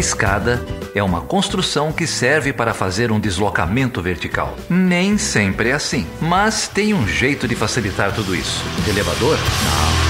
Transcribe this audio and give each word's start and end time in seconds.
escada 0.00 0.60
é 0.94 1.02
uma 1.02 1.20
construção 1.20 1.92
que 1.92 2.06
serve 2.06 2.52
para 2.52 2.74
fazer 2.74 3.12
um 3.12 3.20
deslocamento 3.20 4.02
vertical. 4.02 4.56
Nem 4.68 5.18
sempre 5.18 5.68
é 5.68 5.72
assim, 5.72 6.06
mas 6.20 6.66
tem 6.66 6.92
um 6.94 7.06
jeito 7.06 7.46
de 7.46 7.54
facilitar 7.54 8.12
tudo 8.12 8.34
isso. 8.34 8.64
elevador? 8.88 9.36
Não. 9.36 10.00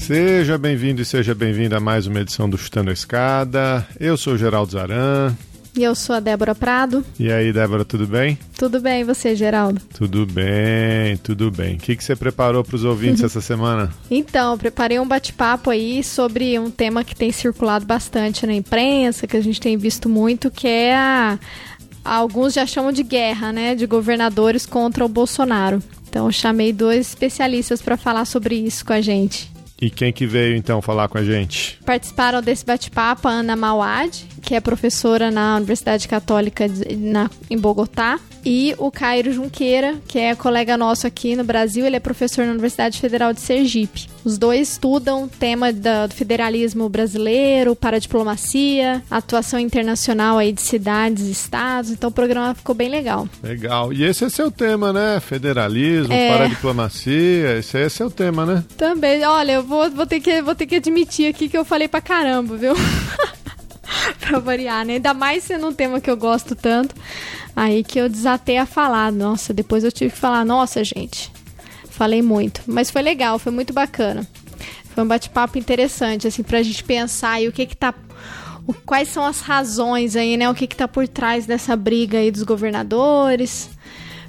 Seja 0.00 0.58
bem-vindo 0.58 1.00
e 1.00 1.04
seja 1.04 1.34
bem-vinda 1.34 1.78
a 1.78 1.80
mais 1.80 2.06
uma 2.06 2.20
edição 2.20 2.50
do 2.50 2.58
Chutando 2.58 2.90
a 2.90 2.92
Escada. 2.92 3.86
Eu 3.98 4.18
sou 4.18 4.36
Geraldo 4.36 4.72
Zaran. 4.72 5.34
E 5.76 5.82
eu 5.82 5.94
sou 5.94 6.14
a 6.14 6.20
Débora 6.20 6.54
Prado. 6.54 7.04
E 7.18 7.32
aí, 7.32 7.52
Débora, 7.52 7.84
tudo 7.84 8.06
bem? 8.06 8.38
Tudo 8.56 8.80
bem, 8.80 9.00
e 9.00 9.04
você, 9.04 9.34
Geraldo? 9.34 9.80
Tudo 9.92 10.24
bem, 10.24 11.16
tudo 11.16 11.50
bem. 11.50 11.74
O 11.74 11.78
que, 11.78 11.96
que 11.96 12.04
você 12.04 12.14
preparou 12.14 12.62
para 12.62 12.76
os 12.76 12.84
ouvintes 12.84 13.22
essa 13.24 13.40
semana? 13.40 13.92
Então, 14.08 14.56
preparei 14.56 15.00
um 15.00 15.08
bate-papo 15.08 15.70
aí 15.70 16.04
sobre 16.04 16.56
um 16.60 16.70
tema 16.70 17.02
que 17.02 17.16
tem 17.16 17.32
circulado 17.32 17.84
bastante 17.84 18.46
na 18.46 18.54
imprensa, 18.54 19.26
que 19.26 19.36
a 19.36 19.40
gente 19.40 19.60
tem 19.60 19.76
visto 19.76 20.08
muito, 20.08 20.50
que 20.50 20.68
é 20.68 20.94
a. 20.94 21.38
Alguns 22.04 22.52
já 22.52 22.66
chamam 22.66 22.92
de 22.92 23.02
guerra, 23.02 23.50
né? 23.50 23.74
De 23.74 23.86
governadores 23.86 24.66
contra 24.66 25.04
o 25.04 25.08
Bolsonaro. 25.08 25.82
Então, 26.08 26.26
eu 26.26 26.32
chamei 26.32 26.72
dois 26.72 27.08
especialistas 27.08 27.82
para 27.82 27.96
falar 27.96 28.26
sobre 28.26 28.54
isso 28.54 28.84
com 28.84 28.92
a 28.92 29.00
gente. 29.00 29.50
E 29.84 29.90
quem 29.90 30.10
que 30.14 30.26
veio 30.26 30.56
então 30.56 30.80
falar 30.80 31.08
com 31.08 31.18
a 31.18 31.22
gente? 31.22 31.78
Participaram 31.84 32.40
desse 32.40 32.64
bate-papo 32.64 33.28
Ana 33.28 33.54
Mauad, 33.54 34.26
que 34.40 34.54
é 34.54 34.60
professora 34.60 35.30
na 35.30 35.56
Universidade 35.56 36.08
Católica 36.08 36.66
de, 36.66 36.96
na, 36.96 37.30
em 37.50 37.58
Bogotá, 37.58 38.18
e 38.44 38.74
o 38.78 38.90
Cairo 38.90 39.32
Junqueira, 39.32 39.96
que 40.06 40.18
é 40.18 40.34
colega 40.34 40.76
nosso 40.76 41.06
aqui 41.06 41.34
no 41.34 41.44
Brasil, 41.44 41.86
ele 41.86 41.96
é 41.96 42.00
professor 42.00 42.44
na 42.44 42.52
Universidade 42.52 43.00
Federal 43.00 43.32
de 43.32 43.40
Sergipe. 43.40 44.08
Os 44.24 44.38
dois 44.38 44.70
estudam 44.70 45.28
tema 45.28 45.72
da, 45.72 46.06
do 46.06 46.14
federalismo 46.14 46.88
brasileiro, 46.88 47.76
para 47.76 47.96
a 47.96 48.00
diplomacia, 48.00 49.02
atuação 49.10 49.58
internacional 49.58 50.38
aí 50.38 50.52
de 50.52 50.62
cidades 50.62 51.26
e 51.26 51.30
estados, 51.30 51.90
então 51.90 52.10
o 52.10 52.12
programa 52.12 52.54
ficou 52.54 52.74
bem 52.74 52.88
legal. 52.88 53.28
Legal. 53.42 53.92
E 53.92 54.04
esse 54.04 54.24
é 54.24 54.28
seu 54.28 54.50
tema, 54.50 54.92
né? 54.92 55.20
Federalismo, 55.20 56.12
é... 56.12 56.34
para 56.34 56.44
a 56.44 56.48
diplomacia, 56.48 57.58
esse 57.58 57.78
é 57.78 57.88
seu 57.88 58.10
tema, 58.10 58.46
né? 58.46 58.64
Também. 58.76 59.24
Olha, 59.24 59.52
eu 59.52 59.62
vou, 59.62 59.90
vou, 59.90 60.06
ter 60.06 60.20
que, 60.20 60.42
vou 60.42 60.54
ter 60.54 60.66
que 60.66 60.76
admitir 60.76 61.28
aqui 61.28 61.48
que 61.48 61.56
eu 61.56 61.64
falei 61.64 61.88
pra 61.88 62.00
caramba, 62.00 62.56
viu? 62.56 62.74
pra 64.20 64.38
variar, 64.38 64.84
né? 64.84 64.94
Ainda 64.94 65.14
mais 65.14 65.44
sendo 65.44 65.68
um 65.68 65.72
tema 65.72 66.00
que 66.00 66.10
eu 66.10 66.16
gosto 66.16 66.54
tanto. 66.54 66.94
Aí 67.54 67.84
que 67.84 67.98
eu 67.98 68.08
desatei 68.08 68.58
a 68.58 68.66
falar. 68.66 69.12
Nossa, 69.12 69.52
depois 69.52 69.84
eu 69.84 69.92
tive 69.92 70.12
que 70.12 70.18
falar, 70.18 70.44
nossa, 70.44 70.82
gente. 70.82 71.30
Falei 71.90 72.22
muito. 72.22 72.62
Mas 72.66 72.90
foi 72.90 73.02
legal, 73.02 73.38
foi 73.38 73.52
muito 73.52 73.72
bacana. 73.72 74.26
Foi 74.94 75.04
um 75.04 75.08
bate-papo 75.08 75.58
interessante, 75.58 76.26
assim, 76.26 76.42
pra 76.42 76.62
gente 76.62 76.84
pensar 76.84 77.32
aí 77.32 77.48
o 77.48 77.52
que 77.52 77.66
que 77.66 77.76
tá. 77.76 77.94
O, 78.66 78.72
quais 78.72 79.08
são 79.08 79.24
as 79.24 79.40
razões 79.40 80.16
aí, 80.16 80.36
né? 80.36 80.48
O 80.48 80.54
que 80.54 80.66
que 80.66 80.76
tá 80.76 80.88
por 80.88 81.06
trás 81.06 81.46
dessa 81.46 81.76
briga 81.76 82.18
aí 82.18 82.30
dos 82.30 82.42
governadores? 82.42 83.70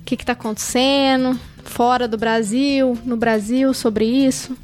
O 0.01 0.03
que 0.05 0.17
que 0.17 0.25
tá 0.25 0.33
acontecendo 0.33 1.39
fora 1.63 2.07
do 2.07 2.17
Brasil, 2.17 2.97
no 3.05 3.17
Brasil, 3.17 3.73
sobre 3.73 4.05
isso? 4.05 4.55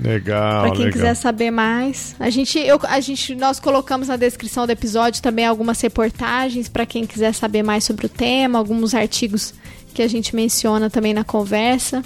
Legal. 0.00 0.62
Para 0.62 0.70
quem 0.70 0.84
legal. 0.86 0.92
quiser 0.92 1.14
saber 1.14 1.50
mais, 1.50 2.16
a 2.18 2.30
gente, 2.30 2.58
eu, 2.58 2.80
a 2.84 3.00
gente, 3.00 3.34
nós 3.34 3.60
colocamos 3.60 4.08
na 4.08 4.16
descrição 4.16 4.66
do 4.66 4.70
episódio 4.70 5.22
também 5.22 5.44
algumas 5.44 5.80
reportagens 5.80 6.68
para 6.68 6.86
quem 6.86 7.06
quiser 7.06 7.34
saber 7.34 7.62
mais 7.62 7.84
sobre 7.84 8.06
o 8.06 8.08
tema, 8.08 8.58
alguns 8.58 8.94
artigos 8.94 9.52
que 9.92 10.02
a 10.02 10.08
gente 10.08 10.34
menciona 10.34 10.88
também 10.88 11.12
na 11.12 11.24
conversa. 11.24 12.02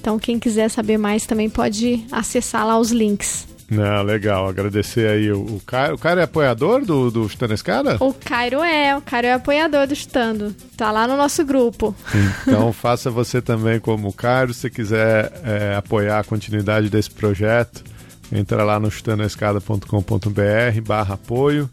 Então, 0.00 0.18
quem 0.18 0.38
quiser 0.38 0.68
saber 0.70 0.96
mais 0.96 1.26
também 1.26 1.50
pode 1.50 2.04
acessar 2.12 2.64
lá 2.64 2.78
os 2.78 2.92
links. 2.92 3.48
Não, 3.70 4.02
legal. 4.02 4.48
Agradecer 4.48 5.08
aí 5.08 5.30
o, 5.30 5.40
o 5.40 5.62
Cairo. 5.66 5.94
O 5.94 5.98
Cairo 5.98 6.20
é 6.20 6.24
apoiador 6.24 6.84
do, 6.84 7.10
do 7.10 7.28
Chutando 7.28 7.52
Escada? 7.52 7.96
O 8.00 8.14
Cairo 8.14 8.62
é. 8.62 8.96
O 8.96 9.02
Cairo 9.02 9.26
é 9.26 9.32
apoiador 9.34 9.86
do 9.86 9.94
Chutando. 9.94 10.54
Tá 10.76 10.90
lá 10.90 11.06
no 11.06 11.16
nosso 11.16 11.44
grupo. 11.44 11.94
Então 12.42 12.72
faça 12.72 13.10
você 13.10 13.42
também 13.42 13.78
como 13.78 14.08
o 14.08 14.12
Cairo. 14.12 14.54
Se 14.54 14.70
quiser 14.70 15.32
é, 15.44 15.74
apoiar 15.76 16.20
a 16.20 16.24
continuidade 16.24 16.88
desse 16.88 17.10
projeto, 17.10 17.84
entra 18.32 18.64
lá 18.64 18.80
no 18.80 18.90
chutandoescada.com.br 18.90 20.80
barra 20.86 21.14
apoio. 21.14 21.68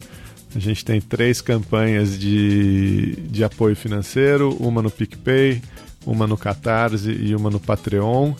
A 0.54 0.60
gente 0.60 0.84
tem 0.84 1.00
três 1.02 1.42
campanhas 1.42 2.18
de, 2.18 3.16
de 3.30 3.44
apoio 3.44 3.76
financeiro, 3.76 4.56
uma 4.60 4.82
no 4.82 4.90
PicPay, 4.90 5.62
uma 6.06 6.26
no 6.26 6.38
Catarse 6.38 7.12
e 7.12 7.36
uma 7.36 7.50
no 7.50 7.60
Patreon. 7.60 8.34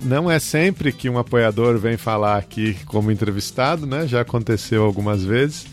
Não 0.00 0.30
é 0.30 0.38
sempre 0.38 0.92
que 0.92 1.08
um 1.08 1.18
apoiador 1.18 1.78
vem 1.78 1.96
falar 1.96 2.38
aqui 2.38 2.76
como 2.86 3.10
entrevistado, 3.10 3.86
né? 3.86 4.06
Já 4.06 4.20
aconteceu 4.20 4.84
algumas 4.84 5.24
vezes. 5.24 5.66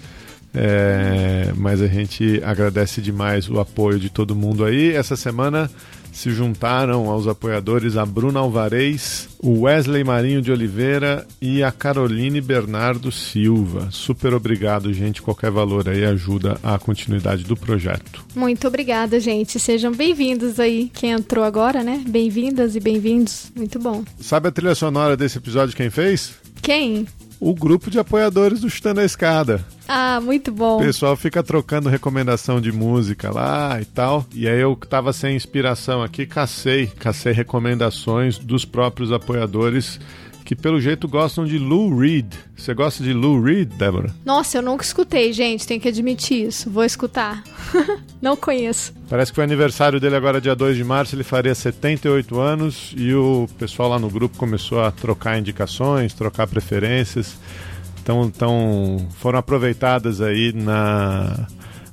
É, 0.58 1.52
mas 1.56 1.82
a 1.82 1.88
gente 1.88 2.42
agradece 2.44 3.02
demais 3.02 3.50
o 3.50 3.60
apoio 3.60 4.00
de 4.00 4.10
todo 4.10 4.36
mundo 4.36 4.64
aí. 4.64 4.94
Essa 4.94 5.16
semana 5.16 5.70
se 6.16 6.32
juntaram 6.32 7.10
aos 7.10 7.28
apoiadores 7.28 7.98
a 7.98 8.06
Bruna 8.06 8.40
Alvarez, 8.40 9.28
o 9.38 9.64
Wesley 9.64 10.04
Marinho 10.04 10.42
de 10.42 10.50
Oliveira 10.50 11.28
e 11.42 11.62
a 11.62 11.72
Caroline 11.72 12.40
Bernardo 12.40 13.12
Silva. 13.12 13.90
Super 13.92 14.34
obrigado, 14.34 14.94
gente. 14.94 15.22
Qualquer 15.22 15.52
valor 15.52 15.90
aí 15.90 16.06
ajuda 16.06 16.58
a 16.64 16.80
continuidade 16.80 17.44
do 17.44 17.58
projeto. 17.58 18.26
Muito 18.34 18.66
obrigada, 18.66 19.20
gente. 19.20 19.60
Sejam 19.60 19.92
bem-vindos 19.92 20.58
aí. 20.58 20.90
Quem 20.94 21.12
entrou 21.12 21.44
agora, 21.44 21.84
né? 21.84 22.02
Bem-vindas 22.08 22.78
e 22.78 22.80
bem-vindos. 22.80 23.52
Muito 23.54 23.78
bom. 23.78 24.04
Sabe 24.20 24.48
a 24.48 24.52
trilha 24.52 24.74
sonora 24.74 25.18
desse 25.18 25.38
episódio 25.38 25.76
quem 25.76 25.90
fez? 25.90 26.34
Quem? 26.62 27.06
O 27.46 27.54
grupo 27.54 27.92
de 27.92 28.00
apoiadores 28.00 28.62
do 28.62 28.70
Chutando 28.72 29.02
a 29.02 29.06
Escada. 29.06 29.64
Ah, 29.88 30.20
muito 30.20 30.52
bom. 30.52 30.78
O 30.78 30.80
pessoal 30.80 31.16
fica 31.16 31.44
trocando 31.44 31.90
recomendação 31.90 32.60
de 32.60 32.72
música 32.72 33.30
lá 33.32 33.80
e 33.80 33.86
tal. 33.86 34.26
E 34.34 34.48
aí 34.48 34.60
eu 34.60 34.76
tava 34.76 35.14
sem 35.14 35.36
inspiração 35.36 36.02
aqui, 36.02 36.26
cacei, 36.26 36.88
cacei 36.88 37.34
recomendações 37.34 38.40
dos 38.40 38.66
próprios 38.66 39.12
apoiadores 39.12 40.00
que 40.46 40.56
pelo 40.56 40.80
jeito 40.80 41.08
gostam 41.08 41.44
de 41.44 41.58
Lou 41.58 41.98
Reed. 41.98 42.32
Você 42.56 42.72
gosta 42.76 43.04
de 43.04 43.12
Lou 43.12 43.42
Reed, 43.42 43.68
Débora? 43.74 44.14
Nossa, 44.24 44.60
eu 44.60 44.62
nunca 44.62 44.86
escutei, 44.86 45.34
gente, 45.34 45.66
tenho 45.66 45.82
que 45.82 45.88
admitir 45.88 46.48
isso. 46.48 46.70
Vou 46.70 46.86
escutar. 46.86 47.44
Não 48.22 48.38
conheço. 48.38 48.94
Parece 49.10 49.32
que 49.32 49.36
foi 49.36 49.44
aniversário 49.44 50.00
dele 50.00 50.16
agora 50.16 50.40
dia 50.40 50.56
2 50.56 50.78
de 50.78 50.84
março, 50.84 51.16
ele 51.16 51.24
faria 51.24 51.56
78 51.56 52.40
anos 52.40 52.94
e 52.96 53.12
o 53.14 53.50
pessoal 53.58 53.90
lá 53.90 53.98
no 53.98 54.10
grupo 54.10 54.38
começou 54.38 54.82
a 54.82 54.92
trocar 54.92 55.40
indicações, 55.40 56.14
trocar 56.14 56.46
preferências. 56.46 57.36
Então, 58.04 58.26
então 58.26 59.08
foram 59.18 59.40
aproveitadas 59.40 60.22
aí 60.22 60.54
na 60.54 61.48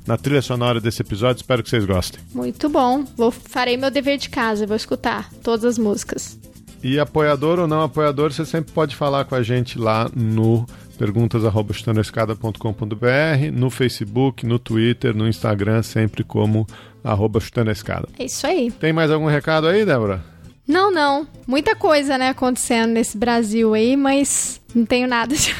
na 0.06 0.16
trilha 0.16 0.42
sonora 0.42 0.80
desse 0.80 1.00
episódio. 1.00 1.40
Espero 1.40 1.62
que 1.62 1.70
vocês 1.70 1.84
gostem. 1.84 2.20
Muito 2.34 2.68
bom. 2.68 3.04
Vou 3.16 3.30
farei 3.30 3.76
meu 3.76 3.90
dever 3.90 4.18
de 4.18 4.28
casa, 4.28 4.66
vou 4.66 4.76
escutar 4.76 5.30
todas 5.42 5.64
as 5.64 5.78
músicas. 5.78 6.41
E 6.82 6.98
apoiador 6.98 7.60
ou 7.60 7.68
não 7.68 7.82
apoiador, 7.82 8.32
você 8.32 8.44
sempre 8.44 8.72
pode 8.72 8.96
falar 8.96 9.24
com 9.24 9.34
a 9.34 9.42
gente 9.42 9.78
lá 9.78 10.10
no 10.14 10.66
perguntas@chutandoescada.com.br, 10.98 13.50
no 13.52 13.70
Facebook, 13.70 14.46
no 14.46 14.58
Twitter, 14.58 15.14
no 15.14 15.28
Instagram, 15.28 15.82
sempre 15.82 16.24
como 16.24 16.66
arroba 17.02 17.40
escada. 17.70 18.08
É 18.18 18.24
isso 18.24 18.46
aí. 18.46 18.70
Tem 18.70 18.92
mais 18.92 19.10
algum 19.10 19.26
recado 19.26 19.66
aí, 19.66 19.84
Débora? 19.84 20.24
Não, 20.66 20.90
não. 20.90 21.26
Muita 21.46 21.74
coisa, 21.74 22.16
né, 22.16 22.30
acontecendo 22.30 22.92
nesse 22.92 23.18
Brasil 23.18 23.74
aí, 23.74 23.96
mas 23.96 24.60
não 24.74 24.86
tenho 24.86 25.08
nada 25.08 25.34
de... 25.34 25.54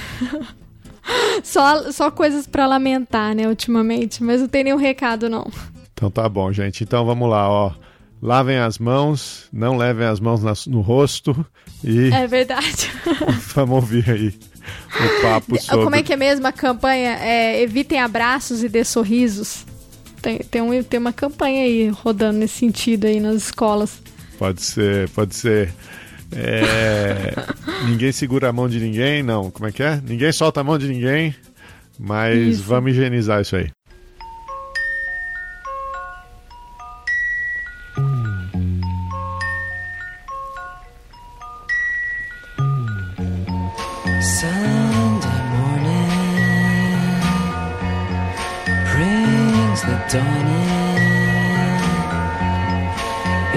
só, 1.42 1.90
só 1.90 2.10
coisas 2.10 2.46
para 2.46 2.66
lamentar, 2.66 3.34
né, 3.34 3.48
ultimamente, 3.48 4.22
mas 4.22 4.40
não 4.40 4.48
tem 4.48 4.64
nenhum 4.64 4.76
recado, 4.76 5.28
não. 5.28 5.50
Então 5.92 6.10
tá 6.10 6.28
bom, 6.28 6.52
gente. 6.52 6.84
Então 6.84 7.04
vamos 7.04 7.28
lá, 7.28 7.48
ó. 7.48 7.72
Lavem 8.22 8.56
as 8.56 8.78
mãos, 8.78 9.48
não 9.52 9.76
levem 9.76 10.06
as 10.06 10.20
mãos 10.20 10.66
no 10.68 10.80
rosto 10.80 11.44
e. 11.82 12.08
É 12.12 12.24
verdade. 12.28 12.88
Vamos 13.52 13.74
ouvir 13.74 14.08
aí 14.08 14.28
o 14.28 15.22
papo 15.22 15.60
sobre. 15.60 15.84
Como 15.84 15.96
é 15.96 16.04
que 16.04 16.12
é 16.12 16.16
mesmo 16.16 16.46
a 16.46 16.52
campanha? 16.52 17.18
É, 17.18 17.60
evitem 17.60 17.98
abraços 17.98 18.62
e 18.62 18.68
dê 18.68 18.84
sorrisos. 18.84 19.66
Tem, 20.22 20.38
tem, 20.38 20.62
um, 20.62 20.82
tem 20.84 21.00
uma 21.00 21.12
campanha 21.12 21.64
aí 21.64 21.88
rodando 21.88 22.38
nesse 22.38 22.58
sentido 22.58 23.08
aí 23.08 23.18
nas 23.18 23.34
escolas. 23.42 24.00
Pode 24.38 24.62
ser, 24.62 25.08
pode 25.08 25.34
ser. 25.34 25.74
É, 26.30 27.34
ninguém 27.88 28.12
segura 28.12 28.50
a 28.50 28.52
mão 28.52 28.68
de 28.68 28.78
ninguém, 28.78 29.24
não. 29.24 29.50
Como 29.50 29.66
é 29.66 29.72
que 29.72 29.82
é? 29.82 30.00
Ninguém 30.00 30.30
solta 30.30 30.60
a 30.60 30.64
mão 30.64 30.78
de 30.78 30.86
ninguém, 30.86 31.34
mas 31.98 32.38
isso. 32.38 32.62
vamos 32.62 32.92
higienizar 32.92 33.40
isso 33.40 33.56
aí. 33.56 33.68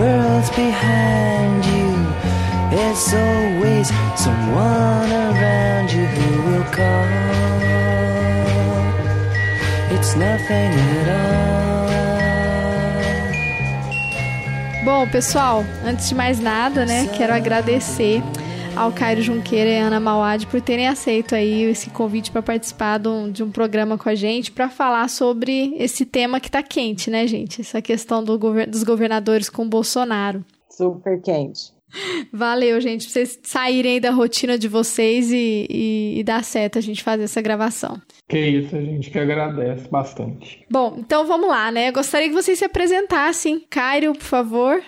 world's 0.00 0.50
behind 0.50 1.64
you. 1.66 1.88
There's 2.72 3.12
always 3.12 3.88
someone 4.16 5.10
around 5.26 5.92
you 5.92 6.06
who 6.06 6.28
will 6.46 6.66
call. 6.78 7.06
It's 9.94 10.14
nothing 10.16 10.72
at 10.98 11.08
all. 11.08 11.40
Bom, 14.84 15.06
pessoal, 15.08 15.64
antes 15.84 16.08
de 16.08 16.14
mais 16.14 16.40
nada, 16.40 16.86
né, 16.86 17.06
quero 17.16 17.34
agradecer 17.34 18.22
ao 18.80 18.90
Cairo 18.90 19.20
Junqueira 19.20 19.68
e 19.68 19.76
Ana 19.76 20.00
Mauad 20.00 20.46
por 20.46 20.58
terem 20.58 20.88
aceito 20.88 21.34
aí 21.34 21.64
esse 21.64 21.90
convite 21.90 22.30
para 22.30 22.40
participar 22.40 22.96
de 22.96 23.08
um, 23.08 23.30
de 23.30 23.42
um, 23.42 23.50
programa 23.50 23.98
com 23.98 24.08
a 24.08 24.14
gente 24.14 24.50
para 24.50 24.70
falar 24.70 25.06
sobre 25.10 25.74
esse 25.76 26.06
tema 26.06 26.40
que 26.40 26.48
está 26.48 26.62
quente, 26.62 27.10
né, 27.10 27.26
gente? 27.26 27.60
Essa 27.60 27.82
questão 27.82 28.24
do 28.24 28.38
gover 28.38 28.66
dos 28.66 28.82
governadores 28.82 29.50
com 29.50 29.68
Bolsonaro. 29.68 30.42
Super 30.70 31.20
quente. 31.20 31.74
Valeu, 32.32 32.80
gente, 32.80 33.04
pra 33.04 33.12
vocês 33.12 33.38
saírem 33.42 34.00
da 34.00 34.12
rotina 34.12 34.56
de 34.56 34.66
vocês 34.66 35.30
e, 35.30 35.66
e, 35.68 36.20
e 36.20 36.24
dar 36.24 36.42
certo 36.42 36.78
a 36.78 36.80
gente 36.80 37.02
fazer 37.02 37.24
essa 37.24 37.42
gravação. 37.42 38.00
Que 38.26 38.38
isso, 38.38 38.74
a 38.74 38.80
gente 38.80 39.10
que 39.10 39.18
agradece 39.18 39.90
bastante. 39.90 40.64
Bom, 40.70 40.96
então 40.96 41.26
vamos 41.26 41.50
lá, 41.50 41.70
né? 41.70 41.90
Eu 41.90 41.92
gostaria 41.92 42.28
que 42.28 42.34
vocês 42.34 42.58
se 42.58 42.64
apresentassem. 42.64 43.62
Cairo, 43.68 44.14
por 44.14 44.22
favor. 44.22 44.82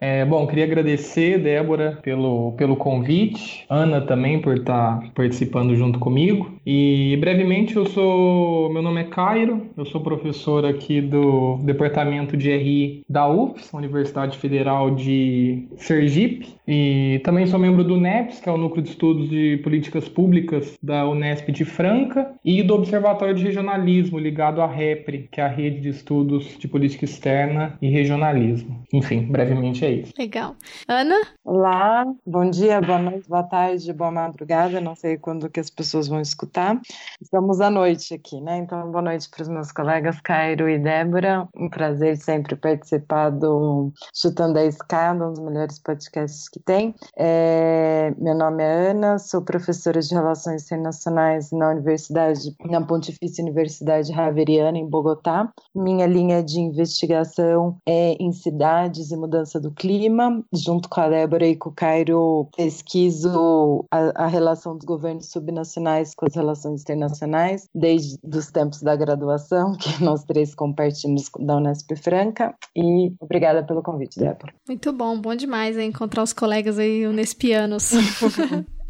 É, 0.00 0.24
bom, 0.24 0.46
queria 0.46 0.64
agradecer, 0.64 1.38
Débora, 1.38 1.98
pelo, 2.02 2.52
pelo 2.52 2.76
convite, 2.76 3.64
Ana 3.70 4.00
também 4.00 4.40
por 4.40 4.58
estar 4.58 5.00
tá 5.00 5.10
participando 5.14 5.74
junto 5.76 5.98
comigo. 5.98 6.54
E 6.66 7.16
brevemente, 7.20 7.76
eu 7.76 7.86
sou. 7.86 8.72
Meu 8.72 8.82
nome 8.82 9.02
é 9.02 9.04
Cairo, 9.04 9.66
eu 9.76 9.84
sou 9.84 10.00
professor 10.00 10.64
aqui 10.64 11.00
do 11.00 11.58
Departamento 11.62 12.36
de 12.36 12.54
RI 12.54 13.04
da 13.08 13.28
UFS, 13.28 13.72
Universidade 13.72 14.38
Federal 14.38 14.90
de 14.90 15.68
Sergipe, 15.76 16.54
e 16.66 17.20
também 17.22 17.46
sou 17.46 17.58
membro 17.58 17.84
do 17.84 17.96
NEPS, 17.96 18.40
que 18.40 18.48
é 18.48 18.52
o 18.52 18.56
Núcleo 18.56 18.82
de 18.82 18.90
Estudos 18.90 19.28
de 19.28 19.60
Políticas 19.62 20.08
Públicas 20.08 20.78
da 20.82 21.06
Unesp 21.08 21.50
de 21.50 21.64
Franca, 21.64 22.32
e 22.44 22.62
do 22.62 22.74
Observatório 22.74 23.34
de 23.34 23.44
Regionalismo, 23.44 24.18
ligado 24.18 24.60
à 24.60 24.66
REPRE, 24.66 25.28
que 25.30 25.40
é 25.40 25.44
a 25.44 25.48
Rede 25.48 25.80
de 25.80 25.90
Estudos 25.90 26.58
de 26.58 26.66
Política 26.66 27.04
Externa 27.04 27.78
e 27.80 27.88
Regionalismo. 27.88 28.82
Enfim, 28.92 29.22
brevemente 29.22 29.83
é 29.84 29.92
isso. 29.92 30.12
Legal. 30.18 30.56
Ana? 30.88 31.20
Olá, 31.44 32.04
bom 32.26 32.48
dia, 32.48 32.80
boa 32.80 32.98
noite, 32.98 33.28
boa 33.28 33.42
tarde, 33.42 33.92
boa 33.92 34.10
madrugada. 34.10 34.80
Não 34.80 34.94
sei 34.94 35.18
quando 35.18 35.50
que 35.50 35.60
as 35.60 35.70
pessoas 35.70 36.08
vão 36.08 36.20
escutar. 36.20 36.80
Estamos 37.20 37.60
à 37.60 37.70
noite 37.70 38.14
aqui, 38.14 38.40
né? 38.40 38.58
Então, 38.58 38.90
boa 38.90 39.02
noite 39.02 39.28
para 39.28 39.42
os 39.42 39.48
meus 39.48 39.70
colegas 39.70 40.20
Cairo 40.20 40.68
e 40.68 40.78
Débora. 40.78 41.46
Um 41.54 41.68
prazer 41.68 42.16
sempre 42.16 42.56
participar 42.56 43.30
do 43.30 43.92
Chutando 44.14 44.58
a 44.58 44.64
Escada, 44.64 45.28
um 45.28 45.32
dos 45.32 45.40
melhores 45.40 45.78
podcasts 45.78 46.48
que 46.48 46.60
tem. 46.60 46.94
É... 47.16 48.14
Meu 48.18 48.34
nome 48.34 48.62
é 48.62 48.90
Ana, 48.90 49.18
sou 49.18 49.42
professora 49.42 50.00
de 50.00 50.14
Relações 50.14 50.64
Internacionais 50.64 51.50
na 51.52 51.70
Universidade, 51.70 52.56
na 52.64 52.80
Pontifícia 52.80 53.42
Universidade 53.42 54.08
Javeriana, 54.08 54.78
em 54.78 54.88
Bogotá. 54.88 55.52
Minha 55.74 56.06
linha 56.06 56.42
de 56.42 56.58
investigação 56.58 57.76
é 57.86 58.12
em 58.18 58.32
cidades 58.32 59.10
e 59.10 59.16
mudança 59.16 59.60
do 59.60 59.73
clima. 59.74 60.42
Junto 60.52 60.88
com 60.88 61.00
a 61.00 61.08
Débora 61.08 61.46
e 61.46 61.56
com 61.56 61.70
o 61.70 61.72
Cairo, 61.72 62.48
pesquiso 62.56 63.84
a, 63.90 64.24
a 64.24 64.26
relação 64.26 64.76
dos 64.76 64.84
governos 64.84 65.30
subnacionais 65.30 66.14
com 66.14 66.26
as 66.26 66.34
relações 66.34 66.82
internacionais, 66.82 67.68
desde 67.74 68.18
os 68.24 68.50
tempos 68.50 68.82
da 68.82 68.96
graduação, 68.96 69.76
que 69.78 70.02
nós 70.02 70.24
três 70.24 70.54
compartilhamos 70.54 71.30
da 71.38 71.56
Unesp 71.56 71.90
Franca. 71.96 72.54
E 72.76 73.12
obrigada 73.20 73.62
pelo 73.62 73.82
convite, 73.82 74.18
Débora. 74.18 74.54
Muito 74.66 74.92
bom, 74.92 75.20
bom 75.20 75.34
demais 75.34 75.76
hein, 75.76 75.88
encontrar 75.88 76.22
os 76.22 76.32
colegas 76.32 76.78
aí 76.78 77.06
unespianos. 77.06 77.92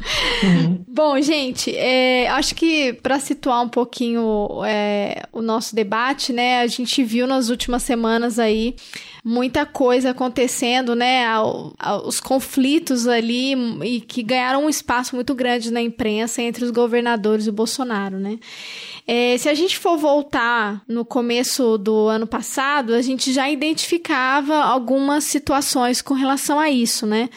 Bom, 0.87 1.19
gente, 1.21 1.75
é, 1.75 2.27
acho 2.29 2.55
que 2.55 2.93
para 2.93 3.19
situar 3.19 3.61
um 3.61 3.69
pouquinho 3.69 4.63
é, 4.65 5.23
o 5.31 5.41
nosso 5.41 5.75
debate, 5.75 6.31
né, 6.31 6.61
a 6.61 6.67
gente 6.67 7.03
viu 7.03 7.25
nas 7.27 7.49
últimas 7.49 7.83
semanas 7.83 8.37
aí 8.39 8.75
muita 9.23 9.65
coisa 9.65 10.11
acontecendo, 10.11 10.95
né, 10.95 11.25
ao, 11.25 11.73
ao, 11.79 12.07
os 12.07 12.19
conflitos 12.19 13.07
ali 13.07 13.53
e 13.83 14.01
que 14.01 14.21
ganharam 14.21 14.65
um 14.65 14.69
espaço 14.69 15.15
muito 15.15 15.33
grande 15.33 15.71
na 15.71 15.81
imprensa 15.81 16.41
entre 16.41 16.63
os 16.63 16.71
governadores 16.71 17.47
e 17.47 17.49
o 17.49 17.53
Bolsonaro, 17.53 18.19
né. 18.19 18.37
É, 19.07 19.37
se 19.37 19.47
a 19.47 19.53
gente 19.53 19.77
for 19.77 19.97
voltar 19.97 20.81
no 20.87 21.05
começo 21.05 21.77
do 21.77 22.07
ano 22.07 22.25
passado, 22.25 22.93
a 22.93 23.01
gente 23.03 23.31
já 23.31 23.47
identificava 23.47 24.55
algumas 24.55 25.25
situações 25.25 26.01
com 26.01 26.15
relação 26.15 26.59
a 26.59 26.71
isso, 26.71 27.05
né? 27.05 27.29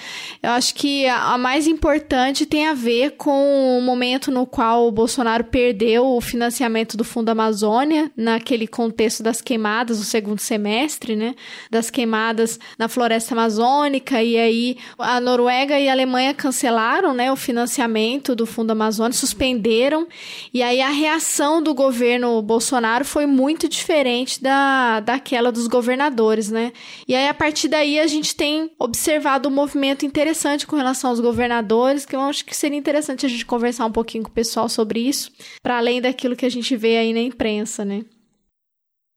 Eu 0.43 0.51
acho 0.51 0.75
que 0.75 1.07
a, 1.07 1.35
a 1.35 1.39
mais 1.39 1.67
importante 1.67 2.47
tem 2.47 2.67
a 2.67 2.73
ver 2.73 3.17
com 3.17 3.79
o 3.79 3.83
momento 3.83 4.31
no 4.31 4.47
qual 4.47 4.89
o 4.89 4.93
Bolsonaro 4.93 5.45
perdeu 5.45 6.07
o 6.07 6.21
financiamento 6.23 6.97
do 6.97 7.05
Fundo 7.05 7.29
Amazônia, 7.29 8.11
naquele 8.17 8.67
contexto 8.67 9.23
das 9.23 9.43
queimadas, 9.43 9.99
no 9.99 10.05
segundo 10.05 10.41
semestre, 10.41 11.17
né? 11.17 11.35
Das 11.71 11.91
queimadas 11.91 12.59
na 12.79 12.89
floresta 12.89 13.35
amazônica, 13.35 14.23
e 14.23 14.39
aí 14.39 14.79
a 14.99 15.21
Noruega 15.21 15.79
e 15.79 15.89
a 15.89 15.93
Alemanha 15.93 16.33
cancelaram, 16.33 17.13
né, 17.13 17.31
o 17.31 17.37
financiamento 17.37 18.35
do 18.35 18.47
Fundo 18.47 18.71
Amazônia, 18.71 19.13
suspenderam, 19.13 20.07
e 20.53 20.63
aí 20.63 20.81
a 20.81 20.89
reação 20.89 21.58
do 21.63 21.75
governo 21.75 22.41
Bolsonaro 22.43 23.05
foi 23.05 23.27
muito 23.27 23.69
diferente 23.69 24.43
da, 24.43 25.01
daquela 25.01 25.51
dos 25.53 25.67
governadores, 25.67 26.51
né? 26.51 26.73
E 27.07 27.15
aí, 27.15 27.29
a 27.29 27.35
partir 27.35 27.69
daí, 27.69 27.99
a 27.99 28.07
gente 28.07 28.35
tem 28.35 28.71
observado 28.79 29.49
um 29.49 29.53
movimento 29.53 30.05
interessante 30.05 30.67
com 30.67 30.77
relação 30.77 31.11
aos 31.11 31.21
governadores, 31.21 32.07
que 32.07 32.17
eu 32.17 32.21
acho 32.21 32.45
que 32.45 32.57
seria 32.57 32.79
interessante 32.79 33.27
a 33.27 33.29
gente 33.29 33.47
conversar 33.47 33.87
um 33.87 33.93
pouquinho 33.93 34.25
com 34.25 34.31
o 34.31 34.35
pessoal 34.35 34.69
sobre 34.69 35.01
isso, 35.01 35.31
para 35.63 35.79
além 35.79 36.01
daquilo 36.01 36.37
que 36.37 36.47
a 36.47 36.51
gente 36.51 36.77
vê 36.77 36.99
aí 36.99 37.13
na 37.13 37.21
imprensa, 37.21 37.85
né? 37.85 38.05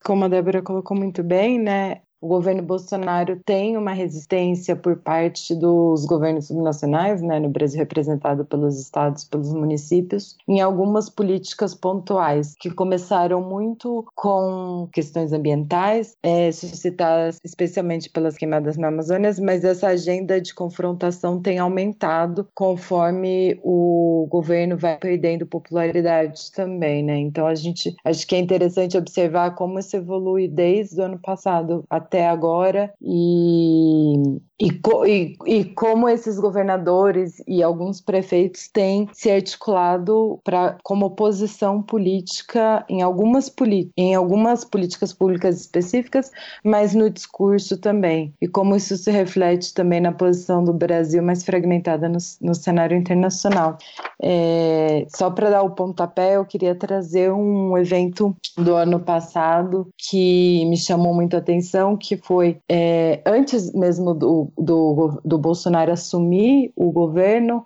Como 0.04 0.26
a 0.26 0.28
Débora 0.28 0.62
colocou 0.62 0.98
muito 0.98 1.24
bem, 1.24 1.60
né? 1.60 2.02
O 2.22 2.28
governo 2.28 2.62
Bolsonaro 2.62 3.42
tem 3.44 3.76
uma 3.76 3.94
resistência 3.94 4.76
por 4.76 4.98
parte 4.98 5.56
dos 5.56 6.06
governos 6.06 6.48
subnacionais, 6.48 7.22
né, 7.22 7.40
no 7.40 7.50
Brasil 7.50 7.80
representado 7.80 8.46
pelos 8.46 8.80
estados, 8.80 9.24
pelos 9.24 9.52
municípios, 9.52 10.38
em 10.48 10.62
algumas 10.62 11.10
políticas 11.10 11.74
pontuais 11.74 12.56
que 12.60 12.70
começaram 12.70 13.42
muito 13.42 14.06
com 14.16 14.88
questões 14.94 15.34
ambientais, 15.34 16.16
é, 16.22 16.52
suscitadas 16.52 17.40
especialmente 17.44 18.10
pelas 18.10 18.38
queimadas 18.38 18.78
na 18.78 18.90
Amazônia, 18.90 19.32
mas 19.42 19.64
essa 19.64 19.88
agenda 19.88 20.40
de 20.40 20.54
confrontação 20.54 21.42
tem 21.42 21.58
aumentado 21.58 22.48
conforme 22.54 23.60
o 23.64 24.28
governo 24.30 24.78
vai 24.78 24.98
perdendo 24.98 25.46
popularidade 25.46 26.52
também, 26.52 27.04
né? 27.04 27.18
Então 27.18 27.48
a 27.48 27.56
gente 27.56 27.96
acho 28.06 28.28
que 28.28 28.36
é 28.36 28.40
interessante 28.40 28.98
observar 28.98 29.56
como 29.56 29.80
isso 29.80 29.96
evolui 29.96 30.48
desde 30.48 31.00
o 31.00 31.04
ano 31.04 31.20
passado 31.20 31.84
até 31.90 32.11
até 32.12 32.28
agora 32.28 32.94
e, 33.02 34.14
e, 34.62 34.80
e, 35.08 35.38
e, 35.48 35.66
como 35.66 36.08
esses 36.08 36.40
governadores 36.40 37.42
e 37.48 37.64
alguns 37.64 38.00
prefeitos 38.00 38.68
têm 38.68 39.10
se 39.12 39.32
articulado 39.32 40.40
pra, 40.44 40.78
como 40.84 41.08
oposição 41.08 41.82
política 41.82 42.86
em 42.88 43.02
algumas, 43.02 43.52
em 43.98 44.14
algumas 44.14 44.64
políticas 44.64 45.12
públicas 45.14 45.60
específicas, 45.60 46.32
mas 46.64 46.94
no 46.94 47.10
discurso 47.10 47.76
também. 47.76 48.36
E 48.40 48.48
como 48.48 48.76
isso 48.76 48.96
se 48.98 49.10
reflete 49.10 49.74
também 49.74 50.00
na 50.00 50.12
posição 50.12 50.64
do 50.64 50.74
Brasil 50.74 51.24
mais 51.24 51.44
fragmentada 51.44 52.08
no, 52.08 52.20
no 52.40 52.54
cenário 52.54 52.96
internacional. 52.96 53.80
É, 54.22 55.08
só 55.10 55.32
para 55.32 55.50
dar 55.50 55.64
o 55.64 55.72
pontapé, 55.72 56.36
eu 56.36 56.46
queria 56.46 56.76
trazer 56.76 57.32
um 57.32 57.76
evento 57.76 58.36
do 58.56 58.76
ano 58.76 59.00
passado 59.00 59.88
que 59.98 60.64
me 60.66 60.78
chamou 60.78 61.16
muito 61.16 61.36
a 61.36 61.40
atenção, 61.40 61.98
que 61.98 62.16
foi 62.16 62.60
é, 62.70 63.22
antes 63.26 63.74
mesmo 63.74 64.14
do, 64.14 64.51
do, 64.58 65.20
do 65.24 65.38
Bolsonaro 65.38 65.92
assumir 65.92 66.72
o 66.76 66.92
governo, 66.92 67.66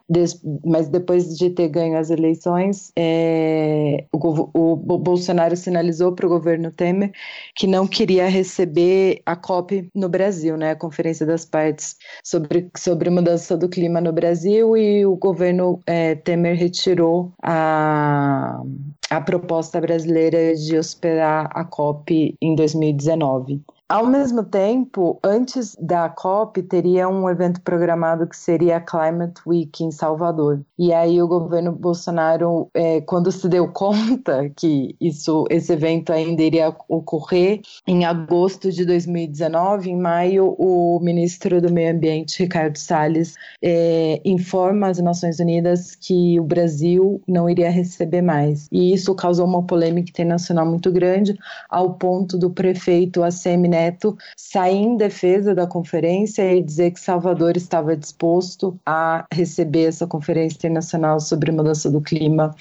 mas 0.64 0.88
depois 0.90 1.38
de 1.38 1.50
ter 1.50 1.68
ganho 1.70 1.98
as 1.98 2.10
eleições, 2.10 2.92
é, 2.96 4.06
o, 4.12 4.18
o, 4.54 4.74
o 4.74 4.98
Bolsonaro 4.98 5.56
sinalizou 5.56 6.14
para 6.14 6.26
o 6.26 6.30
governo 6.30 6.72
Temer 6.72 7.12
que 7.56 7.68
não 7.68 7.88
queria 7.88 8.28
receber 8.28 9.22
a 9.26 9.36
COP 9.36 9.90
no 9.94 10.10
Brasil, 10.10 10.58
né, 10.58 10.72
a 10.72 10.76
Conferência 10.76 11.26
das 11.26 11.46
Partes 11.46 11.96
sobre, 12.24 12.70
sobre 12.76 13.10
mudança 13.10 13.58
do 13.58 13.70
clima 13.70 14.02
no 14.02 14.12
Brasil, 14.12 14.76
e 14.78 15.06
o 15.06 15.16
governo 15.16 15.80
é, 15.86 16.16
Temer 16.16 16.58
retirou 16.58 17.32
a, 17.42 18.62
a 19.10 19.22
proposta 19.22 19.80
brasileira 19.80 20.56
de 20.56 20.78
hospedar 20.78 21.50
a 21.54 21.64
COP 21.64 22.36
em 22.42 22.56
2019. 22.56 23.62
Ao 23.88 24.08
mesmo 24.08 24.44
tempo, 24.44 25.20
antes 25.24 25.76
da 25.80 26.10
COP, 26.10 26.64
teria 26.64 27.08
um 27.08 27.30
evento 27.30 27.62
programado 27.62 28.26
que 28.26 28.36
seria 28.36 28.78
a 28.78 28.82
Climate 28.82 29.40
Week 29.46 29.84
em 29.84 29.92
Salvador. 29.92 30.66
E 30.76 30.92
aí 30.92 31.22
o 31.22 31.28
governo 31.28 31.72
Bolsonaro, 31.72 32.68
é, 32.74 33.02
quando 33.02 33.32
se 33.32 33.48
deu 33.48 33.68
conta 33.72 34.50
que 34.56 34.96
isso, 35.00 35.46
esse 35.52 35.72
evento 35.72 36.12
ainda 36.12 36.42
iria 36.42 36.76
ocorrer 36.90 37.62
em 37.86 38.06
agosto 38.06 38.72
de 38.72 38.86
2019, 38.86 39.92
em 39.92 39.98
maio, 39.98 40.56
o 40.58 41.00
ministro 41.00 41.62
do 41.62 41.72
Meio 41.72 41.94
Ambiente, 41.94 42.42
Ricardo 42.42 42.78
Salles, 42.78 43.36
é, 43.62 44.20
informa 44.26 44.88
às 44.88 44.98
Nações 44.98 45.40
Unidas 45.40 45.94
que 45.94 46.40
o 46.40 46.44
Brasil 46.44 47.22
não 47.28 47.48
iria 47.48 47.70
receber 47.70 48.24
mais. 48.24 48.68
E 48.72 48.96
isso 48.96 49.14
causou 49.14 49.46
uma 49.46 49.62
polêmica 49.62 50.10
internacional 50.10 50.66
muito 50.66 50.92
grande, 50.92 51.38
ao 51.70 51.94
ponto 51.94 52.36
do 52.36 52.50
prefeito 52.50 53.22
ACM 53.22 53.75
Neto 53.76 54.18
sair 54.38 54.78
em 54.78 54.96
defesa 54.96 55.54
da 55.54 55.68
conferência 55.68 56.56
e 56.56 56.64
dizer 56.64 56.92
que 56.92 57.00
Salvador 57.00 57.58
estava 57.58 57.96
disposto 57.98 58.80
a 58.86 59.26
receber 59.34 59.88
essa 59.88 60.08
conferência 60.08 60.56
internacional 60.56 61.20
sobre 61.20 61.52
mudança 61.52 61.92
do 61.92 62.00
clima 62.00 62.56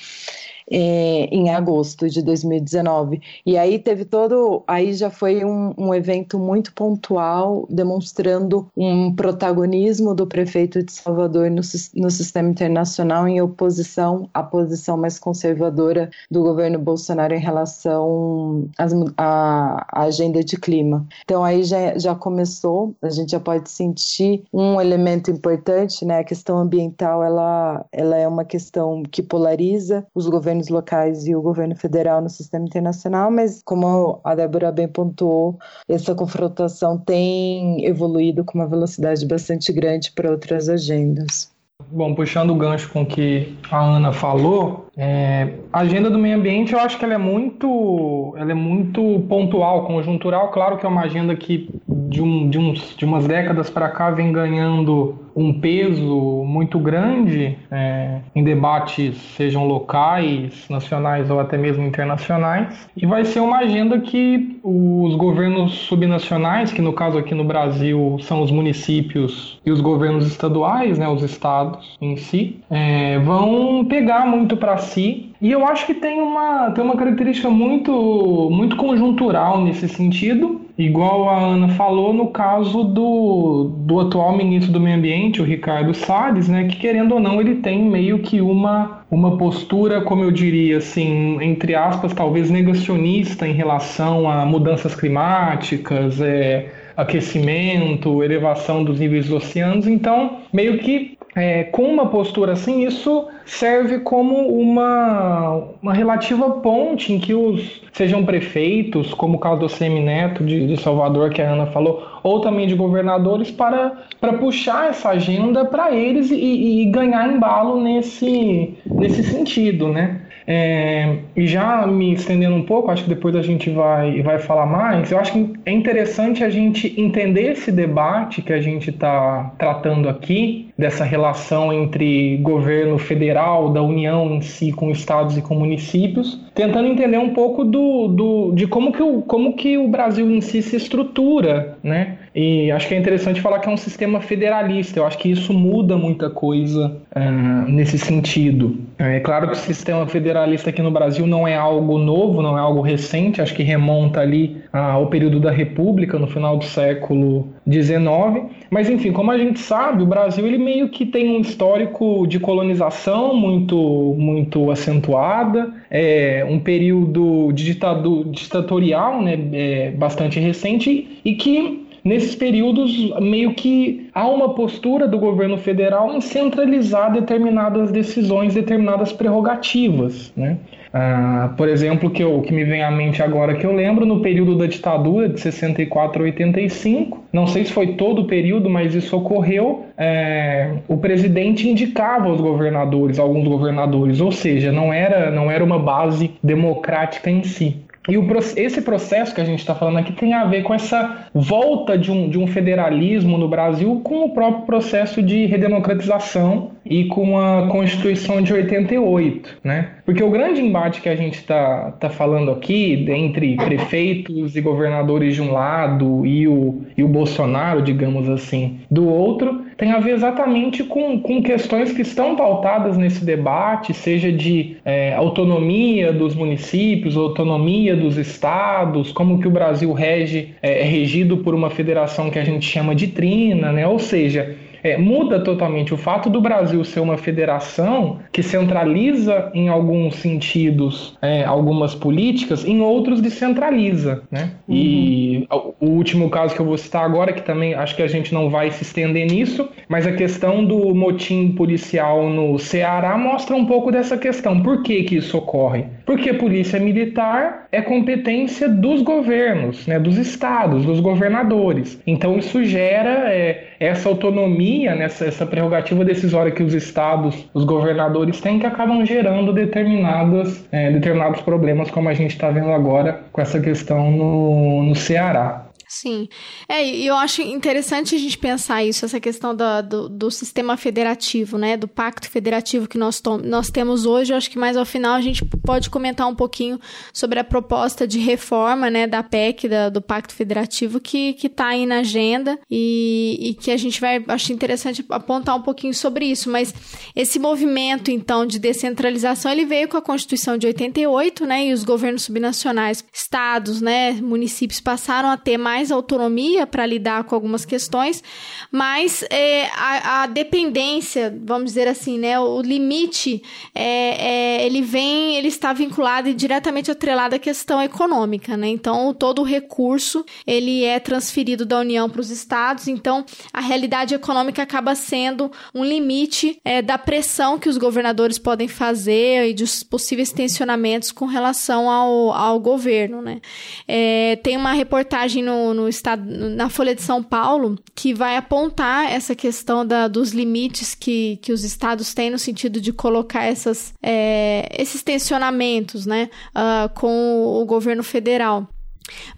é, 0.71 1.27
em 1.27 1.51
agosto 1.51 2.09
de 2.09 2.23
2019. 2.23 3.21
E 3.45 3.57
aí 3.57 3.79
teve 3.79 4.05
todo. 4.05 4.63
Aí 4.67 4.93
já 4.95 5.11
foi 5.11 5.45
um, 5.45 5.75
um 5.77 5.95
evento 5.95 6.39
muito 6.39 6.73
pontual, 6.73 7.67
demonstrando 7.71 8.69
um 8.77 9.15
protagonismo 9.15 10.15
do 10.15 10.27
prefeito 10.27 10.83
de 10.83 10.93
Salvador 10.93 11.51
no, 11.51 11.63
no 11.95 12.11
sistema 12.11 12.49
internacional 12.49 13.29
em 13.29 13.41
oposição 13.41 14.29
à 14.33 14.43
posição 14.43 14.97
mais 14.97 15.19
conservadora 15.19 16.11
do 16.31 16.43
governo 16.43 16.79
Bolsonaro 16.79 17.35
em 17.35 17.41
relação 17.41 18.69
à, 19.17 19.87
à 19.91 20.03
agenda 20.05 20.43
de 20.43 20.57
clima. 20.57 21.07
Então 21.25 21.45
aí 21.45 21.63
já, 21.65 21.99
já 21.99 22.15
começou, 22.15 22.95
a 23.03 23.11
gente 23.11 23.33
já 23.33 23.41
pode 23.41 23.71
sentir 23.71 24.45
um 24.53 24.81
elemento 24.81 25.31
importante, 25.31 26.05
né? 26.05 26.21
A 26.21 26.25
questão 26.25 26.59
ambiental 26.59 27.23
ela, 27.23 27.85
ela 27.93 28.17
é 28.17 28.27
uma 28.27 28.45
questão 28.45 29.03
que 29.03 29.23
polariza 29.23 30.07
os 30.15 30.27
governos 30.27 30.54
governos 30.55 30.69
locais 30.69 31.27
e 31.27 31.35
o 31.35 31.43
governo 31.43 31.75
federal 31.75 32.23
no 32.23 32.31
sistema 32.31 32.65
internacional, 32.65 33.31
mas 33.31 33.61
como 33.65 34.21
a 34.23 34.35
Débora 34.35 34.71
bem 34.71 34.87
pontuou, 34.87 35.59
essa 35.89 36.15
confrontação 36.15 36.99
tem 36.99 37.85
evoluído 37.85 38.45
com 38.45 38.59
uma 38.59 38.69
velocidade 38.69 39.27
bastante 39.27 39.73
grande 39.73 40.13
para 40.13 40.31
outras 40.31 40.69
agendas. 40.69 41.53
Bom, 41.91 42.15
puxando 42.15 42.51
o 42.51 42.55
gancho 42.55 42.89
com 42.93 43.03
o 43.03 43.07
que 43.07 43.59
a 43.71 43.97
Ana 43.97 44.13
falou, 44.13 44.87
é, 44.97 45.49
a 45.73 45.81
agenda 45.81 46.09
do 46.09 46.19
meio 46.19 46.37
ambiente 46.37 46.73
eu 46.73 46.79
acho 46.79 46.99
que 46.99 47.05
ela 47.05 47.15
é 47.15 47.19
muito, 47.19 48.35
ela 48.37 48.53
é 48.53 48.55
muito 48.55 49.25
pontual, 49.29 49.87
conjuntural. 49.87 50.51
Claro 50.51 50.79
que 50.79 50.87
é 50.87 50.89
uma 50.89 51.03
agenda 51.03 51.35
que 51.35 51.69
de, 51.89 52.23
um, 52.23 52.49
de, 52.49 52.59
uns, 52.59 52.97
de 52.97 53.05
umas 53.05 53.27
décadas 53.27 53.69
para 53.69 53.89
cá 53.89 54.11
vem 54.11 54.33
ganhando 54.33 55.19
um 55.37 55.53
peso 55.53 56.45
muito 56.47 56.79
grande 56.79 57.59
é, 57.71 58.21
em 58.35 58.45
debates, 58.45 59.17
sejam 59.37 59.67
locais, 59.67 60.67
nacionais 60.71 61.29
ou 61.29 61.41
até 61.41 61.59
mesmo 61.59 61.85
internacionais. 61.85 62.89
E 62.97 63.05
vai 63.05 63.25
ser 63.25 63.41
uma 63.41 63.59
agenda 63.59 63.99
que 63.99 64.61
os 64.63 65.17
governos 65.17 65.73
subnacionais, 65.73 66.73
que 66.73 66.81
no 66.81 66.93
caso 66.93 67.19
aqui 67.19 67.35
no 67.35 67.45
Brasil 67.45 68.17
são 68.23 68.43
os 68.43 68.51
municípios 68.51 69.61
e 69.67 69.73
os 69.73 69.81
governos 69.81 70.27
estaduais, 70.27 70.99
né, 70.99 71.09
os 71.09 71.23
estados 71.23 71.97
em 72.01 72.17
si, 72.17 72.61
é, 72.71 73.19
vão 73.19 73.85
pegar 73.85 74.25
muito 74.27 74.57
para 74.57 74.77
si 74.85 75.35
e 75.45 75.53
eu 75.53 75.67
acho 75.67 75.85
que 75.85 75.93
tem 75.93 76.23
uma, 76.23 76.71
tem 76.71 76.83
uma 76.83 76.97
característica 76.97 77.51
muito, 77.51 78.49
muito 78.51 78.77
conjuntural 78.77 79.61
nesse 79.61 79.87
sentido, 79.87 80.63
igual 80.79 81.29
a 81.29 81.39
Ana 81.39 81.69
falou 81.69 82.15
no 82.15 82.29
caso 82.29 82.83
do, 82.83 83.71
do 83.81 84.01
atual 84.01 84.35
ministro 84.35 84.73
do 84.73 84.81
Meio 84.81 84.97
Ambiente, 84.97 85.43
o 85.43 85.45
Ricardo 85.45 85.93
Salles, 85.93 86.49
né, 86.49 86.65
que 86.65 86.77
querendo 86.77 87.13
ou 87.13 87.21
não 87.21 87.43
ele 87.43 87.57
tem 87.57 87.85
meio 87.85 88.21
que 88.21 88.41
uma, 88.41 89.03
uma 89.11 89.37
postura, 89.37 90.01
como 90.01 90.25
eu 90.25 90.31
diria 90.31 90.79
assim, 90.79 91.37
entre 91.43 91.75
aspas, 91.75 92.15
talvez 92.15 92.49
negacionista 92.49 93.47
em 93.47 93.53
relação 93.53 94.31
a 94.31 94.47
mudanças 94.47 94.95
climáticas, 94.95 96.23
é, 96.23 96.71
aquecimento, 96.97 98.23
elevação 98.23 98.85
dos 98.85 98.99
níveis 98.99 99.27
dos 99.27 99.45
oceanos. 99.45 99.87
Então, 99.87 100.39
meio 100.53 100.79
que 100.79 101.14
é, 101.35 101.65
com 101.65 101.83
uma 101.83 102.07
postura 102.07 102.53
assim, 102.53 102.87
isso 102.87 103.27
serve 103.45 104.01
como 104.01 104.49
uma, 104.49 105.69
uma 105.83 105.93
relativa 105.93 106.49
ponte 106.61 107.13
em 107.13 107.19
que 107.19 107.35
os 107.35 107.83
sejam 107.93 108.25
prefeitos, 108.25 109.13
como 109.13 109.37
o 109.37 109.41
caso 109.41 109.61
do 109.61 109.69
Semineto 109.69 110.45
de, 110.45 110.67
de 110.67 110.81
Salvador, 110.81 111.31
que 111.31 111.43
a 111.43 111.51
Ana 111.51 111.67
falou, 111.67 112.07
ou 112.23 112.41
também 112.41 112.67
de 112.67 112.75
governadores, 112.75 113.51
para, 113.51 113.93
para 114.21 114.35
puxar 114.35 114.89
essa 114.91 115.11
agenda 115.11 115.65
para 115.65 115.93
eles 115.93 116.31
e, 116.31 116.83
e, 116.83 116.85
ganhar 116.87 117.29
embalo 117.29 117.81
nesse, 117.81 118.75
nesse 118.87 119.23
sentido, 119.23 119.89
né? 119.89 120.23
É, 120.47 121.17
e 121.35 121.47
já 121.47 121.87
me 121.87 122.13
estendendo 122.13 122.55
um 122.55 122.65
pouco, 122.65 122.91
acho 122.91 123.05
que 123.05 123.09
depois 123.09 123.35
a 123.35 123.43
gente 123.43 123.71
vai, 123.71 124.21
vai 124.23 124.39
falar 124.39 124.67
mais, 124.67 125.11
eu 125.11 125.19
acho 125.19 125.33
que 125.33 125.53
é 125.65 125.73
interessante 125.73 126.45
a 126.45 126.51
gente 126.51 126.95
entender 127.01 127.53
esse 127.53 127.73
debate 127.73 128.43
que 128.43 128.53
a 128.53 128.61
gente 128.61 128.91
está 128.91 129.53
tratando 129.59 130.09
aqui, 130.09 130.69
dessa 130.77 131.05
relação 131.05 131.73
entre 131.73 132.37
governo 132.39 132.99
federal, 132.99 133.71
da 133.71 133.81
União 133.81 134.35
em 134.35 134.43
si, 134.43 134.73
com 134.73 134.91
estados 134.91 135.39
e 135.39 135.43
com 135.43 135.55
municípios, 135.55 136.41
tentando 136.55 136.89
entender 136.89 137.19
um 137.19 137.33
pouco 137.33 137.65
do, 137.65 138.09
do, 138.09 138.53
de 138.53 138.67
como 138.67 138.93
que, 138.93 139.03
o, 139.03 139.23
como 139.23 139.55
que 139.55 139.79
o 139.79 139.89
Brasil 139.89 140.31
em 140.31 140.41
si 140.41 140.61
se 140.61 140.77
estrutura, 140.77 141.79
né? 141.83 142.19
E 142.35 142.71
acho 142.73 142.89
que 142.89 142.95
é 142.95 142.99
interessante 142.99 143.41
falar 143.41 143.61
que 143.61 143.69
é 143.69 143.73
um 143.73 143.77
sistema 143.77 144.21
federalista. 144.21 144.99
Eu 144.99 145.07
acho 145.07 145.17
que 145.19 145.31
isso 145.31 145.53
muda 145.53 145.97
muita 145.97 146.29
coisa 146.29 146.97
uh, 147.15 147.71
nesse 147.71 147.97
sentido. 147.97 148.77
É 148.99 149.21
claro 149.21 149.47
que 149.47 149.53
o 149.53 149.57
sistema 149.57 150.05
federalista 150.07 150.71
aqui 150.71 150.83
no 150.83 150.91
Brasil 150.91 151.29
não 151.29 151.47
é 151.47 151.57
algo 151.57 151.97
novo, 151.97 152.43
não 152.43 152.59
é 152.59 152.61
algo 152.61 152.81
recente. 152.81 153.41
Acho 153.41 153.55
que 153.55 153.63
remonta 153.63 154.21
ali 154.21 154.63
ao 154.73 155.07
período 155.07 155.39
da 155.39 155.53
República, 155.53 156.19
no 156.19 156.27
final 156.27 156.57
do 156.57 156.65
século 156.65 157.49
XIX. 157.71 158.51
Mas 158.69 158.91
enfim, 158.91 159.13
como 159.13 159.31
a 159.31 159.39
gente 159.39 159.61
sabe, 159.61 160.03
o 160.03 160.07
Brasil 160.07 160.45
ele 160.45 160.59
meio 160.59 160.89
que 160.89 161.07
tem 161.07 161.37
um 161.37 161.41
histórico 161.41 162.27
de 162.27 162.41
colonização 162.41 163.37
muito, 163.37 164.15
muito 164.19 164.71
acentuada, 164.73 165.73
é, 165.89 166.45
um 166.49 166.59
período 166.59 167.53
ditado, 167.53 168.25
ditatorial 168.25 169.23
né, 169.23 169.39
é, 169.53 169.91
bastante 169.93 170.41
recente 170.41 171.21
e 171.25 171.35
que 171.35 171.84
nesses 172.05 172.35
períodos 172.35 173.11
meio 173.21 173.55
que 173.55 174.11
há 174.15 174.29
uma 174.29 174.55
postura 174.55 175.09
do 175.09 175.19
governo 175.19 175.57
federal 175.57 176.15
em 176.15 176.21
centralizar 176.21 177.13
determinadas 177.13 177.91
decisões, 177.91 178.55
determinadas 178.55 179.13
prerrogativas, 179.13 180.33
né? 180.37 180.59
Ah, 180.97 181.53
por 181.57 181.69
exemplo, 181.69 182.09
que, 182.09 182.23
eu, 182.23 182.41
que 182.43 182.53
me 182.53 182.63
vem 182.65 182.85
à 182.85 182.89
mente 182.89 183.21
agora 183.21 183.57
que 183.57 183.67
eu 183.67 183.75
lembro, 183.75 184.07
no 184.07 184.21
período 184.21 184.57
da 184.57 184.67
ditadura 184.67 185.29
de 185.29 185.41
64 185.41 186.23
a 186.23 186.27
85, 186.27 187.25
não 187.33 187.49
sei 187.49 187.65
se 187.65 187.73
foi 187.73 187.95
todo 187.95 188.23
o 188.23 188.27
período, 188.29 188.71
mas 188.71 188.95
isso 188.95 189.17
ocorreu, 189.17 189.87
é, 189.99 190.71
o 190.87 190.97
presidente 190.97 191.69
indicava 191.69 192.31
os 192.31 192.41
governadores, 192.41 193.19
alguns 193.19 193.49
governadores, 193.49 194.21
ou 194.21 194.31
seja, 194.31 194.71
não 194.71 194.93
era, 194.93 195.33
não 195.33 195.51
era 195.51 195.65
uma 195.65 195.81
base 195.81 196.31
democrática 196.41 197.29
em 197.29 197.43
si. 197.43 197.84
E 198.09 198.19
o, 198.19 198.27
esse 198.57 198.83
processo 198.83 199.35
que 199.35 199.41
a 199.41 199.45
gente 199.45 199.61
está 199.61 199.75
falando 199.75 199.99
aqui 199.99 200.13
tem 200.13 200.35
a 200.35 200.45
ver 200.45 200.63
com 200.63 200.75
essa 200.75 201.29
volta 201.33 201.97
de 201.97 202.11
um, 202.11 202.29
de 202.29 202.39
um 202.39 202.47
federalismo 202.47 203.39
no 203.39 203.49
Brasil 203.49 204.01
com 204.05 204.25
o 204.25 204.31
próprio 204.31 204.67
processo 204.67 205.23
de 205.23 205.47
redemocratização 205.47 206.73
e 206.85 207.07
com 207.07 207.39
a 207.39 207.67
Constituição 207.69 208.43
de 208.43 208.53
88, 208.53 209.59
né? 209.65 209.93
Porque 210.05 210.23
o 210.23 210.31
grande 210.31 210.61
embate 210.61 211.01
que 211.01 211.09
a 211.09 211.17
gente 211.17 211.39
está 211.39 211.93
tá 211.93 212.11
falando 212.11 212.51
aqui, 212.51 213.07
entre 213.09 213.57
prefeitos 213.57 214.55
e 214.55 214.61
governadores 214.61 215.35
de 215.35 215.41
um 215.41 215.53
lado 215.53 216.27
e 216.27 216.47
o, 216.47 216.83
e 216.97 217.03
o 217.03 217.09
Bolsonaro, 217.09 217.81
digamos 217.81 218.29
assim, 218.29 218.81
do 218.91 219.09
outro, 219.09 219.64
tem 219.77 219.93
a 219.93 219.99
ver 219.99 220.13
exatamente 220.13 220.85
com, 220.85 221.21
com 221.21 221.43
questões 221.43 221.93
que 221.93 222.03
estão 222.03 222.37
pautadas 222.37 222.97
nesse 222.97 223.25
debate, 223.25 223.93
seja 223.93 224.31
de 224.31 224.77
é, 224.85 225.15
autonomia 225.15 226.13
dos 226.13 226.35
municípios, 226.35 227.17
autonomia 227.17 227.97
dos 227.97 228.17
estados, 228.17 229.13
como 229.13 229.41
que 229.41 229.49
o 229.49 229.51
Brasil 229.51 229.93
rege, 229.93 230.55
é, 230.63 230.81
é 230.81 230.85
regido 230.85 231.39
por 231.39 231.55
uma 231.55 231.71
federação 231.71 232.31
que 232.31 232.39
a 232.39 232.45
gente 232.45 232.67
chama 232.67 232.95
de 232.95 233.09
trina, 233.09 233.73
né? 233.73 233.87
Ou 233.87 233.99
seja, 233.99 234.57
é, 234.85 234.99
muda 234.99 235.41
totalmente 235.41 235.95
o 235.95 235.97
fato 235.97 236.29
do 236.29 236.41
Brasil 236.41 236.85
ser 236.85 237.01
uma 237.01 237.17
federação 237.17 238.19
que 238.31 238.43
centraliza 238.43 239.51
em 239.55 239.69
alguns 239.71 240.17
sentidos 240.17 241.17
é, 241.23 241.43
algumas 241.43 241.95
políticas, 241.95 242.67
em 242.67 242.83
outros 242.83 243.23
descentraliza, 243.23 244.23
né? 244.31 244.53
Uhum. 244.69 244.75
E 244.75 245.49
o 245.81 245.87
último 245.87 246.29
caso 246.29 246.55
que 246.55 246.61
eu 246.61 246.67
vou 246.67 246.77
citar 246.77 247.05
agora, 247.05 247.33
que 247.33 247.43
também 247.43 247.73
acho 247.73 247.97
que 247.97 248.03
a 248.03 248.07
gente 248.07 248.35
não 248.35 248.51
vai 248.51 248.71
se 248.71 248.83
estender 248.83 249.27
nisso, 249.27 249.69
mas 249.89 250.07
a 250.07 250.13
questão 250.13 250.63
do 250.65 250.95
motim 250.95 251.53
policial 251.53 252.29
no 252.29 252.59
Ceará 252.59 253.17
mostra 253.17 253.57
um 253.57 253.65
pouco 253.65 253.91
dessa 253.91 254.19
questão. 254.19 254.61
Por 254.61 254.83
que 254.83 255.03
que 255.05 255.17
isso 255.17 255.39
ocorre? 255.39 255.87
Porque 256.05 256.31
a 256.31 256.35
polícia 256.35 256.79
militar 256.79 257.67
é 257.73 257.81
competência 257.81 258.69
dos 258.69 259.03
governos, 259.03 259.87
né, 259.87 259.99
dos 259.99 260.19
estados, 260.19 260.85
dos 260.85 261.01
governadores. 261.01 262.01
Então 262.07 262.39
isso 262.39 262.63
gera 262.65 263.33
é, 263.33 263.69
essa 263.81 264.09
autonomia, 264.09 264.95
nessa, 264.95 265.27
essa 265.27 265.47
prerrogativa 265.47 266.05
decisória 266.05 266.53
que 266.53 266.63
os 266.63 266.75
estados, 266.75 267.49
os 267.55 267.65
governadores 267.65 268.41
têm, 268.41 268.59
que 268.59 268.67
acabam 268.67 269.05
gerando 269.05 269.53
determinadas, 269.53 270.67
é, 270.71 270.91
determinados 270.91 271.41
problemas, 271.41 271.91
como 271.91 272.09
a 272.09 272.15
gente 272.15 272.33
está 272.33 272.51
vendo 272.51 272.71
agora 272.71 273.21
com 273.33 273.41
essa 273.41 273.61
questão 273.61 274.11
no, 274.11 274.83
no 274.83 274.95
Ceará. 274.95 275.64
Sim. 275.95 276.29
É, 276.69 276.85
e 276.85 277.07
eu 277.07 277.15
acho 277.15 277.41
interessante 277.41 278.17
a 278.17 278.19
gente 278.19 278.37
pensar 278.37 278.83
isso, 278.83 279.05
essa 279.05 279.21
questão 279.21 279.55
do, 279.55 279.65
do, 279.89 280.09
do, 280.09 280.29
sistema 280.29 280.77
federativo, 280.77 281.57
né? 281.57 281.77
Do 281.77 281.87
pacto 281.87 282.29
federativo 282.29 282.89
que 282.89 282.99
nós, 282.99 283.23
nós 283.45 283.71
temos 283.71 284.05
hoje. 284.05 284.33
Eu 284.33 284.37
acho 284.37 284.51
que 284.51 284.59
mais 284.59 284.77
ao 284.77 284.85
final 284.85 285.15
a 285.15 285.21
gente 285.21 285.45
pode 285.45 285.89
comentar 285.89 286.27
um 286.27 286.35
pouquinho 286.35 286.81
sobre 287.13 287.39
a 287.39 287.45
proposta 287.45 288.09
de 288.09 288.19
reforma, 288.19 288.91
né? 288.91 289.07
Da 289.07 289.23
PEC, 289.23 289.69
da, 289.69 289.89
do 289.89 290.03
pacto 290.03 290.35
federativo, 290.35 290.99
que, 290.99 291.35
que 291.35 291.49
tá 291.49 291.69
aí 291.69 291.87
na 291.87 292.01
agenda 292.01 292.59
e, 292.69 293.39
e 293.41 293.55
que 293.55 293.71
a 293.71 293.77
gente 293.77 294.01
vai, 294.01 294.23
acho 294.27 294.53
interessante 294.53 295.07
apontar 295.11 295.55
um 295.55 295.63
pouquinho 295.63 295.95
sobre 295.95 296.25
isso. 296.25 296.51
Mas 296.51 296.75
esse 297.15 297.39
movimento, 297.39 298.11
então, 298.11 298.45
de 298.45 298.59
descentralização, 298.59 299.53
ele 299.53 299.65
veio 299.65 299.87
com 299.87 299.97
a 299.97 300.03
Constituição 300.03 300.59
de 300.59 300.67
88, 300.67 301.47
né? 301.47 301.69
E 301.69 301.73
os 301.73 301.85
governos 301.85 302.25
subnacionais, 302.25 303.05
estados, 303.13 303.81
né? 303.81 304.11
Municípios 304.15 304.81
passaram 304.81 305.31
a 305.31 305.37
ter 305.37 305.57
mais 305.57 305.84
mais 305.85 305.93
autonomia 305.93 306.67
para 306.67 306.87
lidar 306.87 307.25
com 307.25 307.35
algumas 307.35 307.65
questões, 307.65 308.23
mas 308.71 309.23
é, 309.31 309.67
a, 309.77 310.23
a, 310.23 310.27
dependência, 310.27 311.37
vamos 311.45 311.67
dizer 311.67 311.87
assim, 311.87 312.19
né, 312.19 312.41
o 312.41 312.63
limite, 312.63 313.43
é, 313.75 314.63
é, 314.63 314.67
ele 314.67 314.81
vem, 314.81 315.37
ele 315.37 315.49
está 315.49 315.73
vinculado 315.75 316.29
e 316.29 316.35
diretamente 316.35 316.91
atrelado 316.91 317.35
à 317.35 317.39
questão 317.39 317.83
econômica, 317.83 318.57
né? 318.57 318.69
Então 318.69 319.13
todo 319.13 319.43
o 319.43 319.45
recurso 319.45 320.25
ele 320.47 320.85
é 320.85 320.99
transferido 320.99 321.67
da 321.67 321.79
União 321.81 322.09
para 322.09 322.21
os 322.21 322.31
estados, 322.31 322.89
então 322.89 323.25
a 323.53 323.61
realidade 323.61 324.15
econômica 324.15 324.63
acaba 324.63 324.95
sendo 324.95 325.53
um 325.75 325.85
limite 325.85 326.59
é, 326.65 326.81
da 326.81 326.97
pressão 326.97 327.59
que 327.59 327.69
os 327.69 327.77
governadores 327.77 328.39
podem 328.39 328.69
fazer 328.69 329.51
e 329.51 329.55
dos 329.55 329.83
possíveis 329.83 330.33
tensionamentos 330.33 331.13
com 331.13 331.27
relação 331.27 331.91
ao, 331.91 332.33
ao 332.33 332.59
governo, 332.59 333.21
né? 333.21 333.41
É, 333.87 334.37
tem 334.43 334.57
uma 334.57 334.73
reportagem 334.73 335.43
no, 335.43 335.74
no 335.75 335.89
estado, 335.89 336.25
na 336.25 336.69
Folha 336.69 336.95
de 336.95 337.03
São 337.03 337.23
Paulo, 337.23 337.79
que 337.95 338.15
vai 338.15 338.37
apontar 338.37 339.13
essa 339.13 339.35
questão 339.35 339.85
da, 339.85 340.09
dos 340.09 340.33
limites 340.33 340.95
que, 340.95 341.39
que 341.43 341.53
os 341.53 341.65
estados 341.65 342.15
têm 342.15 342.31
no 342.31 342.39
sentido 342.39 342.81
de 342.81 342.93
colocar 342.93 343.45
essas, 343.45 343.93
é, 344.03 344.69
esses 344.79 345.03
tensionamentos 345.03 346.07
né, 346.07 346.31
uh, 346.55 346.89
com 346.95 347.61
o 347.61 347.65
governo 347.67 348.03
federal. 348.03 348.69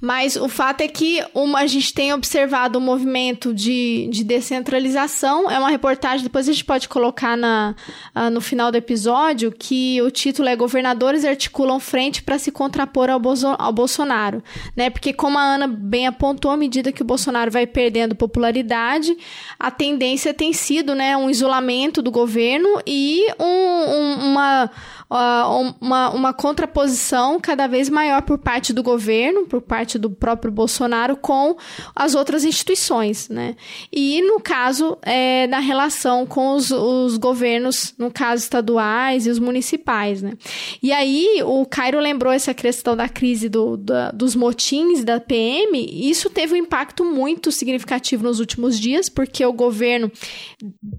Mas 0.00 0.37
o 0.37 0.49
fato 0.49 0.82
é 0.82 0.88
que 0.88 1.25
uma, 1.35 1.61
a 1.61 1.66
gente 1.66 1.92
tem 1.92 2.12
observado 2.12 2.78
um 2.78 2.82
movimento 2.82 3.52
de, 3.52 4.08
de 4.11 4.23
descentralização. 4.23 5.50
É 5.50 5.58
uma 5.58 5.70
reportagem, 5.70 6.23
depois 6.23 6.49
a 6.49 6.52
gente 6.52 6.64
pode 6.64 6.88
colocar 6.88 7.37
na, 7.37 7.75
uh, 8.14 8.30
no 8.30 8.40
final 8.40 8.70
do 8.70 8.76
episódio, 8.76 9.50
que 9.50 10.00
o 10.02 10.11
título 10.11 10.49
é 10.49 10.54
Governadores 10.54 11.25
articulam 11.25 11.80
frente 11.80 12.23
para 12.23 12.38
se 12.38 12.52
contrapor 12.52 13.11
ao, 13.11 13.18
Bozo, 13.18 13.56
ao 13.58 13.73
Bolsonaro. 13.73 14.42
Né? 14.76 14.88
Porque, 14.88 15.12
como 15.12 15.38
a 15.38 15.42
Ana 15.42 15.66
bem 15.66 16.06
apontou, 16.06 16.50
à 16.50 16.56
medida 16.56 16.92
que 16.92 17.02
o 17.02 17.06
Bolsonaro 17.06 17.50
vai 17.50 17.66
perdendo 17.66 18.14
popularidade, 18.14 19.16
a 19.58 19.70
tendência 19.70 20.32
tem 20.32 20.52
sido 20.52 20.94
né, 20.94 21.16
um 21.16 21.28
isolamento 21.28 22.00
do 22.00 22.10
governo 22.10 22.80
e 22.86 23.26
um, 23.40 23.45
um, 23.45 24.30
uma 24.30 24.71
uh, 25.10 25.75
uma, 25.80 26.10
uma 26.10 26.32
contraposição 26.32 27.40
cada 27.40 27.67
vez 27.67 27.88
maior 27.88 28.23
por 28.23 28.38
parte 28.38 28.73
do 28.73 28.82
governo, 28.82 29.47
por 29.56 29.62
parte 29.62 29.99
do 29.99 30.10
próprio 30.10 30.52
Bolsonaro 30.52 31.16
com 31.16 31.56
as 31.95 32.14
outras 32.14 32.45
instituições, 32.45 33.28
né? 33.28 33.56
E 33.90 34.21
no 34.23 34.38
caso 34.38 34.99
é, 35.02 35.47
da 35.47 35.58
relação 35.58 36.26
com 36.26 36.54
os, 36.54 36.71
os 36.71 37.16
governos, 37.16 37.95
no 37.99 38.10
caso 38.10 38.42
estaduais 38.42 39.26
e 39.26 39.30
os 39.30 39.38
municipais, 39.38 40.21
né? 40.21 40.34
E 40.82 40.92
aí 40.92 41.40
o 41.42 41.64
Cairo 41.64 41.99
lembrou 42.00 42.32
essa 42.32 42.52
questão 42.52 42.95
da 42.95 43.08
crise 43.08 43.49
do, 43.49 43.76
da, 43.76 44.10
dos 44.10 44.34
motins 44.34 45.04
da 45.04 45.19
PM, 45.19 45.78
e 45.78 46.10
isso 46.10 46.28
teve 46.28 46.54
um 46.54 46.56
impacto 46.56 47.04
muito 47.04 47.50
significativo 47.50 48.25
nos 48.25 48.40
últimos 48.40 48.78
dias, 48.78 49.08
porque 49.08 49.45
o 49.45 49.52
governo 49.52 50.10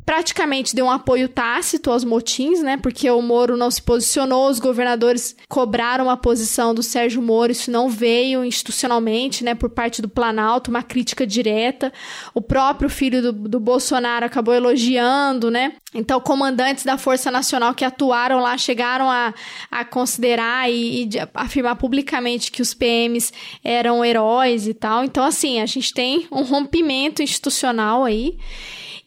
praticamente 0.06 0.76
deu 0.76 0.86
um 0.86 0.92
apoio 0.92 1.30
tácito 1.30 1.92
aos 1.92 2.04
motins, 2.04 2.62
né? 2.62 2.78
Porque 2.78 3.10
o 3.10 3.22
Moro 3.22 3.56
não 3.56 3.70
se 3.70 3.82
posicionou, 3.82 4.50
os 4.50 4.60
governadores 4.60 5.36
cobraram 5.48 6.10
a 6.10 6.18
posição 6.18 6.74
do 6.74 6.82
Sérgio 6.82 7.22
Moro, 7.22 7.52
isso 7.52 7.70
não 7.70 7.90
veio 7.90 8.47
institucionalmente, 8.48 9.44
né, 9.44 9.54
por 9.54 9.70
parte 9.70 10.02
do 10.02 10.10
Planalto, 10.10 10.72
uma 10.72 10.82
crítica 10.82 11.28
direta. 11.28 11.92
O 12.34 12.42
próprio 12.42 12.90
filho 12.90 13.22
do, 13.22 13.32
do 13.32 13.60
Bolsonaro 13.60 14.26
acabou 14.26 14.54
elogiando, 14.54 15.52
né? 15.52 15.74
Então, 15.94 16.20
comandantes 16.20 16.84
da 16.84 16.98
Força 16.98 17.30
Nacional 17.32 17.74
que 17.74 17.86
atuaram 17.86 18.40
lá 18.40 18.58
chegaram 18.58 19.10
a, 19.10 19.34
a 19.70 19.86
considerar 19.86 20.70
e, 20.70 21.06
e 21.06 21.10
afirmar 21.34 21.76
publicamente 21.76 22.52
que 22.52 22.62
os 22.62 22.74
PMs 22.74 23.32
eram 23.64 24.04
heróis 24.04 24.68
e 24.68 24.74
tal. 24.74 25.04
Então, 25.04 25.24
assim, 25.24 25.62
a 25.62 25.66
gente 25.66 25.94
tem 25.94 26.28
um 26.32 26.44
rompimento 26.44 27.22
institucional 27.22 28.04
aí. 28.04 28.38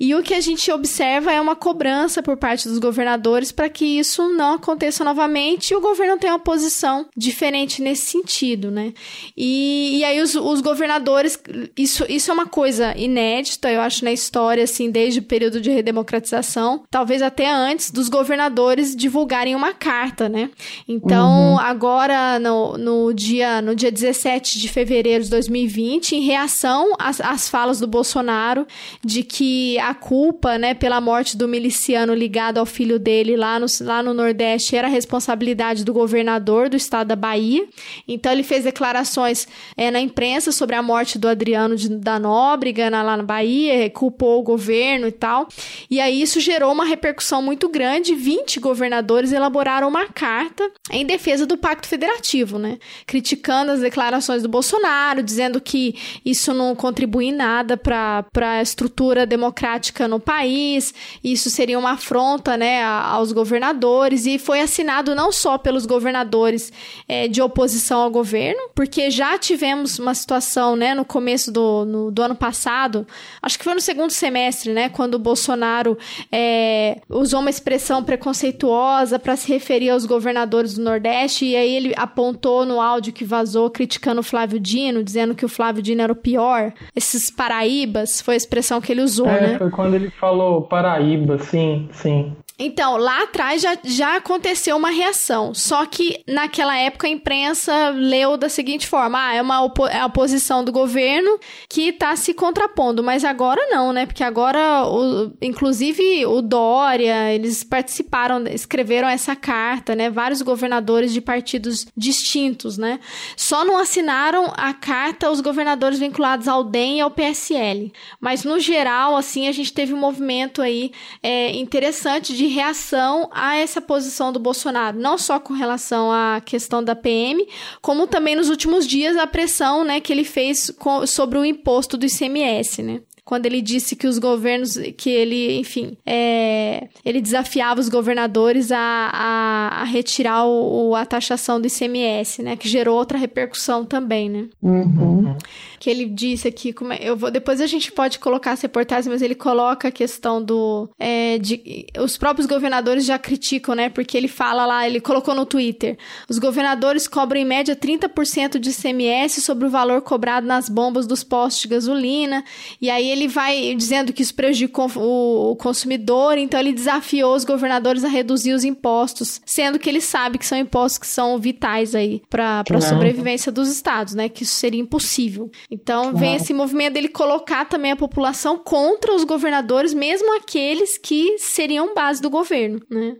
E 0.00 0.14
o 0.14 0.22
que 0.22 0.32
a 0.32 0.40
gente 0.40 0.72
observa 0.72 1.30
é 1.30 1.38
uma 1.38 1.54
cobrança 1.54 2.22
por 2.22 2.38
parte 2.38 2.66
dos 2.66 2.78
governadores 2.78 3.52
para 3.52 3.68
que 3.68 3.84
isso 3.84 4.30
não 4.30 4.54
aconteça 4.54 5.04
novamente 5.04 5.72
e 5.72 5.76
o 5.76 5.80
governo 5.80 6.16
tenha 6.16 6.32
uma 6.32 6.38
posição 6.38 7.06
diferente 7.14 7.82
nesse 7.82 8.06
sentido, 8.06 8.70
né? 8.70 8.94
E, 9.36 9.98
e 9.98 10.04
aí 10.04 10.22
os, 10.22 10.34
os 10.34 10.62
governadores, 10.62 11.38
isso, 11.76 12.06
isso 12.08 12.30
é 12.30 12.34
uma 12.34 12.46
coisa 12.46 12.96
inédita, 12.96 13.70
eu 13.70 13.82
acho, 13.82 14.02
na 14.02 14.12
história, 14.12 14.64
assim, 14.64 14.90
desde 14.90 15.20
o 15.20 15.22
período 15.22 15.60
de 15.60 15.70
redemocratização, 15.70 16.82
talvez 16.90 17.20
até 17.20 17.50
antes 17.50 17.90
dos 17.90 18.08
governadores 18.08 18.96
divulgarem 18.96 19.54
uma 19.54 19.74
carta, 19.74 20.30
né? 20.30 20.50
Então, 20.88 21.52
uhum. 21.52 21.58
agora, 21.58 22.38
no, 22.38 22.78
no, 22.78 23.12
dia, 23.12 23.60
no 23.60 23.74
dia 23.74 23.92
17 23.92 24.58
de 24.58 24.68
fevereiro 24.68 25.24
de 25.24 25.30
2020, 25.30 26.16
em 26.16 26.22
reação 26.22 26.94
às, 26.98 27.20
às 27.20 27.50
falas 27.50 27.80
do 27.80 27.86
Bolsonaro 27.86 28.66
de 29.04 29.22
que 29.22 29.78
a 29.78 29.89
a 29.90 29.94
culpa, 29.94 30.56
né, 30.56 30.72
pela 30.72 31.00
morte 31.00 31.36
do 31.36 31.48
miliciano 31.48 32.14
ligado 32.14 32.58
ao 32.58 32.66
filho 32.66 32.96
dele 32.96 33.36
lá 33.36 33.58
no, 33.58 33.66
lá 33.80 34.00
no 34.00 34.14
Nordeste 34.14 34.76
era 34.76 34.86
responsabilidade 34.86 35.84
do 35.84 35.92
governador 35.92 36.68
do 36.68 36.76
estado 36.76 37.08
da 37.08 37.16
Bahia. 37.16 37.66
Então 38.06 38.30
ele 38.30 38.44
fez 38.44 38.62
declarações 38.62 39.48
é, 39.76 39.90
na 39.90 40.00
imprensa 40.00 40.52
sobre 40.52 40.76
a 40.76 40.82
morte 40.82 41.18
do 41.18 41.26
Adriano 41.26 41.74
de, 41.74 41.88
da 41.88 42.20
Nóbrega 42.20 42.88
na, 42.88 43.02
lá 43.02 43.16
na 43.16 43.24
Bahia, 43.24 43.90
culpou 43.90 44.38
o 44.38 44.44
governo 44.44 45.08
e 45.08 45.12
tal. 45.12 45.48
E 45.90 46.00
aí 46.00 46.22
isso 46.22 46.38
gerou 46.38 46.70
uma 46.70 46.84
repercussão 46.84 47.42
muito 47.42 47.68
grande. 47.68 48.14
20 48.14 48.60
governadores 48.60 49.32
elaboraram 49.32 49.88
uma 49.88 50.06
carta 50.06 50.70
em 50.92 51.04
defesa 51.04 51.44
do 51.44 51.58
Pacto 51.58 51.88
Federativo, 51.88 52.60
né? 52.60 52.78
Criticando 53.06 53.72
as 53.72 53.80
declarações 53.80 54.40
do 54.40 54.48
Bolsonaro, 54.48 55.20
dizendo 55.20 55.60
que 55.60 55.96
isso 56.24 56.54
não 56.54 56.76
contribui 56.76 57.26
em 57.26 57.32
nada 57.32 57.76
para 57.76 58.24
a 58.36 58.62
estrutura 58.62 59.26
democrática 59.26 59.79
prática 59.80 60.06
no 60.06 60.20
país, 60.20 60.92
isso 61.24 61.48
seria 61.48 61.78
uma 61.78 61.92
afronta 61.92 62.54
né, 62.54 62.84
aos 62.84 63.32
governadores, 63.32 64.26
e 64.26 64.38
foi 64.38 64.60
assinado 64.60 65.14
não 65.14 65.32
só 65.32 65.56
pelos 65.56 65.86
governadores 65.86 66.70
é, 67.08 67.26
de 67.26 67.40
oposição 67.40 68.02
ao 68.02 68.10
governo, 68.10 68.68
porque 68.74 69.10
já 69.10 69.38
tivemos 69.38 69.98
uma 69.98 70.14
situação 70.14 70.76
né, 70.76 70.94
no 70.94 71.04
começo 71.04 71.50
do, 71.50 71.86
no, 71.86 72.10
do 72.10 72.22
ano 72.22 72.34
passado, 72.34 73.06
acho 73.40 73.58
que 73.58 73.64
foi 73.64 73.74
no 73.74 73.80
segundo 73.80 74.10
semestre, 74.10 74.72
né, 74.72 74.90
quando 74.90 75.14
o 75.14 75.18
Bolsonaro 75.18 75.96
é, 76.30 77.00
usou 77.08 77.40
uma 77.40 77.50
expressão 77.50 78.04
preconceituosa 78.04 79.18
para 79.18 79.34
se 79.34 79.48
referir 79.48 79.88
aos 79.88 80.04
governadores 80.04 80.74
do 80.74 80.82
Nordeste, 80.82 81.46
e 81.46 81.56
aí 81.56 81.74
ele 81.74 81.94
apontou 81.96 82.66
no 82.66 82.82
áudio 82.82 83.14
que 83.14 83.24
vazou 83.24 83.70
criticando 83.70 84.20
o 84.20 84.24
Flávio 84.24 84.60
Dino, 84.60 85.02
dizendo 85.02 85.34
que 85.34 85.44
o 85.44 85.48
Flávio 85.48 85.82
Dino 85.82 86.02
era 86.02 86.12
o 86.12 86.16
pior. 86.16 86.74
Esses 86.94 87.30
paraíbas, 87.30 88.20
foi 88.20 88.34
a 88.34 88.36
expressão 88.36 88.78
que 88.80 88.92
ele 88.92 89.00
usou, 89.00 89.26
é, 89.26 89.40
né? 89.40 89.59
Foi 89.60 89.68
quando 89.68 89.92
ele 89.92 90.08
falou 90.08 90.62
Paraíba, 90.62 91.38
sim, 91.38 91.86
sim. 91.92 92.34
Então, 92.62 92.98
lá 92.98 93.22
atrás 93.22 93.62
já, 93.62 93.78
já 93.82 94.16
aconteceu 94.16 94.76
uma 94.76 94.90
reação. 94.90 95.54
Só 95.54 95.86
que 95.86 96.22
naquela 96.28 96.76
época 96.76 97.06
a 97.06 97.10
imprensa 97.10 97.88
leu 97.88 98.36
da 98.36 98.50
seguinte 98.50 98.86
forma: 98.86 99.18
ah, 99.18 99.34
é 99.34 99.40
uma 99.40 99.64
opo 99.64 99.86
é 99.86 99.98
a 99.98 100.04
oposição 100.04 100.62
do 100.62 100.70
governo 100.70 101.40
que 101.70 101.88
está 101.88 102.14
se 102.16 102.34
contrapondo. 102.34 103.02
Mas 103.02 103.24
agora 103.24 103.66
não, 103.70 103.94
né? 103.94 104.04
Porque 104.04 104.22
agora, 104.22 104.86
o, 104.86 105.32
inclusive 105.40 106.26
o 106.26 106.42
Dória, 106.42 107.32
eles 107.32 107.64
participaram, 107.64 108.46
escreveram 108.48 109.08
essa 109.08 109.34
carta, 109.34 109.94
né? 109.94 110.10
Vários 110.10 110.42
governadores 110.42 111.14
de 111.14 111.22
partidos 111.22 111.86
distintos, 111.96 112.76
né? 112.76 113.00
Só 113.38 113.64
não 113.64 113.78
assinaram 113.78 114.52
a 114.54 114.74
carta 114.74 115.30
os 115.30 115.40
governadores 115.40 115.98
vinculados 115.98 116.46
ao 116.46 116.62
DEM 116.62 116.98
e 116.98 117.00
ao 117.00 117.10
PSL. 117.10 117.90
Mas 118.20 118.44
no 118.44 118.60
geral, 118.60 119.16
assim, 119.16 119.48
a 119.48 119.52
gente 119.52 119.72
teve 119.72 119.94
um 119.94 119.98
movimento 119.98 120.60
aí 120.60 120.92
é, 121.22 121.56
interessante 121.56 122.36
de 122.36 122.49
reação 122.50 123.28
a 123.32 123.56
essa 123.56 123.80
posição 123.80 124.32
do 124.32 124.38
Bolsonaro, 124.38 124.98
não 124.98 125.16
só 125.16 125.38
com 125.38 125.54
relação 125.54 126.10
à 126.10 126.40
questão 126.44 126.82
da 126.82 126.94
PM, 126.94 127.46
como 127.80 128.06
também 128.06 128.36
nos 128.36 128.48
últimos 128.48 128.86
dias 128.86 129.16
a 129.16 129.26
pressão, 129.26 129.84
né, 129.84 130.00
que 130.00 130.12
ele 130.12 130.24
fez 130.24 130.72
sobre 131.06 131.38
o 131.38 131.44
imposto 131.44 131.96
do 131.96 132.06
ICMS, 132.06 132.82
né? 132.82 133.00
Quando 133.24 133.46
ele 133.46 133.60
disse 133.60 133.94
que 133.94 134.06
os 134.06 134.18
governos, 134.18 134.78
que 134.96 135.10
ele, 135.10 135.58
enfim, 135.58 135.96
é, 136.04 136.88
ele 137.04 137.20
desafiava 137.20 137.80
os 137.80 137.88
governadores 137.88 138.72
a, 138.72 138.78
a, 138.78 139.82
a 139.82 139.84
retirar 139.84 140.46
o, 140.46 140.94
a 140.94 141.04
taxação 141.04 141.60
do 141.60 141.66
ICMS, 141.66 142.42
né? 142.42 142.56
Que 142.56 142.68
gerou 142.68 142.96
outra 142.96 143.18
repercussão 143.18 143.84
também, 143.84 144.28
né? 144.28 144.48
Uhum. 144.62 145.36
Que 145.78 145.88
ele 145.88 146.06
disse 146.06 146.48
aqui, 146.48 146.72
como 146.72 146.92
é, 146.92 146.98
eu 147.00 147.16
vou, 147.16 147.30
depois 147.30 147.60
a 147.60 147.66
gente 147.66 147.90
pode 147.90 148.18
colocar 148.18 148.52
as 148.52 148.60
reportagens, 148.60 149.06
mas 149.06 149.22
ele 149.22 149.34
coloca 149.34 149.88
a 149.88 149.90
questão 149.92 150.42
do, 150.42 150.88
é, 150.98 151.38
de, 151.38 151.86
os 151.98 152.16
próprios 152.16 152.46
governadores 152.46 153.04
já 153.04 153.18
criticam, 153.18 153.74
né? 153.74 153.88
Porque 153.88 154.16
ele 154.16 154.28
fala 154.28 154.66
lá, 154.66 154.86
ele 154.86 155.00
colocou 155.00 155.34
no 155.34 155.46
Twitter, 155.46 155.96
os 156.28 156.38
governadores 156.38 157.08
cobram 157.08 157.40
em 157.40 157.44
média 157.44 157.74
30% 157.74 158.58
de 158.58 158.70
ICMS 158.70 159.40
sobre 159.40 159.66
o 159.66 159.70
valor 159.70 160.02
cobrado 160.02 160.46
nas 160.46 160.68
bombas 160.68 161.06
dos 161.06 161.24
postos 161.24 161.62
de 161.62 161.68
gasolina, 161.68 162.44
e 162.80 162.90
aí 162.90 163.09
ele 163.10 163.20
ele 163.20 163.28
vai 163.28 163.74
dizendo 163.74 164.12
que 164.12 164.22
isso 164.22 164.34
prejudica 164.34 164.82
o 164.96 165.54
consumidor, 165.56 166.38
então 166.38 166.58
ele 166.58 166.72
desafiou 166.72 167.34
os 167.34 167.44
governadores 167.44 168.02
a 168.02 168.08
reduzir 168.08 168.52
os 168.52 168.64
impostos, 168.64 169.40
sendo 169.44 169.78
que 169.78 169.88
ele 169.88 170.00
sabe 170.00 170.38
que 170.38 170.46
são 170.46 170.58
impostos 170.58 170.98
que 170.98 171.06
são 171.06 171.38
vitais 171.38 171.94
aí 171.94 172.22
para 172.30 172.64
a 172.68 172.80
sobrevivência 172.80 173.52
dos 173.52 173.68
estados, 173.68 174.14
né? 174.14 174.28
Que 174.28 174.42
isso 174.42 174.54
seria 174.54 174.80
impossível. 174.80 175.50
Então 175.70 176.14
vem 176.14 176.36
esse 176.36 176.54
movimento 176.54 176.94
dele 176.94 177.08
colocar 177.08 177.66
também 177.66 177.92
a 177.92 177.96
população 177.96 178.56
contra 178.56 179.14
os 179.14 179.24
governadores, 179.24 179.92
mesmo 179.92 180.34
aqueles 180.36 180.96
que 180.96 181.36
seriam 181.38 181.94
base 181.94 182.22
do 182.22 182.30
governo, 182.30 182.80
né? 182.90 183.14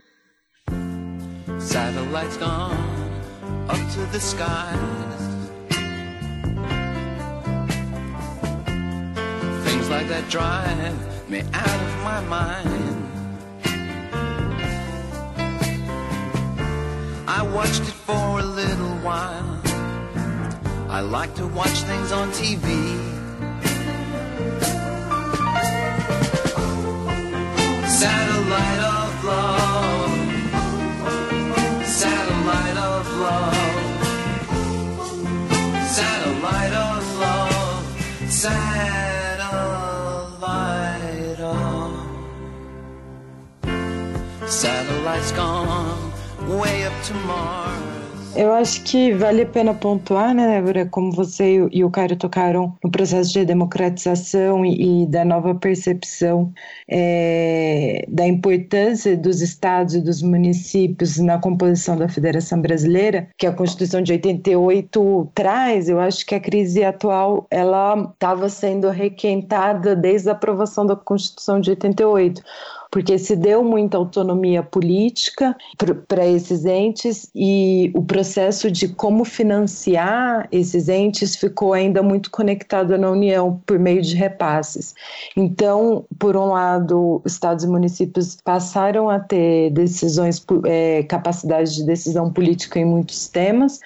Satellites 1.59 2.39
gone 2.39 2.73
up 3.69 3.79
to 3.93 4.07
the 4.13 4.19
sky. 4.19 5.10
Like 9.91 10.07
that 10.07 10.29
drive 10.31 11.29
me 11.29 11.41
out 11.53 11.81
of 11.87 12.05
my 12.05 12.21
mind. 12.37 13.09
I 17.27 17.43
watched 17.43 17.83
it 17.83 17.99
for 18.07 18.39
a 18.39 18.43
little 18.43 18.95
while. 19.07 19.61
I 20.89 21.01
like 21.01 21.35
to 21.37 21.47
watch 21.49 21.77
things 21.91 22.13
on 22.13 22.31
TV. 22.31 22.67
Satellite 28.01 28.83
of 28.97 29.25
love. 29.25 30.13
Satellite 31.85 32.79
of 32.93 33.03
love. 33.27 33.55
Satellite 35.99 36.75
of 36.75 37.19
love. 37.19 38.31
Satellite 38.31 38.90
Eu 48.37 48.53
acho 48.53 48.85
que 48.85 49.13
vale 49.15 49.43
a 49.43 49.47
pena 49.47 49.73
pontuar, 49.73 50.35
né, 50.35 50.47
Débora, 50.47 50.85
como 50.87 51.11
você 51.11 51.67
e 51.73 51.83
o 51.83 51.91
Caio 51.91 52.15
tocaram 52.15 52.77
no 52.85 52.91
processo 52.91 53.33
de 53.33 53.45
democratização 53.45 54.65
e, 54.65 55.03
e 55.03 55.07
da 55.07 55.25
nova 55.25 55.55
percepção 55.55 56.53
é, 56.89 58.05
da 58.07 58.27
importância 58.27 59.17
dos 59.17 59.41
estados 59.41 59.95
e 59.95 60.01
dos 60.03 60.21
municípios 60.21 61.17
na 61.17 61.39
composição 61.39 61.97
da 61.97 62.09
Federação 62.09 62.61
Brasileira, 62.61 63.29
que 63.39 63.47
a 63.47 63.53
Constituição 63.53 64.03
de 64.03 64.13
88 64.13 65.33
traz. 65.35 65.89
Eu 65.89 65.99
acho 65.99 66.25
que 66.27 66.35
a 66.35 66.41
crise 66.41 66.85
atual 66.85 67.47
ela 67.51 68.11
estava 68.13 68.49
sendo 68.51 68.91
requentada 68.91 69.97
desde 69.97 70.29
a 70.29 70.33
aprovação 70.33 70.85
da 70.85 70.95
Constituição 70.95 71.61
de 71.61 71.71
88 71.71 72.43
porque 72.91 73.19
se 73.19 73.37
deu 73.37 73.63
muita 73.63 73.97
autonomia 73.97 74.63
política 74.63 75.57
para 76.09 76.27
esses 76.27 76.65
entes 76.65 77.31
e 77.35 77.91
o 77.95 78.03
processo 78.03 78.71
de 78.71 78.89
como 78.89 79.25
financiar 79.25 80.49
esses 80.51 80.89
entes 80.89 81.37
ficou 81.37 81.73
ainda 81.73 82.03
muito 82.03 82.31
conectado 82.31 82.99
na 82.99 83.11
União 83.11 83.61
por 83.65 83.79
meio 83.79 84.03
de 84.03 84.17
repasses. 84.17 84.95
Então, 85.37 86.05
por 86.19 86.37
um 86.37 86.47
lado, 86.47 87.23
estados 87.25 87.65
e 87.65 87.69
municípios 87.69 88.37
passaram 88.43 89.09
a 89.09 89.21
ter 89.21 89.71
decisões, 89.71 90.45
é, 90.65 91.05
capacidade 91.05 91.75
de 91.77 91.85
decisão 91.85 92.33
política 92.33 92.79
em 92.81 92.85
muitos 92.85 93.29
temas, 93.29 93.81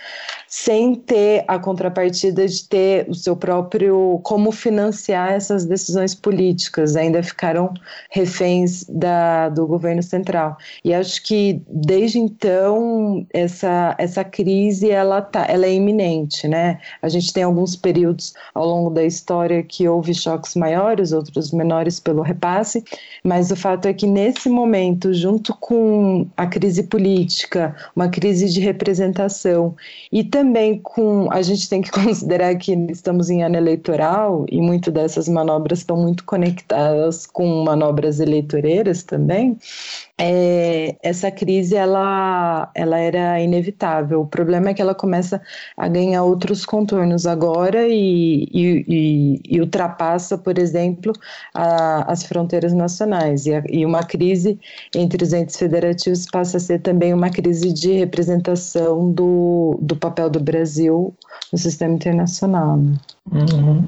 sem 0.57 0.95
ter 0.95 1.45
a 1.49 1.59
contrapartida 1.59 2.47
de 2.47 2.69
ter 2.69 3.11
o 3.11 3.15
seu 3.15 3.35
próprio 3.35 4.21
como 4.23 4.53
financiar 4.53 5.33
essas 5.33 5.65
decisões 5.65 6.15
políticas, 6.15 6.95
ainda 6.95 7.21
ficaram 7.25 7.75
reféns 8.09 8.85
da, 8.89 9.49
do 9.49 9.67
governo 9.67 10.01
central. 10.01 10.57
E 10.85 10.95
acho 10.95 11.21
que 11.25 11.61
desde 11.69 12.21
então 12.21 13.27
essa, 13.35 13.97
essa 13.99 14.23
crise 14.23 14.93
ela, 14.93 15.21
tá, 15.21 15.45
ela 15.49 15.67
é 15.67 15.75
iminente, 15.75 16.47
né? 16.47 16.79
A 17.03 17.09
gente 17.09 17.33
tem 17.33 17.43
alguns 17.43 17.75
períodos 17.75 18.33
ao 18.55 18.65
longo 18.65 18.91
da 18.91 19.03
história 19.03 19.61
que 19.61 19.89
houve 19.89 20.15
choques 20.15 20.55
maiores, 20.55 21.11
outros 21.11 21.51
menores 21.51 21.99
pelo 21.99 22.23
repasse, 22.23 22.85
mas 23.25 23.51
o 23.51 23.57
fato 23.57 23.89
é 23.89 23.93
que 23.93 24.07
nesse 24.07 24.49
momento, 24.49 25.13
junto 25.13 25.53
com 25.59 26.29
a 26.37 26.47
crise 26.47 26.85
política, 26.85 27.75
uma 27.97 28.09
crise 28.09 28.49
de 28.49 28.61
representação 28.61 29.75
e 30.13 30.23
também 30.23 30.44
com 30.83 31.29
a 31.31 31.43
gente 31.43 31.69
tem 31.69 31.81
que 31.81 31.91
considerar 31.93 32.55
que 32.57 32.73
estamos 32.91 33.31
em 33.31 33.43
ano 33.43 33.57
eleitoral 33.57 34.45
e 34.51 34.61
muito 34.61 34.91
dessas 34.91 35.29
manobras 35.29 35.81
estão 35.81 35.97
muito 35.97 36.25
conectadas 36.25 37.27
com 37.27 37.65
manobras 37.65 38.21
eleitoreiras 38.21 39.03
também, 39.03 39.57
é, 40.17 40.97
essa 41.03 41.29
crise 41.31 41.75
ela, 41.75 42.71
ela 42.75 42.99
era 42.99 43.41
inevitável. 43.41 44.21
O 44.21 44.27
problema 44.27 44.71
é 44.71 44.75
que 44.75 44.81
ela 44.81 44.95
começa 44.95 45.43
a 45.77 45.89
ganhar 45.89 46.23
outros 46.23 46.65
contornos 46.65 47.27
agora 47.27 47.89
e, 47.89 48.45
e, 48.53 48.85
e, 48.89 49.41
e 49.57 49.61
ultrapassa, 49.61 50.39
por 50.39 50.57
exemplo, 50.57 51.13
a, 51.53 52.11
as 52.13 52.23
fronteiras 52.23 52.73
nacionais. 52.73 53.47
A, 53.49 53.63
e, 53.69 53.85
uma 53.85 54.05
crise 54.05 54.59
entre 54.95 55.25
os 55.25 55.33
entes 55.33 55.57
federativos 55.57 56.27
passa 56.31 56.59
a 56.59 56.61
ser 56.61 56.81
também 56.81 57.13
uma 57.13 57.31
crise 57.31 57.73
de 57.73 57.93
representação 57.93 59.11
do, 59.11 59.77
do 59.83 59.97
papel 59.97 60.31
do 60.39 60.45
Brasil 60.45 61.15
no 61.53 61.59
sistema 61.59 61.95
internacional. 61.95 62.77
Né? 62.77 62.95
Uhum. 63.33 63.85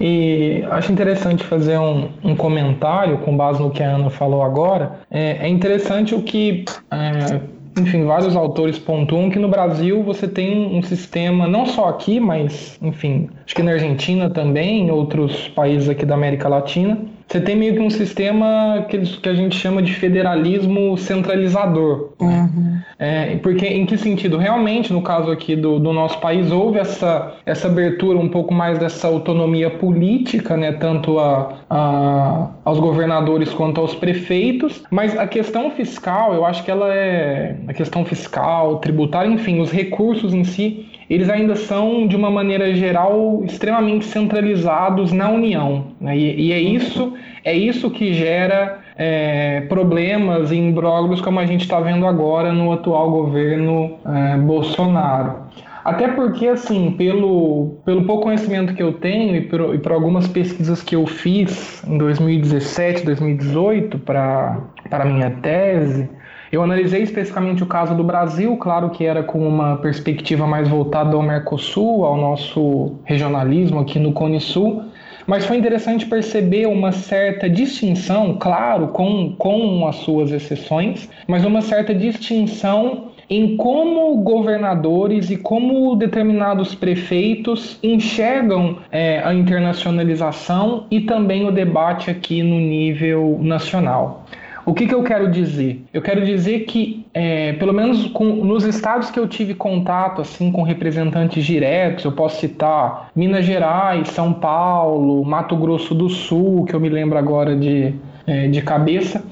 E 0.00 0.64
acho 0.70 0.92
interessante 0.92 1.44
fazer 1.44 1.78
um, 1.78 2.08
um, 2.22 2.36
comentário 2.36 3.18
com 3.18 3.36
base 3.36 3.60
no 3.60 3.70
que 3.70 3.82
a 3.82 3.94
Ana 3.94 4.10
falou 4.10 4.42
agora. 4.42 5.00
É, 5.10 5.46
é 5.46 5.48
interessante 5.48 6.14
o 6.14 6.22
que, 6.22 6.64
é, 6.90 7.40
enfim, 7.80 8.04
vários 8.04 8.34
autores 8.34 8.78
pontuam 8.78 9.30
que 9.30 9.38
no 9.38 9.48
Brasil 9.48 10.02
você 10.02 10.26
tem 10.26 10.76
um 10.76 10.82
sistema, 10.82 11.46
não 11.46 11.66
só 11.66 11.88
aqui, 11.88 12.18
mas, 12.18 12.78
enfim, 12.82 13.28
acho 13.44 13.54
que 13.54 13.62
na 13.62 13.72
Argentina 13.72 14.28
também, 14.30 14.86
em 14.86 14.90
outros 14.90 15.48
países 15.48 15.88
aqui 15.88 16.04
da 16.04 16.14
América 16.14 16.48
Latina, 16.48 16.98
você 17.26 17.40
tem 17.40 17.56
meio 17.56 17.74
que 17.74 17.80
um 17.80 17.90
sistema 17.90 18.86
que, 18.88 18.98
que 18.98 19.28
a 19.28 19.34
gente 19.34 19.56
chama 19.56 19.82
de 19.82 19.94
federalismo 19.94 20.96
centralizador. 20.96 22.12
Uhum. 22.20 22.78
É, 22.98 23.36
porque 23.36 23.66
em 23.66 23.84
que 23.86 23.96
sentido? 23.96 24.36
Realmente, 24.36 24.92
no 24.92 25.02
caso 25.02 25.30
aqui 25.30 25.56
do, 25.56 25.78
do 25.78 25.92
nosso 25.92 26.18
país, 26.20 26.52
houve 26.52 26.78
essa, 26.78 27.34
essa 27.44 27.66
abertura 27.66 28.18
um 28.18 28.28
pouco 28.28 28.54
mais 28.54 28.78
dessa 28.78 29.08
autonomia 29.08 29.68
política, 29.68 30.56
né, 30.56 30.72
tanto 30.72 31.18
a, 31.18 31.54
a, 31.68 32.50
aos 32.64 32.78
governadores 32.78 33.52
quanto 33.52 33.80
aos 33.80 33.94
prefeitos, 33.94 34.82
mas 34.90 35.18
a 35.18 35.26
questão 35.26 35.70
fiscal, 35.72 36.34
eu 36.34 36.44
acho 36.44 36.62
que 36.64 36.70
ela 36.70 36.92
é. 36.94 37.56
A 37.66 37.72
questão 37.72 38.04
fiscal, 38.04 38.78
tributária, 38.78 39.28
enfim, 39.28 39.60
os 39.60 39.70
recursos 39.70 40.32
em 40.32 40.44
si, 40.44 40.86
eles 41.08 41.28
ainda 41.28 41.56
são, 41.56 42.06
de 42.06 42.16
uma 42.16 42.30
maneira 42.30 42.74
geral, 42.74 43.42
extremamente 43.44 44.04
centralizados 44.04 45.12
na 45.12 45.28
União. 45.30 45.86
Né? 46.00 46.16
E, 46.16 46.48
e, 46.48 46.52
é 46.52 46.60
isso 46.60 47.12
é 47.44 47.52
isso 47.54 47.90
que 47.90 48.14
gera 48.14 48.78
é, 48.96 49.60
problemas 49.68 50.50
e 50.50 50.56
imbróglios 50.56 51.20
como 51.20 51.38
a 51.38 51.44
gente 51.44 51.60
está 51.62 51.78
vendo 51.78 52.06
agora 52.06 52.52
no 52.52 52.72
atual 52.72 53.10
governo 53.10 53.98
é, 54.06 54.38
Bolsonaro. 54.38 55.44
Até 55.84 56.08
porque, 56.08 56.48
assim, 56.48 56.92
pelo, 56.92 57.76
pelo 57.84 58.04
pouco 58.04 58.22
conhecimento 58.22 58.72
que 58.72 58.82
eu 58.82 58.94
tenho 58.94 59.36
e 59.36 59.42
por, 59.42 59.74
e 59.74 59.78
por 59.78 59.92
algumas 59.92 60.26
pesquisas 60.26 60.82
que 60.82 60.96
eu 60.96 61.06
fiz 61.06 61.84
em 61.86 61.98
2017, 61.98 63.04
2018 63.04 63.98
para 63.98 64.62
a 64.90 65.04
minha 65.04 65.30
tese, 65.42 66.08
eu 66.54 66.62
analisei 66.62 67.02
especificamente 67.02 67.62
o 67.62 67.66
caso 67.66 67.94
do 67.96 68.04
Brasil, 68.04 68.56
claro 68.56 68.90
que 68.90 69.04
era 69.04 69.22
com 69.24 69.46
uma 69.46 69.76
perspectiva 69.76 70.46
mais 70.46 70.68
voltada 70.68 71.16
ao 71.16 71.22
Mercosul, 71.22 72.04
ao 72.04 72.16
nosso 72.16 72.92
regionalismo 73.04 73.80
aqui 73.80 73.98
no 73.98 74.12
Cone 74.12 74.40
Sul, 74.40 74.84
mas 75.26 75.44
foi 75.46 75.56
interessante 75.56 76.06
perceber 76.06 76.66
uma 76.66 76.92
certa 76.92 77.50
distinção, 77.50 78.36
claro, 78.38 78.88
com, 78.88 79.34
com 79.36 79.86
as 79.88 79.96
suas 79.96 80.30
exceções, 80.30 81.08
mas 81.26 81.44
uma 81.44 81.60
certa 81.60 81.92
distinção 81.92 83.10
em 83.28 83.56
como 83.56 84.14
governadores 84.18 85.30
e 85.30 85.36
como 85.36 85.96
determinados 85.96 86.74
prefeitos 86.74 87.78
enxergam 87.82 88.78
é, 88.92 89.20
a 89.24 89.34
internacionalização 89.34 90.86
e 90.90 91.00
também 91.00 91.46
o 91.46 91.50
debate 91.50 92.10
aqui 92.10 92.42
no 92.42 92.60
nível 92.60 93.38
nacional. 93.40 94.24
O 94.66 94.72
que, 94.72 94.86
que 94.86 94.94
eu 94.94 95.02
quero 95.02 95.30
dizer? 95.30 95.84
Eu 95.92 96.00
quero 96.00 96.24
dizer 96.24 96.60
que, 96.60 97.04
é, 97.12 97.52
pelo 97.54 97.72
menos 97.72 98.06
com, 98.06 98.24
nos 98.24 98.64
estados 98.64 99.10
que 99.10 99.18
eu 99.20 99.28
tive 99.28 99.54
contato 99.54 100.22
assim 100.22 100.50
com 100.50 100.62
representantes 100.62 101.44
diretos, 101.44 102.04
eu 102.04 102.12
posso 102.12 102.40
citar 102.40 103.10
Minas 103.14 103.44
Gerais, 103.44 104.08
São 104.08 104.32
Paulo, 104.32 105.22
Mato 105.24 105.54
Grosso 105.56 105.94
do 105.94 106.08
Sul, 106.08 106.64
que 106.64 106.74
eu 106.74 106.80
me 106.80 106.88
lembro 106.88 107.18
agora 107.18 107.54
de, 107.54 107.94
é, 108.26 108.48
de 108.48 108.62
cabeça. 108.62 109.22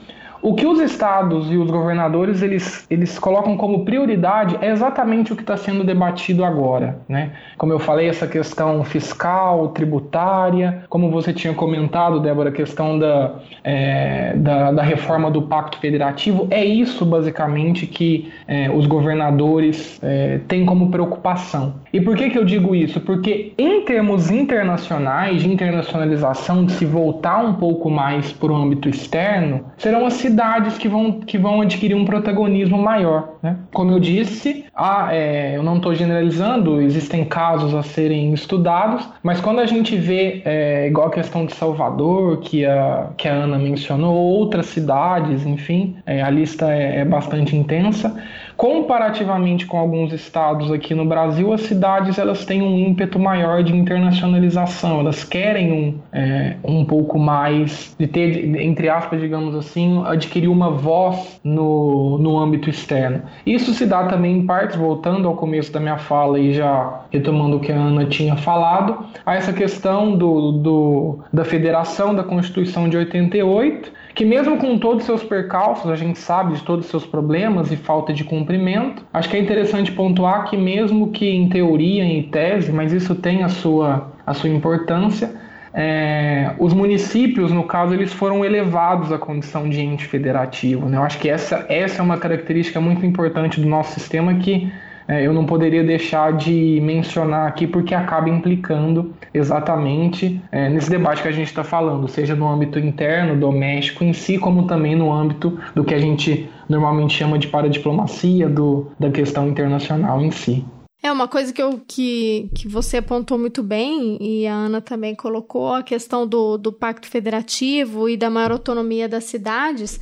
O 0.43 0.55
que 0.55 0.67
os 0.67 0.81
estados 0.81 1.53
e 1.53 1.57
os 1.57 1.71
governadores 1.71 2.43
eles, 2.43 2.85
eles 2.91 3.17
colocam 3.17 3.57
como 3.57 3.85
prioridade 3.85 4.59
é 4.61 4.71
exatamente 4.71 5.33
o 5.33 5.37
que 5.37 5.43
está 5.43 5.57
sendo 5.57 5.85
debatido 5.85 6.45
agora. 6.45 6.99
Né? 7.09 7.31
Como 7.57 7.73
eu 7.73 7.79
falei, 7.79 8.09
essa 8.09 8.27
questão 8.27 8.83
fiscal, 8.83 9.69
tributária, 9.69 10.83
como 10.89 11.13
você 11.13 11.33
tinha 11.33 11.55
comentado, 11.55 12.19
Débora, 12.19 12.49
a 12.49 12.53
questão 12.53 12.99
da, 12.99 13.37
é, 13.63 14.33
da, 14.37 14.73
da, 14.73 14.83
reforma 14.83 15.31
do 15.31 15.43
Pacto 15.43 15.79
Federativo, 15.79 16.49
é 16.51 16.65
isso 16.65 17.07
basicamente 17.07 17.87
que 17.87 18.33
é, 18.49 18.69
os 18.69 18.87
governadores 18.87 20.01
é, 20.03 20.41
têm 20.49 20.67
como 20.67 20.91
preocupação. 20.91 21.75
E 21.93 22.01
por 22.01 22.17
que, 22.17 22.31
que 22.31 22.39
eu 22.39 22.45
digo 22.45 22.75
isso? 22.75 23.01
Porque 23.01 23.53
em 23.57 23.85
termos 23.85 24.29
internacionais, 24.29 25.43
de 25.43 25.53
internacionalização, 25.53 26.65
de 26.65 26.73
se 26.73 26.85
voltar 26.85 27.45
um 27.45 27.55
pouco 27.55 27.89
mais 27.89 28.33
para 28.33 28.51
o 28.51 28.57
âmbito 28.57 28.89
externo, 28.89 29.67
serão 29.77 30.05
as 30.05 30.15
cidades 30.33 30.79
que 30.79 30.89
vão, 30.89 31.21
que 31.21 31.37
vão 31.37 31.61
adquirir 31.61 31.95
um 31.95 32.07
protagonismo 32.07 32.79
maior. 32.79 33.35
Né? 33.43 33.57
Como 33.73 33.93
eu 33.93 34.01
disse, 34.01 34.65
há, 34.75 35.15
é, 35.15 35.57
eu 35.57 35.63
não 35.63 35.77
estou 35.77 35.95
generalizando, 35.95 36.81
existem 36.81 37.25
casos 37.25 37.75
a 37.75 37.83
serem 37.83 38.33
estudados, 38.33 39.07
mas 39.23 39.41
quando 39.41 39.61
a 39.61 39.67
gente 39.67 39.95
vê, 39.95 40.41
é, 40.45 40.87
igual 40.87 41.09
a 41.09 41.11
questão 41.11 41.45
de 41.45 41.55
Salvador, 41.55 42.39
que 42.39 42.65
a, 42.65 43.11
que 43.17 43.29
a 43.29 43.33
Ana 43.33 43.59
mencionou, 43.59 44.15
outras 44.15 44.67
cidades, 44.67 45.45
enfim, 45.45 45.97
é, 46.07 46.23
a 46.23 46.31
lista 46.31 46.73
é, 46.73 47.01
é 47.01 47.05
bastante 47.05 47.55
intensa. 47.55 48.17
Comparativamente 48.63 49.67
com 49.67 49.77
alguns 49.77 50.13
estados 50.13 50.71
aqui 50.71 50.95
no 50.95 51.05
Brasil, 51.05 51.53
as 51.53 51.63
cidades 51.63 52.17
elas 52.17 52.45
têm 52.45 52.63
um 52.63 52.79
ímpeto 52.79 53.19
maior 53.19 53.61
de 53.65 53.77
internacionalização, 53.77 55.01
elas 55.01 55.25
querem 55.25 55.73
um, 55.73 55.99
é, 56.13 56.55
um 56.63 56.85
pouco 56.85 57.19
mais 57.19 57.93
de 57.99 58.07
ter, 58.07 58.57
entre 58.61 58.89
aspas, 58.89 59.21
digamos 59.21 59.57
assim, 59.57 60.01
adquirir 60.07 60.47
uma 60.47 60.71
voz 60.71 61.41
no, 61.43 62.19
no 62.19 62.39
âmbito 62.39 62.71
externo. 62.71 63.23
Isso 63.45 63.75
se 63.75 63.85
dá 63.85 64.05
também 64.05 64.39
em 64.39 64.47
partes, 64.47 64.77
voltando 64.77 65.27
ao 65.27 65.35
começo 65.35 65.73
da 65.73 65.81
minha 65.81 65.99
fala 65.99 66.39
e 66.39 66.53
já 66.53 67.01
retomando 67.11 67.57
o 67.57 67.61
que 67.61 67.73
a 67.73 67.77
Ana 67.77 68.05
tinha 68.05 68.37
falado, 68.37 69.07
a 69.27 69.35
essa 69.35 69.53
questão 69.53 70.17
do, 70.17 70.53
do 70.53 71.19
da 71.33 71.45
federação 71.45 72.15
da 72.15 72.23
Constituição 72.23 72.89
de 72.89 72.97
88 72.97 74.02
que 74.15 74.25
mesmo 74.25 74.59
com 74.59 74.79
todos 74.79 75.01
os 75.01 75.07
seus 75.07 75.23
percalços, 75.23 75.91
a 75.91 75.97
gente 75.97 76.19
sabe 76.19 76.55
de 76.55 76.63
todos 76.63 76.85
os 76.85 76.91
seus 76.91 77.07
problemas 77.07 77.73
e 77.73 77.77
falta 77.77 78.13
de 78.13 78.25
cumprimento, 78.25 79.05
acho 79.13 79.29
que 79.29 79.37
é 79.37 79.41
interessante 79.41 79.93
pontuar 79.93 80.45
que 80.49 80.57
mesmo 80.57 81.11
que 81.11 81.29
em 81.29 81.49
teoria, 81.49 82.05
em 82.05 82.23
tese, 82.25 82.71
mas 82.73 82.93
isso 82.93 83.15
tem 83.15 83.43
a 83.43 83.49
sua, 83.49 84.13
a 84.27 84.35
sua 84.35 84.51
importância, 84.51 85.35
é, 85.75 86.53
os 86.59 86.75
municípios, 86.75 87.51
no 87.51 87.65
caso, 87.65 87.95
eles 87.95 88.13
foram 88.13 88.45
elevados 88.45 89.11
à 89.11 89.19
condição 89.19 89.69
de 89.69 89.81
ente 89.81 90.05
federativo. 90.05 90.87
Né? 90.89 90.99
Eu 90.99 91.03
acho 91.03 91.19
que 91.19 91.29
essa, 91.29 91.65
essa 91.69 92.01
é 92.01 92.05
uma 92.05 92.19
característica 92.19 92.81
muito 92.81 93.07
importante 93.07 93.61
do 93.61 93.67
nosso 93.67 93.95
sistema 93.95 94.35
que 94.35 94.71
é, 95.07 95.27
eu 95.27 95.33
não 95.33 95.45
poderia 95.45 95.83
deixar 95.83 96.33
de 96.33 96.81
mencionar 96.83 97.49
aqui 97.49 97.67
porque 97.67 97.95
acaba 97.95 98.29
implicando 98.29 99.15
exatamente 99.33 100.41
é, 100.51 100.69
nesse 100.69 100.91
debate 100.91 101.23
que 101.23 101.29
a 101.29 101.33
gente 101.33 101.49
está 101.49 101.65
falando, 101.65 102.09
seja 102.09 102.35
no 102.35 102.49
âmbito 102.49 102.79
interno, 102.79 103.39
doméstico 103.39 104.05
em 104.05 104.13
si, 104.13 104.39
como 104.39 104.67
também 104.67 104.95
no 104.95 105.13
âmbito 105.13 105.59
do 105.75 105.85
que 105.85 105.95
a 105.95 105.99
gente 105.99 106.49
normalmente 106.69 107.15
chama 107.15 107.39
de 107.39 107.49
paradiplomacia, 107.49 108.49
do, 108.49 108.89
da 108.99 109.11
questão 109.11 109.49
internacional 109.49 110.21
em 110.21 110.31
si. 110.31 110.65
É 111.05 111.11
uma 111.11 111.27
coisa 111.27 111.53
que, 111.53 111.61
eu, 111.61 111.81
que, 111.87 112.49
que 112.55 112.69
você 112.69 112.99
apontou 112.99 113.37
muito 113.37 113.61
bem, 113.61 114.17
e 114.21 114.47
a 114.47 114.55
Ana 114.55 114.81
também 114.81 115.17
colocou, 115.17 115.75
a 115.75 115.83
questão 115.83 116.25
do, 116.25 116.57
do 116.57 116.73
pacto 116.73 117.09
federativo 117.09 118.09
e 118.09 118.17
da 118.17 118.31
maior 118.31 118.53
autonomia 118.53 119.09
das 119.09 119.25
cidades. 119.25 119.99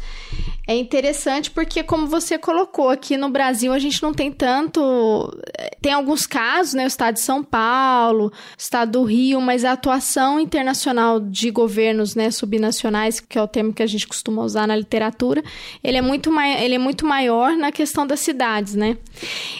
É 0.66 0.76
interessante 0.76 1.50
porque, 1.50 1.82
como 1.82 2.06
você 2.06 2.38
colocou, 2.38 2.90
aqui 2.90 3.16
no 3.16 3.28
Brasil 3.28 3.72
a 3.72 3.78
gente 3.78 4.02
não 4.02 4.12
tem 4.12 4.30
tanto. 4.30 5.36
Eh, 5.58 5.76
tem 5.80 5.92
alguns 5.92 6.26
casos, 6.26 6.74
né? 6.74 6.84
O 6.84 6.86
estado 6.86 7.14
de 7.14 7.20
São 7.20 7.42
Paulo, 7.42 8.32
estado 8.56 8.92
do 8.92 9.02
Rio, 9.02 9.40
mas 9.40 9.64
a 9.64 9.72
atuação 9.72 10.38
internacional 10.38 11.18
de 11.18 11.50
governos 11.50 12.14
né, 12.14 12.30
subnacionais, 12.30 13.18
que 13.18 13.38
é 13.38 13.42
o 13.42 13.48
termo 13.48 13.72
que 13.72 13.82
a 13.82 13.86
gente 13.86 14.06
costuma 14.06 14.42
usar 14.44 14.66
na 14.66 14.76
literatura, 14.76 15.42
ele 15.82 15.96
é 15.96 16.02
muito, 16.02 16.30
ele 16.40 16.74
é 16.74 16.78
muito 16.78 17.04
maior 17.04 17.56
na 17.56 17.72
questão 17.72 18.06
das 18.06 18.20
cidades, 18.20 18.74
né? 18.74 18.96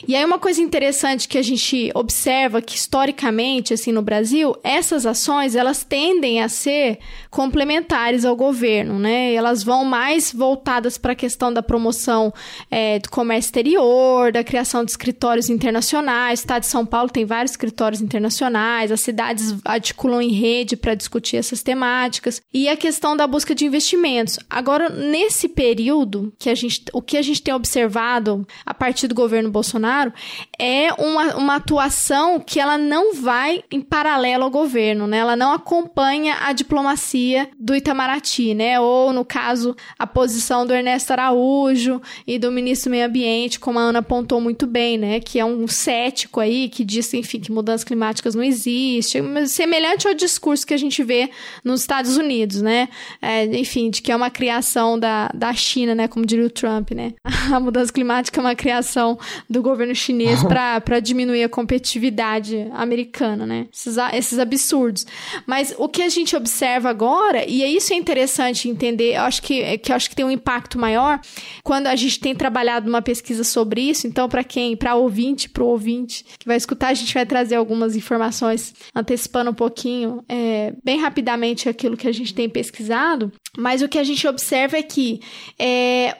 E 0.06 0.14
aí, 0.14 0.24
uma 0.24 0.38
coisa 0.38 0.60
interessante 0.60 1.26
que 1.26 1.38
a 1.38 1.42
gente 1.42 1.90
observa 1.94 2.62
que 2.62 2.76
historicamente, 2.76 3.74
assim, 3.74 3.90
no 3.90 4.02
Brasil, 4.02 4.54
essas 4.62 5.06
ações 5.06 5.56
elas 5.56 5.82
tendem 5.82 6.40
a 6.40 6.48
ser 6.48 6.98
complementares 7.30 8.24
ao 8.24 8.36
governo, 8.36 8.98
né? 8.98 9.32
Elas 9.34 9.62
vão 9.62 9.84
mais 9.84 10.32
voltadas 10.32 10.89
para 10.98 11.12
a 11.12 11.16
questão 11.16 11.52
da 11.52 11.62
promoção 11.62 12.32
é, 12.70 12.98
do 12.98 13.10
comércio 13.10 13.48
exterior, 13.48 14.32
da 14.32 14.44
criação 14.44 14.84
de 14.84 14.90
escritórios 14.90 15.48
internacionais. 15.48 16.40
O 16.40 16.42
Estado 16.42 16.62
de 16.62 16.68
São 16.68 16.86
Paulo 16.86 17.10
tem 17.10 17.24
vários 17.24 17.52
escritórios 17.52 18.00
internacionais, 18.00 18.92
as 18.92 19.00
cidades 19.00 19.54
articulam 19.64 20.22
em 20.22 20.32
rede 20.32 20.76
para 20.76 20.94
discutir 20.94 21.36
essas 21.36 21.62
temáticas. 21.62 22.42
E 22.52 22.68
a 22.68 22.76
questão 22.76 23.16
da 23.16 23.26
busca 23.26 23.54
de 23.54 23.64
investimentos. 23.64 24.38
Agora, 24.48 24.88
nesse 24.88 25.48
período, 25.48 26.32
que 26.38 26.48
a 26.50 26.54
gente, 26.54 26.84
o 26.92 27.02
que 27.02 27.16
a 27.16 27.22
gente 27.22 27.42
tem 27.42 27.54
observado 27.54 28.46
a 28.64 28.74
partir 28.74 29.06
do 29.06 29.14
governo 29.14 29.50
Bolsonaro 29.50 30.12
é 30.58 30.92
uma, 30.94 31.36
uma 31.36 31.54
atuação 31.56 32.40
que 32.40 32.60
ela 32.60 32.76
não 32.76 33.14
vai 33.14 33.62
em 33.70 33.80
paralelo 33.80 34.44
ao 34.44 34.50
governo, 34.50 35.06
né? 35.06 35.18
Ela 35.18 35.36
não 35.36 35.52
acompanha 35.52 36.36
a 36.40 36.52
diplomacia 36.52 37.48
do 37.58 37.74
Itamaraty, 37.74 38.54
né? 38.54 38.80
Ou, 38.80 39.12
no 39.12 39.24
caso, 39.24 39.76
a 39.98 40.06
posição 40.06 40.66
do 40.66 40.72
Ernesto 40.80 41.12
Araújo 41.12 42.00
e 42.26 42.38
do 42.38 42.50
ministro 42.50 42.90
do 42.90 42.92
Meio 42.92 43.06
Ambiente, 43.06 43.60
como 43.60 43.78
a 43.78 43.82
Ana 43.82 44.00
apontou 44.00 44.40
muito 44.40 44.66
bem, 44.66 44.98
né? 44.98 45.20
Que 45.20 45.38
é 45.38 45.44
um 45.44 45.66
cético 45.68 46.40
aí, 46.40 46.68
que 46.68 46.84
diz, 46.84 47.12
enfim, 47.14 47.40
que 47.40 47.52
mudanças 47.52 47.84
climáticas 47.84 48.34
não 48.34 48.42
existem, 48.42 49.22
semelhante 49.46 50.08
ao 50.08 50.14
discurso 50.14 50.66
que 50.66 50.74
a 50.74 50.78
gente 50.78 51.02
vê 51.02 51.30
nos 51.64 51.80
Estados 51.80 52.16
Unidos, 52.16 52.62
né? 52.62 52.88
É, 53.20 53.44
enfim, 53.44 53.90
de 53.90 54.02
que 54.02 54.10
é 54.10 54.16
uma 54.16 54.30
criação 54.30 54.98
da, 54.98 55.30
da 55.34 55.52
China, 55.52 55.94
né? 55.94 56.08
Como 56.08 56.26
diria 56.26 56.46
o 56.46 56.50
Trump, 56.50 56.90
né? 56.92 57.14
A 57.52 57.60
mudança 57.60 57.92
climática 57.92 58.40
é 58.40 58.42
uma 58.42 58.54
criação 58.54 59.18
do 59.48 59.62
governo 59.62 59.94
chinês 59.94 60.42
para 60.42 61.00
diminuir 61.00 61.44
a 61.44 61.48
competitividade 61.48 62.68
americana, 62.72 63.46
né? 63.46 63.66
Esses, 63.72 63.96
esses 64.12 64.38
absurdos. 64.38 65.06
Mas 65.46 65.74
o 65.76 65.88
que 65.88 66.02
a 66.02 66.08
gente 66.08 66.36
observa 66.36 66.88
agora, 66.88 67.44
e 67.48 67.64
isso 67.76 67.92
é 67.92 67.96
interessante 67.96 68.68
entender, 68.68 69.16
eu 69.16 69.22
acho 69.22 69.42
que, 69.42 69.78
que 69.78 69.92
eu 69.92 69.96
acho 69.96 70.08
que 70.08 70.16
tem 70.16 70.24
um 70.24 70.30
impacto 70.30 70.69
impacto 70.70 70.78
maior 70.78 71.20
quando 71.64 71.88
a 71.88 71.96
gente 71.96 72.20
tem 72.20 72.34
trabalhado 72.34 72.88
uma 72.88 73.02
pesquisa 73.02 73.42
sobre 73.42 73.82
isso. 73.82 74.06
Então, 74.06 74.28
para 74.28 74.44
quem, 74.44 74.76
para 74.76 74.94
ouvinte, 74.94 75.48
para 75.48 75.64
o 75.64 75.66
ouvinte 75.66 76.24
que 76.38 76.46
vai 76.46 76.56
escutar, 76.56 76.88
a 76.88 76.94
gente 76.94 77.12
vai 77.12 77.26
trazer 77.26 77.56
algumas 77.56 77.96
informações 77.96 78.74
antecipando 78.94 79.50
um 79.50 79.54
pouquinho, 79.54 80.22
é, 80.28 80.72
bem 80.84 81.00
rapidamente 81.00 81.68
aquilo 81.68 81.96
que 81.96 82.06
a 82.06 82.12
gente 82.12 82.34
tem 82.34 82.48
pesquisado. 82.48 83.32
Mas 83.58 83.82
o 83.82 83.88
que 83.88 83.98
a 83.98 84.04
gente 84.04 84.26
observa 84.28 84.76
é 84.76 84.82
que 84.82 85.20
é, 85.58 86.16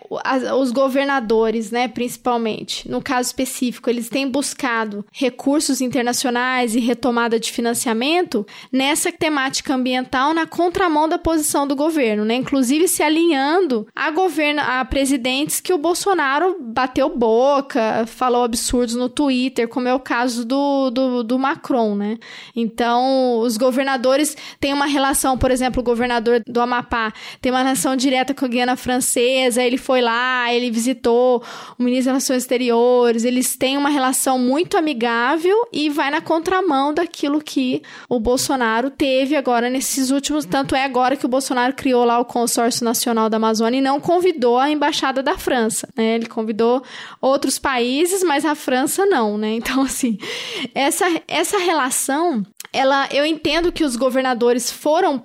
os 0.59 0.73
governadores, 0.73 1.71
né, 1.71 1.87
principalmente, 1.87 2.91
no 2.91 3.01
caso 3.01 3.29
específico, 3.29 3.89
eles 3.89 4.09
têm 4.09 4.29
buscado 4.29 5.05
recursos 5.13 5.81
internacionais 5.81 6.75
e 6.75 6.81
retomada 6.81 7.39
de 7.39 7.53
financiamento 7.53 8.45
nessa 8.73 9.13
temática 9.13 9.75
ambiental 9.75 10.35
na 10.35 10.47
contramão 10.47 11.09
da 11.09 11.19
posição 11.19 11.67
do 11.67 11.77
governo, 11.77 12.25
né? 12.25 12.35
Inclusive 12.35 12.89
se 12.89 13.03
alinhando 13.03 13.87
a 13.95 14.11
governo, 14.11 14.61
a 14.65 14.85
presidentes 14.85 15.61
que 15.61 15.73
o 15.73 15.79
Bolsonaro 15.79 16.57
bateu 16.61 17.09
boca, 17.17 18.05
falou 18.07 18.43
absurdos 18.43 18.97
no 18.97 19.09
Twitter, 19.09 19.69
como 19.69 19.87
é 19.87 19.95
o 19.95 20.01
caso 20.01 20.45
do, 20.45 20.91
do, 20.91 21.23
do 21.23 21.39
Macron, 21.39 21.95
né? 21.95 22.19
Então, 22.57 23.39
os 23.41 23.57
governadores 23.57 24.37
têm 24.59 24.73
uma 24.73 24.87
relação, 24.87 25.39
por 25.39 25.51
exemplo, 25.51 25.81
o 25.81 25.85
governador 25.85 26.43
do 26.47 26.61
Amapá 26.61 27.13
tem 27.41 27.53
uma 27.53 27.63
relação 27.63 27.97
direta 27.97 28.35
com 28.35 28.45
a 28.45 28.49
Guiana 28.49 28.77
Francesa, 28.77 29.63
ele 29.63 29.77
foi 29.77 30.01
lá, 30.01 30.53
ele 30.53 30.71
visitou 30.71 31.43
o 31.79 31.83
ministro 31.83 32.07
das 32.07 32.25
Relações 32.25 32.43
Exteriores, 32.43 33.25
eles 33.25 33.57
têm 33.57 33.77
uma 33.77 33.89
relação 33.89 34.39
muito 34.39 34.77
amigável 34.77 35.57
e 35.73 35.89
vai 35.89 36.11
na 36.11 36.21
contramão 36.21 36.93
daquilo 36.93 37.41
que 37.41 37.83
o 38.09 38.19
Bolsonaro 38.19 38.91
teve 38.91 39.37
agora 39.37 39.71
nesses 39.71 40.11
últimos, 40.11 40.45
tanto 40.45 40.75
é 40.75 40.85
agora 40.85 41.17
que 41.17 41.27
o 41.27 41.29
Bolsonaro 41.29 41.75
criou 41.75 42.05
lá 42.05 42.19
o 42.19 42.25
Consórcio 42.25 42.85
Nacional 42.85 43.29
da 43.29 43.37
Amazônia 43.37 43.79
e 43.79 43.83
não 43.83 44.01
convidou 44.01 44.59
a 44.59 44.71
embaixada 44.71 45.23
da 45.23 45.39
França, 45.39 45.89
né? 45.97 46.15
Ele 46.15 46.27
convidou 46.27 46.83
outros 47.21 47.59
países, 47.59 48.23
mas 48.23 48.45
a 48.45 48.55
França 48.55 49.07
não, 49.07 49.37
né? 49.37 49.55
Então 49.55 49.83
assim, 49.83 50.19
essa 50.75 51.07
essa 51.29 51.59
relação, 51.59 52.45
ela 52.73 53.09
eu 53.13 53.25
entendo 53.25 53.73
que 53.73 53.85
os 53.85 53.97
governadores 53.97 54.71
foram 54.71 55.23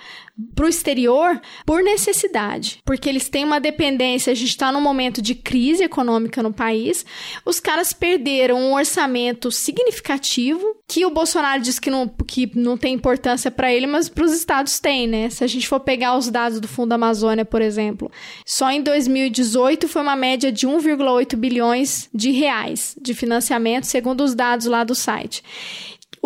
para 0.53 0.65
o 0.65 0.69
exterior 0.69 1.39
por 1.65 1.81
necessidade, 1.81 2.79
porque 2.83 3.07
eles 3.07 3.29
têm 3.29 3.45
uma 3.45 3.59
dependência. 3.59 4.31
A 4.31 4.35
gente 4.35 4.49
está 4.49 4.71
num 4.71 4.81
momento 4.81 5.21
de 5.21 5.33
crise 5.33 5.83
econômica 5.83 6.43
no 6.43 6.53
país. 6.53 7.05
Os 7.45 7.59
caras 7.59 7.93
perderam 7.93 8.59
um 8.59 8.73
orçamento 8.73 9.51
significativo 9.51 10.75
que 10.87 11.05
o 11.05 11.09
Bolsonaro 11.09 11.61
diz 11.61 11.79
que 11.79 11.89
não, 11.89 12.07
que 12.07 12.51
não 12.53 12.77
tem 12.77 12.93
importância 12.93 13.49
para 13.49 13.73
ele, 13.73 13.87
mas 13.87 14.09
para 14.09 14.25
os 14.25 14.33
estados 14.33 14.79
tem, 14.79 15.07
né? 15.07 15.29
Se 15.29 15.43
a 15.43 15.47
gente 15.47 15.67
for 15.67 15.79
pegar 15.79 16.17
os 16.17 16.29
dados 16.29 16.59
do 16.59 16.67
Fundo 16.67 16.93
Amazônia, 16.93 17.45
por 17.45 17.61
exemplo, 17.61 18.11
só 18.45 18.69
em 18.69 18.81
2018 18.81 19.87
foi 19.87 20.01
uma 20.01 20.15
média 20.15 20.51
de 20.51 20.67
1,8 20.67 21.35
bilhões 21.35 22.09
de 22.13 22.31
reais 22.31 22.95
de 23.01 23.13
financiamento, 23.13 23.85
segundo 23.85 24.23
os 24.23 24.35
dados 24.35 24.65
lá 24.67 24.83
do 24.83 24.93
site. 24.93 25.43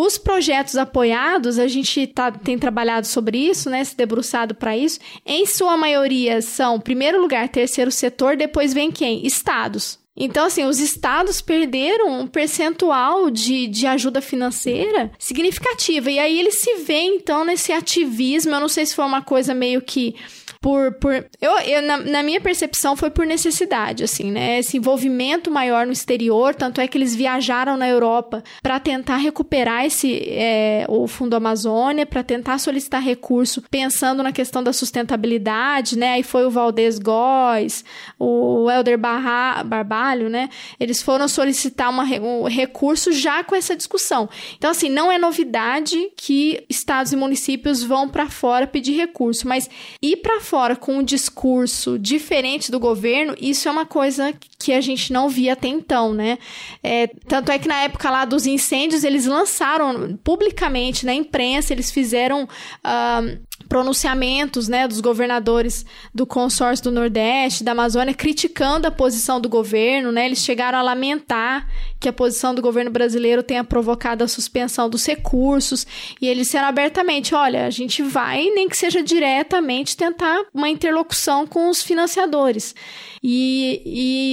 Os 0.01 0.17
projetos 0.17 0.77
apoiados, 0.77 1.59
a 1.59 1.67
gente 1.67 2.07
tá, 2.07 2.31
tem 2.31 2.57
trabalhado 2.57 3.05
sobre 3.05 3.37
isso, 3.37 3.69
né? 3.69 3.83
Se 3.83 3.97
debruçado 3.97 4.55
para 4.55 4.77
isso. 4.77 4.97
Em 5.25 5.45
sua 5.45 5.75
maioria 5.75 6.41
são, 6.41 6.79
primeiro 6.79 7.19
lugar, 7.21 7.49
terceiro 7.49 7.91
setor, 7.91 8.37
depois 8.37 8.73
vem 8.73 8.93
quem? 8.93 9.27
Estados. 9.27 9.99
Então, 10.15 10.45
assim, 10.45 10.63
os 10.63 10.79
estados 10.79 11.41
perderam 11.41 12.21
um 12.21 12.27
percentual 12.27 13.29
de, 13.29 13.67
de 13.67 13.85
ajuda 13.87 14.21
financeira 14.21 15.11
significativa. 15.19 16.09
E 16.09 16.17
aí 16.17 16.39
eles 16.39 16.59
se 16.59 16.75
veem, 16.75 17.17
então, 17.17 17.43
nesse 17.43 17.73
ativismo. 17.73 18.55
Eu 18.55 18.59
não 18.61 18.69
sei 18.69 18.85
se 18.85 18.95
foi 18.95 19.03
uma 19.03 19.21
coisa 19.21 19.53
meio 19.53 19.81
que 19.81 20.15
por. 20.61 20.93
por 20.93 21.13
eu, 21.41 21.51
eu 21.59 21.81
na, 21.81 21.97
na, 21.97 22.23
minha 22.23 22.41
percepção, 22.41 22.95
foi 22.95 23.09
por 23.09 23.25
necessidade, 23.25 24.03
assim, 24.03 24.31
né? 24.31 24.59
Esse 24.59 24.77
envolvimento 24.77 25.49
maior 25.49 25.85
no 25.85 25.91
exterior, 25.91 26.53
tanto 26.53 26.81
é 26.81 26.87
que 26.87 26.97
eles 26.97 27.15
viajaram 27.15 27.77
na 27.77 27.87
Europa 27.87 28.43
para 28.61 28.79
tentar 28.79 29.17
recuperar 29.17 29.85
esse 29.85 30.21
é, 30.29 30.85
o 30.89 31.07
Fundo 31.07 31.35
Amazônia, 31.35 32.05
para 32.05 32.23
tentar 32.23 32.57
solicitar 32.57 33.01
recurso, 33.01 33.63
pensando 33.69 34.21
na 34.21 34.31
questão 34.31 34.61
da 34.61 34.73
sustentabilidade, 34.73 35.97
né? 35.97 36.13
Aí 36.13 36.23
foi 36.23 36.45
o 36.45 36.51
Valdez 36.51 36.99
Góes, 36.99 37.85
o 38.17 38.69
Helder 38.69 38.97
Barra, 38.97 39.63
Barbalho, 39.63 40.29
né? 40.29 40.49
Eles 40.79 41.01
foram 41.01 41.27
solicitar 41.27 41.89
uma, 41.89 42.03
um 42.03 42.47
recurso 42.47 43.11
já 43.11 43.43
com 43.43 43.55
essa 43.55 43.75
discussão. 43.75 44.29
Então, 44.57 44.71
assim, 44.71 44.89
não 44.89 45.11
é 45.11 45.17
novidade 45.17 46.11
que 46.17 46.63
estados 46.69 47.13
e 47.13 47.15
municípios 47.15 47.83
vão 47.83 48.09
para 48.09 48.29
fora 48.29 48.67
pedir 48.67 48.93
recurso, 48.93 49.47
mas 49.47 49.69
ir 50.01 50.17
para 50.17 50.39
fora 50.49 50.75
com 50.75 50.97
um 50.97 51.03
discurso 51.03 51.99
diferente 51.99 52.71
do 52.71 52.79
governo, 52.79 53.35
isso 53.39 53.69
é 53.69 53.71
uma 53.71 53.85
coisa 53.85 54.33
que 54.59 54.73
a 54.73 54.81
gente 54.81 55.13
não 55.13 55.29
via 55.29 55.53
até 55.53 55.69
então, 55.69 56.13
né? 56.13 56.37
É, 56.83 57.07
tanto 57.07 57.51
é 57.51 57.57
que 57.57 57.67
na 57.67 57.81
época 57.81 58.09
lá 58.09 58.25
dos 58.25 58.45
incêndios, 58.45 59.05
eles 59.05 59.25
lançaram 59.25 60.19
publicamente 60.23 61.05
na 61.05 61.13
imprensa, 61.13 61.73
eles 61.73 61.89
fizeram. 61.89 62.43
Uh, 62.43 63.49
pronunciamentos 63.69 64.67
né, 64.67 64.87
dos 64.87 64.99
governadores 64.99 65.85
do 66.13 66.25
consórcio 66.25 66.85
do 66.85 66.91
Nordeste, 66.91 67.63
da 67.63 67.71
Amazônia, 67.71 68.15
criticando 68.15 68.87
a 68.87 68.91
posição 68.91 69.39
do 69.39 69.47
governo. 69.47 70.11
Né? 70.11 70.25
Eles 70.25 70.43
chegaram 70.43 70.79
a 70.79 70.81
lamentar 70.81 71.67
que 71.99 72.09
a 72.09 72.13
posição 72.13 72.55
do 72.55 72.63
governo 72.63 72.89
brasileiro 72.89 73.43
tenha 73.43 73.63
provocado 73.63 74.23
a 74.23 74.27
suspensão 74.27 74.89
dos 74.89 75.05
recursos. 75.05 75.85
E 76.19 76.27
eles 76.27 76.47
disseram 76.47 76.67
abertamente: 76.67 77.35
olha, 77.35 77.67
a 77.67 77.69
gente 77.69 78.01
vai, 78.01 78.49
nem 78.49 78.67
que 78.67 78.75
seja 78.75 79.03
diretamente, 79.03 79.95
tentar 79.95 80.41
uma 80.51 80.69
interlocução 80.69 81.45
com 81.45 81.69
os 81.69 81.81
financiadores. 81.81 82.73
E, 83.21 83.81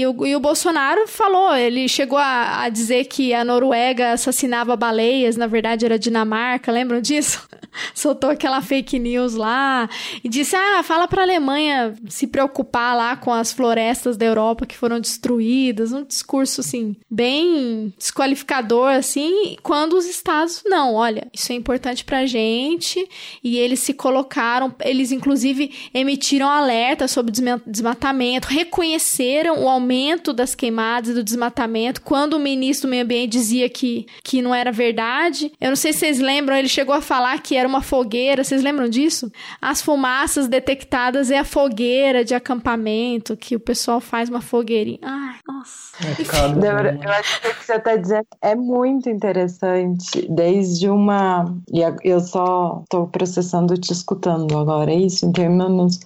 e, 0.01 0.07
o, 0.07 0.27
e 0.27 0.37
o 0.37 0.41
Bolsonaro 0.41 1.09
falou, 1.09 1.55
ele 1.55 1.89
chegou 1.89 2.19
a, 2.19 2.63
a, 2.63 2.69
dizer 2.69 3.07
que 3.07 3.35
a 3.35 3.45
Noruega 3.45 4.13
assassinava 4.13 4.77
baleias, 4.77 5.37
na 5.37 5.47
verdade 5.47 5.85
era 5.85 5.99
Dinamarca, 5.99 6.71
lembram 6.71 7.01
disso? 7.01 7.47
Soltou 7.95 8.31
aquela 8.31 8.63
fake 8.63 8.99
news 8.99 9.35
lá 9.35 9.89
e 10.25 10.29
disse: 10.29 10.57
ah, 10.57 10.83
fala 10.83 11.07
para 11.07 11.23
a 11.23 11.25
Alemanha 11.25 11.95
se 12.09 12.27
preocupar 12.27 12.97
lá 12.97 13.17
com 13.17 13.33
as 13.33 13.53
florestas 13.53 14.17
da 14.17 14.25
Europa 14.25 14.65
que 14.65 14.77
foram 14.77 14.99
destruídas. 14.99 15.93
Um 15.93 16.03
discurso, 16.03 16.61
assim, 16.61 16.97
bem 17.11 17.93
desqualificador, 17.99 18.93
assim, 18.93 19.57
quando 19.63 19.95
os 19.95 20.07
Estados, 20.07 20.63
não, 20.65 20.95
olha, 20.95 21.29
isso 21.35 21.53
é 21.53 21.55
importante 21.55 22.05
pra 22.05 22.25
gente. 22.25 23.07
E 23.43 23.59
eles 23.59 23.81
se 23.81 23.93
colocaram, 23.93 24.75
eles 24.83 25.13
inclusive 25.13 25.75
emitiram 25.93 26.49
alerta 26.49 27.07
sobre 27.07 27.33
desmatamento, 27.67 28.49
reconheceram 28.77 29.65
o 29.65 29.69
aumento 29.69 30.35
das 30.35 30.55
queimadas 30.55 31.11
e 31.11 31.15
do 31.15 31.25
desmatamento 31.25 32.03
quando 32.03 32.35
o 32.35 32.39
ministro 32.39 32.87
do 32.87 32.91
Meio 32.91 33.05
Ambiente 33.05 33.33
dizia 33.33 33.71
que, 33.71 34.07
que 34.23 34.43
não 34.43 34.55
era 34.55 34.71
verdade. 34.71 35.51
Eu 35.59 35.71
não 35.71 35.77
sei 35.77 35.95
se 35.95 36.01
vocês 36.01 36.19
lembram, 36.19 36.55
ele 36.55 36.69
chegou 36.69 36.95
a 36.95 37.01
falar 37.01 37.41
que 37.41 37.57
era 37.57 37.67
uma 37.67 37.81
fogueira, 37.81 38.45
vocês 38.45 38.63
lembram 38.63 38.87
disso? 38.87 39.33
As 39.63 39.81
fumaças 39.81 40.47
detectadas 40.47 41.31
é 41.31 41.39
a 41.39 41.45
fogueira 41.45 42.23
de 42.23 42.35
acampamento, 42.35 43.35
que 43.35 43.57
o 43.57 43.61
pessoal 43.61 43.99
faz 43.99 44.29
uma 44.29 44.43
fogueirinha. 44.43 44.99
Ai, 45.03 45.37
nossa. 45.49 45.97
É 46.05 47.07
eu 47.07 47.11
acho 47.13 47.41
que 47.41 47.49
o 47.49 47.55
que 47.55 47.65
você 47.65 47.75
está 47.77 47.97
dizendo 47.97 48.27
é 48.43 48.55
muito 48.55 49.09
interessante, 49.09 50.27
desde 50.29 50.91
uma. 50.91 51.47
E 51.73 51.81
eu 52.05 52.21
só 52.21 52.83
estou 52.83 53.07
processando 53.07 53.75
te 53.79 53.93
escutando 53.93 54.59
agora, 54.59 54.93
é 54.93 54.97
isso, 54.97 55.25
em 55.25 55.33
termos 55.33 55.99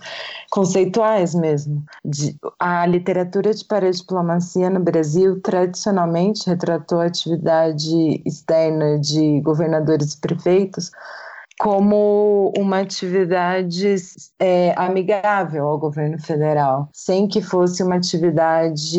conceituais 0.50 1.34
mesmo. 1.34 1.82
De, 2.04 2.36
a 2.60 2.84
literatura 2.84 3.54
de 3.54 3.64
paradiplomacia 3.64 4.68
no 4.68 4.80
Brasil 4.80 5.40
tradicionalmente 5.40 6.46
retratou 6.46 7.00
a 7.00 7.06
atividade 7.06 8.22
externa 8.26 9.00
de 9.00 9.40
governadores 9.40 10.12
e 10.12 10.20
prefeitos 10.20 10.92
como 11.60 12.54
uma 12.56 12.80
atividade 12.80 13.94
é, 14.38 14.72
amigável 14.78 15.68
ao 15.68 15.78
governo 15.78 16.18
federal, 16.18 16.88
sem 16.90 17.28
que 17.28 17.42
fosse 17.42 17.82
uma 17.82 17.96
atividade 17.96 18.96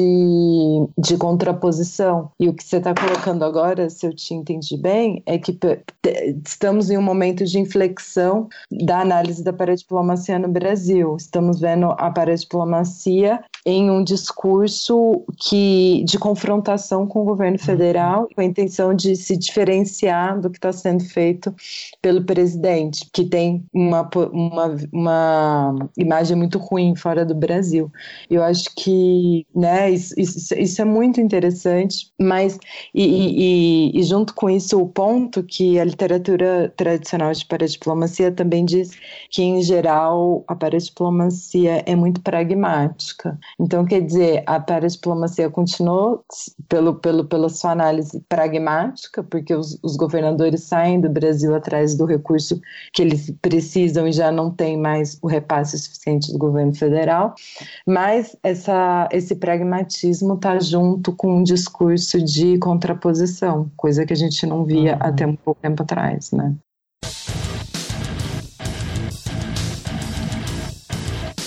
de 0.95 1.17
contraposição. 1.17 2.29
E 2.39 2.47
o 2.47 2.53
que 2.53 2.63
você 2.63 2.77
está 2.77 2.93
colocando 2.93 3.43
agora, 3.43 3.89
se 3.89 4.05
eu 4.05 4.15
te 4.15 4.35
entendi 4.35 4.77
bem, 4.77 5.23
é 5.25 5.39
que 5.39 5.57
estamos 6.45 6.91
em 6.91 6.99
um 6.99 7.01
momento 7.01 7.45
de 7.45 7.59
inflexão 7.59 8.47
da 8.71 8.99
análise 8.99 9.43
da 9.43 9.51
paradiplomacia 9.51 10.37
no 10.37 10.47
Brasil. 10.47 11.15
Estamos 11.17 11.59
vendo 11.59 11.87
a 11.97 12.11
paradiplomacia 12.11 13.43
em 13.65 13.89
um 13.89 14.03
discurso 14.03 15.23
que 15.37 16.03
de 16.05 16.17
confrontação 16.17 17.07
com 17.07 17.21
o 17.21 17.25
governo 17.25 17.59
federal, 17.59 18.27
com 18.33 18.41
a 18.41 18.45
intenção 18.45 18.93
de 18.93 19.15
se 19.15 19.37
diferenciar 19.37 20.39
do 20.39 20.49
que 20.49 20.57
está 20.57 20.71
sendo 20.71 21.03
feito 21.03 21.53
pelo 22.01 22.23
presidente 22.23 22.51
presidente, 22.51 23.09
que 23.11 23.25
tem 23.25 23.63
uma, 23.73 24.09
uma, 24.31 24.75
uma 24.91 25.89
imagem 25.97 26.37
muito 26.37 26.57
ruim 26.57 26.95
fora 26.95 27.25
do 27.25 27.33
Brasil. 27.35 27.91
Eu 28.29 28.43
acho 28.43 28.65
que 28.75 29.45
né, 29.55 29.91
isso, 29.91 30.13
isso, 30.17 30.53
isso 30.55 30.81
é 30.81 30.85
muito 30.85 31.19
interessante, 31.21 32.11
mas 32.19 32.57
e, 32.93 33.91
e, 33.93 33.99
e, 33.99 34.03
junto 34.03 34.33
com 34.33 34.49
isso 34.49 34.79
o 34.79 34.87
ponto 34.87 35.43
que 35.43 35.79
a 35.79 35.83
literatura 35.83 36.73
tradicional 36.75 37.31
de 37.31 37.45
paradiplomacia 37.45 38.31
também 38.31 38.65
diz 38.65 38.91
que 39.29 39.41
em 39.41 39.61
geral 39.61 40.43
a 40.47 40.55
paradiplomacia 40.55 41.83
é 41.85 41.95
muito 41.95 42.21
pragmática. 42.21 43.37
Então, 43.59 43.85
quer 43.85 44.01
dizer, 44.01 44.43
a 44.45 44.59
paradiplomacia 44.59 45.49
continuou 45.49 46.23
pelo, 46.67 46.95
pelo, 46.95 47.25
pela 47.25 47.49
sua 47.49 47.71
análise 47.71 48.19
pragmática, 48.27 49.23
porque 49.23 49.53
os, 49.53 49.77
os 49.83 49.95
governadores 49.95 50.63
saem 50.63 50.99
do 50.99 51.09
Brasil 51.09 51.55
atrás 51.55 51.95
do 51.95 52.05
recurso 52.05 52.59
que 52.93 53.01
eles 53.01 53.31
precisam 53.41 54.07
e 54.07 54.11
já 54.11 54.31
não 54.31 54.51
tem 54.51 54.77
mais 54.77 55.17
o 55.21 55.27
repasse 55.27 55.77
suficiente 55.77 56.31
do 56.31 56.37
governo 56.37 56.73
federal, 56.73 57.33
mas 57.85 58.35
essa, 58.43 59.07
esse 59.11 59.35
pragmatismo 59.35 60.35
está 60.35 60.59
junto 60.59 61.13
com 61.15 61.37
um 61.37 61.43
discurso 61.43 62.21
de 62.23 62.57
contraposição, 62.59 63.71
coisa 63.75 64.05
que 64.05 64.13
a 64.13 64.17
gente 64.17 64.45
não 64.45 64.65
via 64.65 64.93
uhum. 64.93 64.99
até 65.01 65.27
um 65.27 65.35
pouco 65.35 65.61
tempo 65.61 65.83
atrás, 65.83 66.31
né? 66.31 66.55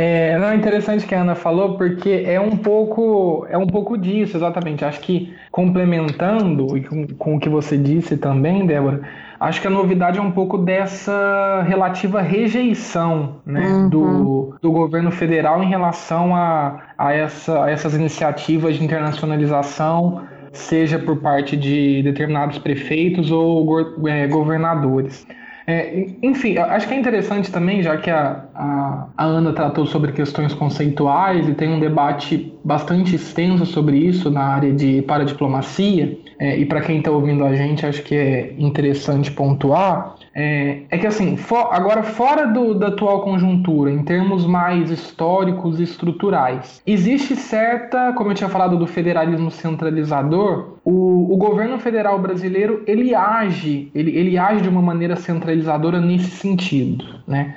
É, 0.01 0.39
não, 0.39 0.47
é 0.47 0.55
interessante 0.55 1.05
que 1.05 1.13
a 1.13 1.19
Ana 1.19 1.35
falou, 1.35 1.75
porque 1.75 2.23
é 2.25 2.39
um 2.39 2.55
pouco 2.55 3.45
é 3.49 3.57
um 3.57 3.67
pouco 3.67 3.97
disso, 3.97 4.37
exatamente. 4.37 4.85
Acho 4.85 5.01
que 5.01 5.33
complementando 5.51 6.77
e 6.77 6.83
com, 6.85 7.05
com 7.05 7.35
o 7.35 7.39
que 7.39 7.49
você 7.49 7.77
disse 7.77 8.15
também, 8.15 8.65
Débora, 8.65 9.01
acho 9.37 9.59
que 9.59 9.67
a 9.67 9.69
novidade 9.69 10.17
é 10.17 10.21
um 10.21 10.31
pouco 10.31 10.57
dessa 10.57 11.63
relativa 11.67 12.21
rejeição 12.21 13.41
né, 13.45 13.67
uhum. 13.67 13.89
do, 13.89 14.55
do 14.61 14.71
governo 14.71 15.11
federal 15.11 15.61
em 15.61 15.67
relação 15.67 16.33
a, 16.33 16.81
a, 16.97 17.13
essa, 17.13 17.65
a 17.65 17.69
essas 17.69 17.93
iniciativas 17.93 18.77
de 18.77 18.85
internacionalização, 18.85 20.21
seja 20.53 20.97
por 20.97 21.17
parte 21.17 21.57
de 21.57 22.01
determinados 22.03 22.57
prefeitos 22.57 23.31
ou 23.31 23.67
é, 24.07 24.25
governadores. 24.27 25.27
É, 25.69 26.07
enfim, 26.23 26.57
acho 26.57 26.87
que 26.87 26.95
é 26.95 26.97
interessante 26.97 27.51
também, 27.51 27.83
já 27.83 27.95
que 27.95 28.09
a, 28.09 28.43
a, 28.55 29.07
a, 29.15 29.23
Ana 29.23 29.53
tratou 29.53 29.85
sobre 29.85 30.11
questões 30.11 30.51
conceituais 30.51 31.47
e 31.47 31.53
tem 31.53 31.69
um 31.69 31.79
debate 31.79 32.51
bastante 32.63 33.15
extenso 33.15 33.67
sobre 33.67 33.95
isso 33.99 34.31
na 34.31 34.41
área 34.41 34.73
de 34.73 35.03
paradiplomacia, 35.03 36.17
é, 36.39 36.57
e 36.57 36.65
para 36.65 36.81
quem 36.81 36.97
está 36.97 37.11
ouvindo 37.11 37.45
a 37.45 37.53
gente, 37.53 37.85
acho 37.85 38.01
que 38.01 38.15
é 38.15 38.55
interessante 38.57 39.29
pontuar, 39.31 40.15
é, 40.39 40.83
é 40.89 40.97
que 40.97 41.05
assim, 41.05 41.35
for, 41.35 41.67
agora 41.71 42.01
fora 42.01 42.47
do, 42.47 42.73
da 42.73 42.87
atual 42.87 43.23
conjuntura, 43.23 43.91
em 43.91 44.03
termos 44.03 44.45
mais 44.45 44.89
históricos 44.89 45.81
e 45.81 45.83
estruturais, 45.83 46.81
existe 46.87 47.35
certa, 47.35 48.13
como 48.13 48.31
eu 48.31 48.35
tinha 48.35 48.49
falado 48.49 48.77
do 48.77 48.87
federalismo 48.87 49.51
centralizador, 49.51 50.77
o, 50.85 51.33
o 51.33 51.35
governo 51.35 51.77
federal 51.77 52.17
brasileiro 52.19 52.83
ele 52.87 53.13
age, 53.13 53.91
ele, 53.93 54.15
ele 54.17 54.37
age 54.37 54.61
de 54.61 54.69
uma 54.69 54.81
maneira 54.81 55.17
centralizadora 55.17 55.99
nesse 55.99 56.31
sentido, 56.31 57.03
né? 57.27 57.53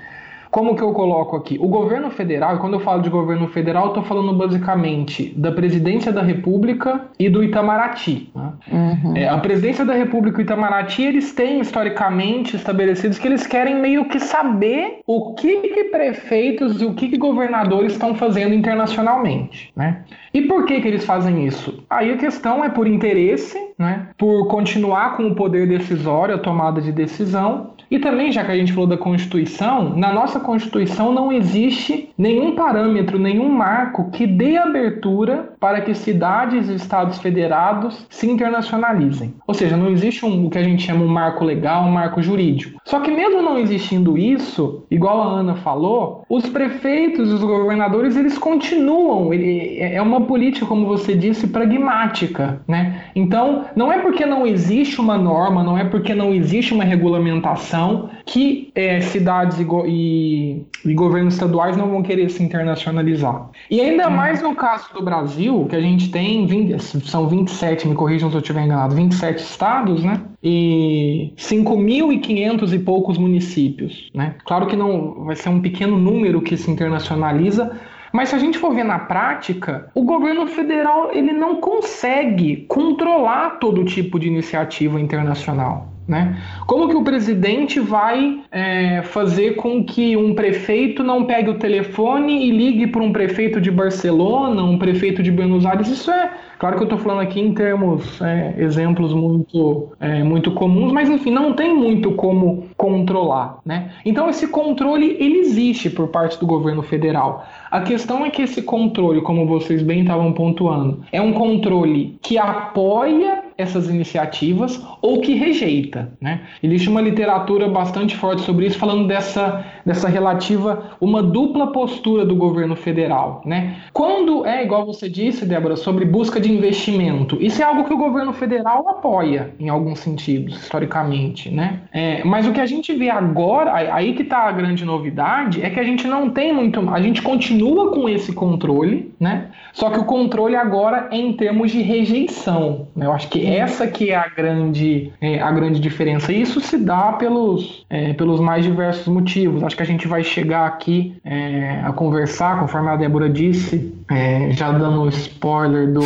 Como 0.52 0.76
que 0.76 0.82
eu 0.82 0.92
coloco 0.92 1.34
aqui? 1.34 1.58
O 1.58 1.66
governo 1.66 2.10
federal, 2.10 2.56
e 2.56 2.58
quando 2.58 2.74
eu 2.74 2.80
falo 2.80 3.00
de 3.00 3.08
governo 3.08 3.48
federal, 3.48 3.88
estou 3.88 4.02
falando 4.02 4.34
basicamente 4.34 5.32
da 5.34 5.50
presidência 5.50 6.12
da 6.12 6.20
República 6.20 7.06
e 7.18 7.30
do 7.30 7.42
Itamaraty. 7.42 8.30
Né? 8.34 8.52
Uhum. 8.70 9.16
É, 9.16 9.28
a 9.30 9.38
presidência 9.38 9.82
da 9.82 9.94
República 9.94 10.38
e 10.38 10.42
o 10.42 10.44
Itamaraty, 10.44 11.04
eles 11.04 11.32
têm 11.32 11.58
historicamente 11.58 12.54
estabelecidos 12.54 13.18
que 13.18 13.26
eles 13.26 13.46
querem 13.46 13.80
meio 13.80 14.04
que 14.10 14.20
saber 14.20 15.00
o 15.06 15.32
que, 15.32 15.56
que 15.68 15.84
prefeitos 15.84 16.82
e 16.82 16.84
o 16.84 16.92
que, 16.92 17.08
que 17.08 17.16
governadores 17.16 17.92
estão 17.94 18.14
fazendo 18.14 18.54
internacionalmente. 18.54 19.72
Né? 19.74 20.04
E 20.34 20.42
por 20.42 20.66
que, 20.66 20.82
que 20.82 20.88
eles 20.88 21.06
fazem 21.06 21.46
isso? 21.46 21.82
Aí 21.88 22.12
a 22.12 22.18
questão 22.18 22.62
é 22.62 22.68
por 22.68 22.86
interesse, 22.86 23.58
né? 23.78 24.08
por 24.18 24.48
continuar 24.48 25.16
com 25.16 25.28
o 25.28 25.34
poder 25.34 25.66
decisório, 25.66 26.34
a 26.34 26.38
tomada 26.38 26.78
de 26.82 26.92
decisão, 26.92 27.70
e 27.92 27.98
também, 27.98 28.32
já 28.32 28.42
que 28.42 28.50
a 28.50 28.56
gente 28.56 28.72
falou 28.72 28.88
da 28.88 28.96
Constituição, 28.96 29.94
na 29.94 30.10
nossa 30.14 30.40
Constituição 30.40 31.12
não 31.12 31.30
existe 31.30 32.08
nenhum 32.16 32.54
parâmetro, 32.54 33.18
nenhum 33.18 33.50
marco 33.50 34.10
que 34.10 34.26
dê 34.26 34.56
abertura 34.56 35.51
para 35.62 35.80
que 35.80 35.94
cidades 35.94 36.68
e 36.68 36.74
estados 36.74 37.18
federados 37.18 38.04
se 38.10 38.28
internacionalizem. 38.28 39.32
Ou 39.46 39.54
seja, 39.54 39.76
não 39.76 39.88
existe 39.90 40.26
um, 40.26 40.46
o 40.46 40.50
que 40.50 40.58
a 40.58 40.62
gente 40.64 40.82
chama 40.82 41.04
um 41.04 41.08
marco 41.08 41.44
legal, 41.44 41.84
um 41.84 41.92
marco 41.92 42.20
jurídico. 42.20 42.80
Só 42.84 42.98
que 42.98 43.12
mesmo 43.12 43.40
não 43.40 43.56
existindo 43.56 44.18
isso, 44.18 44.84
igual 44.90 45.22
a 45.22 45.26
Ana 45.38 45.54
falou, 45.54 46.24
os 46.28 46.48
prefeitos 46.48 47.30
e 47.30 47.34
os 47.34 47.44
governadores 47.44 48.16
eles 48.16 48.36
continuam. 48.36 49.32
Ele, 49.32 49.78
é 49.78 50.02
uma 50.02 50.22
política, 50.22 50.66
como 50.66 50.84
você 50.84 51.14
disse, 51.14 51.46
pragmática, 51.46 52.60
né? 52.66 53.04
Então, 53.14 53.66
não 53.76 53.92
é 53.92 54.00
porque 54.00 54.26
não 54.26 54.44
existe 54.44 55.00
uma 55.00 55.16
norma, 55.16 55.62
não 55.62 55.78
é 55.78 55.84
porque 55.84 56.12
não 56.12 56.34
existe 56.34 56.74
uma 56.74 56.82
regulamentação 56.82 58.10
que 58.24 58.70
é, 58.74 59.00
cidades 59.00 59.60
e, 59.60 59.64
go 59.64 59.84
e, 59.86 60.64
e, 60.84 60.94
governos 60.94 61.34
estaduais 61.34 61.76
não 61.76 61.88
vão 61.88 62.02
querer 62.02 62.30
se 62.30 62.42
internacionalizar. 62.42 63.48
E 63.70 63.80
ainda 63.80 64.08
mais 64.08 64.42
no 64.42 64.54
caso 64.54 64.92
do 64.94 65.02
Brasil, 65.02 65.51
que 65.68 65.76
a 65.76 65.80
gente 65.80 66.10
tem, 66.10 66.46
20, 66.46 66.80
são 67.08 67.28
27, 67.28 67.88
me 67.88 67.94
corrijam 67.94 68.30
se 68.30 68.36
eu 68.36 68.40
estiver 68.40 68.64
enganado, 68.64 68.94
27 68.94 69.42
estados, 69.42 70.02
né? 70.02 70.20
E 70.42 71.32
5.500 71.36 72.72
e 72.72 72.78
poucos 72.78 73.18
municípios, 73.18 74.10
né? 74.14 74.34
Claro 74.44 74.66
que 74.66 74.76
não 74.76 75.24
vai 75.24 75.36
ser 75.36 75.48
um 75.48 75.60
pequeno 75.60 75.98
número 75.98 76.40
que 76.40 76.56
se 76.56 76.70
internacionaliza, 76.70 77.78
mas 78.12 78.28
se 78.28 78.34
a 78.34 78.38
gente 78.38 78.58
for 78.58 78.74
ver 78.74 78.84
na 78.84 78.98
prática, 78.98 79.90
o 79.94 80.02
governo 80.02 80.46
federal 80.46 81.10
ele 81.12 81.32
não 81.32 81.56
consegue 81.56 82.64
controlar 82.68 83.58
todo 83.58 83.84
tipo 83.84 84.18
de 84.18 84.28
iniciativa 84.28 85.00
internacional. 85.00 85.91
Né? 86.12 86.36
Como 86.66 86.90
que 86.90 86.94
o 86.94 87.02
presidente 87.02 87.80
vai 87.80 88.42
é, 88.50 89.00
fazer 89.02 89.56
com 89.56 89.82
que 89.82 90.14
um 90.14 90.34
prefeito 90.34 91.02
não 91.02 91.24
pegue 91.24 91.48
o 91.48 91.54
telefone 91.54 92.46
e 92.46 92.50
ligue 92.50 92.86
para 92.86 93.02
um 93.02 93.10
prefeito 93.10 93.58
de 93.58 93.70
Barcelona, 93.70 94.62
um 94.62 94.78
prefeito 94.78 95.22
de 95.22 95.30
Buenos 95.30 95.64
Aires? 95.64 95.88
Isso 95.88 96.10
é 96.10 96.30
Claro 96.62 96.76
que 96.76 96.82
eu 96.84 96.86
estou 96.86 96.98
falando 97.00 97.22
aqui 97.22 97.40
em 97.40 97.52
termos, 97.52 98.22
é, 98.22 98.54
exemplos 98.56 99.12
muito, 99.12 99.88
é, 99.98 100.22
muito 100.22 100.52
comuns, 100.52 100.92
mas 100.92 101.10
enfim, 101.10 101.32
não 101.32 101.54
tem 101.54 101.74
muito 101.74 102.12
como 102.12 102.68
controlar, 102.76 103.58
né? 103.66 103.90
Então 104.04 104.30
esse 104.30 104.46
controle 104.46 105.16
ele 105.18 105.38
existe 105.38 105.90
por 105.90 106.06
parte 106.06 106.38
do 106.38 106.46
governo 106.46 106.80
federal. 106.80 107.44
A 107.68 107.80
questão 107.80 108.24
é 108.24 108.30
que 108.30 108.42
esse 108.42 108.62
controle, 108.62 109.20
como 109.22 109.44
vocês 109.44 109.82
bem 109.82 110.02
estavam 110.02 110.32
pontuando, 110.32 111.00
é 111.10 111.20
um 111.20 111.32
controle 111.32 112.16
que 112.22 112.38
apoia 112.38 113.42
essas 113.56 113.88
iniciativas 113.88 114.84
ou 115.00 115.20
que 115.20 115.34
rejeita. 115.34 116.12
Né? 116.20 116.42
Existe 116.62 116.88
uma 116.88 117.00
literatura 117.00 117.68
bastante 117.68 118.16
forte 118.16 118.42
sobre 118.42 118.66
isso, 118.66 118.78
falando 118.78 119.06
dessa, 119.06 119.64
dessa 119.84 120.08
relativa, 120.08 120.90
uma 121.00 121.22
dupla 121.22 121.72
postura 121.72 122.24
do 122.24 122.34
governo 122.34 122.76
federal. 122.76 123.42
Né? 123.44 123.76
Quando 123.92 124.44
é, 124.46 124.62
igual 124.62 124.84
você 124.84 125.08
disse, 125.08 125.46
Débora, 125.46 125.76
sobre 125.76 126.04
busca 126.04 126.40
de 126.40 126.51
investimento, 126.52 127.36
isso 127.40 127.60
é 127.62 127.64
algo 127.64 127.84
que 127.84 127.92
o 127.92 127.98
governo 127.98 128.32
federal 128.32 128.88
apoia, 128.88 129.50
em 129.58 129.68
alguns 129.68 130.00
sentidos, 130.00 130.62
historicamente. 130.62 131.50
Né? 131.50 131.80
É, 131.92 132.24
mas 132.24 132.46
o 132.46 132.52
que 132.52 132.60
a 132.60 132.66
gente 132.66 132.92
vê 132.94 133.10
agora, 133.10 133.72
aí 133.94 134.14
que 134.14 134.22
está 134.22 134.48
a 134.48 134.52
grande 134.52 134.84
novidade, 134.84 135.62
é 135.62 135.70
que 135.70 135.80
a 135.80 135.84
gente 135.84 136.06
não 136.06 136.30
tem 136.30 136.52
muito. 136.52 136.80
A 136.90 137.00
gente 137.00 137.22
continua 137.22 137.90
com 137.92 138.08
esse 138.08 138.32
controle, 138.32 139.12
né? 139.18 139.48
só 139.72 139.90
que 139.90 139.98
o 139.98 140.04
controle 140.04 140.54
agora 140.54 141.08
é 141.10 141.16
em 141.16 141.32
termos 141.32 141.70
de 141.70 141.80
rejeição. 141.80 142.88
Né? 142.94 143.06
Eu 143.06 143.12
acho 143.12 143.28
que 143.28 143.46
essa 143.46 143.86
que 143.86 144.10
é 144.10 144.16
a 144.16 144.28
grande, 144.28 145.12
é, 145.20 145.40
a 145.40 145.50
grande 145.50 145.80
diferença. 145.80 146.32
E 146.32 146.42
isso 146.42 146.60
se 146.60 146.76
dá 146.76 147.12
pelos, 147.12 147.84
é, 147.88 148.12
pelos 148.12 148.40
mais 148.40 148.64
diversos 148.64 149.06
motivos. 149.08 149.62
Acho 149.62 149.76
que 149.76 149.82
a 149.82 149.86
gente 149.86 150.06
vai 150.06 150.22
chegar 150.22 150.66
aqui 150.66 151.14
é, 151.24 151.80
a 151.84 151.92
conversar, 151.92 152.60
conforme 152.60 152.90
a 152.90 152.96
Débora 152.96 153.28
disse, 153.28 153.94
é, 154.10 154.50
já 154.52 154.70
dando 154.72 155.08
spoiler 155.08 155.90
do, 155.92 156.02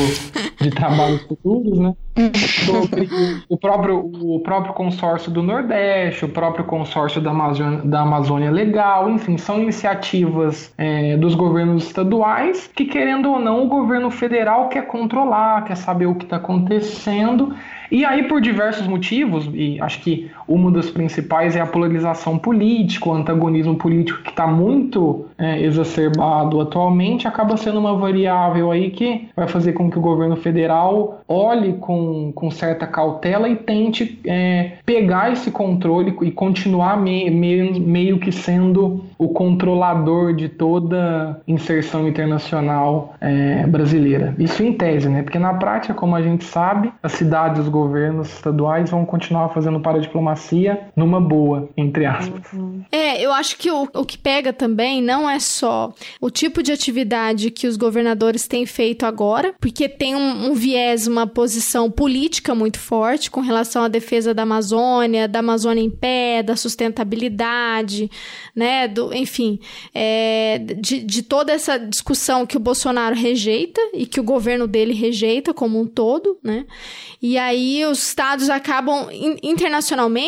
de 0.61 0.70
trabalhos 0.70 1.22
futuros, 1.22 1.78
né? 1.78 1.95
Sobre 2.64 3.09
o 3.49 3.59
próprio, 3.59 3.99
o 3.99 4.41
próprio 4.41 4.72
consórcio 4.72 5.30
do 5.30 5.43
Nordeste, 5.43 6.24
o 6.24 6.28
próprio 6.28 6.64
consórcio 6.64 7.20
da 7.20 7.30
Amazônia, 7.30 7.82
da 7.84 8.01
Amazônia 8.01 8.51
Legal, 8.51 9.11
enfim, 9.11 9.37
são 9.37 9.61
iniciativas 9.62 10.72
é, 10.78 11.16
dos 11.18 11.34
governos 11.34 11.84
estaduais 11.84 12.70
que, 12.74 12.87
querendo 12.87 13.30
ou 13.30 13.39
não, 13.39 13.64
o 13.64 13.68
governo 13.68 14.11
federal 14.11 14.68
quer 14.68 14.87
controlar, 14.87 15.64
quer 15.64 15.76
saber 15.76 16.07
o 16.07 16.14
que 16.14 16.24
está 16.24 16.37
acontecendo 16.37 17.55
E 17.91 18.05
aí, 18.05 18.24
por 18.24 18.41
diversos 18.41 18.87
motivos, 18.87 19.49
e 19.53 19.80
acho 19.80 20.01
que 20.01 20.30
uma 20.49 20.70
das 20.70 20.90
principais 20.90 21.57
é 21.57 21.61
a 21.61 21.66
polarização 21.66 22.38
política, 22.38 23.09
o 23.09 23.12
antagonismo 23.12 23.76
político 23.76 24.22
que 24.22 24.30
está 24.30 24.47
muito 24.47 25.26
é, 25.38 25.61
exacerbado 25.62 26.61
atualmente, 26.61 27.26
acaba 27.26 27.57
sendo 27.57 27.78
uma 27.78 27.97
variável 27.97 28.70
aí 28.70 28.90
que 28.90 29.28
vai 29.34 29.49
fazer 29.49 29.72
com 29.72 29.90
que 29.90 29.99
o 29.99 30.01
governo 30.01 30.36
federal 30.36 31.20
olhe 31.28 31.74
com, 31.74 32.32
com 32.34 32.51
certa 32.51 32.86
cautela 32.86 33.49
e 33.49 33.57
tente 33.57 34.20
é, 34.24 34.72
pegar 34.84 35.32
esse 35.32 35.51
controle 35.51 36.16
e 36.22 36.30
continuar 36.30 36.97
me, 36.97 37.28
me, 37.30 37.80
meio 37.80 38.18
que 38.18 38.30
sendo 38.30 39.05
o 39.18 39.28
controlador 39.28 40.34
de 40.34 40.49
toda 40.49 41.40
inserção 41.47 42.07
internacional 42.07 43.14
é, 43.20 43.66
brasileira. 43.66 44.34
Isso 44.38 44.62
em 44.62 44.72
tese, 44.72 45.09
né? 45.09 45.22
Porque 45.22 45.38
na 45.38 45.55
prática, 45.55 45.94
como 45.94 46.14
a 46.14 46.22
gente 46.22 46.44
sabe, 46.44 46.92
as 47.03 47.12
cidades, 47.12 47.62
os 47.62 47.68
governos 47.68 48.32
estaduais 48.32 48.90
vão 48.90 49.05
continuar 49.05 49.49
fazendo 49.49 49.80
numa 50.95 51.20
boa, 51.20 51.68
entre 51.76 52.07
aspas. 52.07 52.43
É, 52.91 53.22
eu 53.22 53.32
acho 53.32 53.57
que 53.57 53.70
o, 53.70 53.89
o 53.95 54.05
que 54.05 54.18
pega 54.18 54.53
também 54.53 55.03
não 55.03 55.28
é 55.28 55.39
só 55.39 55.93
o 56.20 56.30
tipo 56.30 56.62
de 56.62 56.72
atividade 56.72 57.51
que 57.51 57.66
os 57.66 57.76
governadores 57.76 58.47
têm 58.47 58.66
feito 58.66 59.05
agora, 59.05 59.55
porque 59.61 59.89
tem 59.89 60.14
um, 60.14 60.51
um 60.51 60.55
viés, 60.55 61.07
uma 61.07 61.26
posição 61.26 61.91
política 61.91 62.55
muito 62.55 62.78
forte 62.78 63.30
com 63.30 63.41
relação 63.41 63.84
à 63.84 63.89
defesa 63.89 64.34
da 64.34 64.43
Amazônia, 64.43 65.28
da 65.28 65.41
Amazônia 65.41 65.82
em 65.82 65.91
pé, 65.91 66.43
da 66.43 66.57
sustentabilidade, 66.57 68.11
né? 68.55 68.89
Do, 68.89 69.12
enfim, 69.14 69.59
é, 69.95 70.59
de, 70.59 71.03
de 71.03 71.22
toda 71.22 71.53
essa 71.53 71.78
discussão 71.78 72.47
que 72.47 72.57
o 72.57 72.61
Bolsonaro 72.61 73.14
rejeita 73.14 73.80
e 73.95 74.07
que 74.07 74.20
o 74.20 74.24
governo 74.24 74.66
dele 74.66 74.93
rejeita 74.93 75.53
como 75.53 75.80
um 75.80 75.87
todo, 75.87 76.39
né? 76.43 76.66
E 77.20 77.39
aí 77.39 77.84
os 77.87 78.09
estados 78.09 78.51
acabam 78.51 79.09
internacionalmente, 79.43 80.26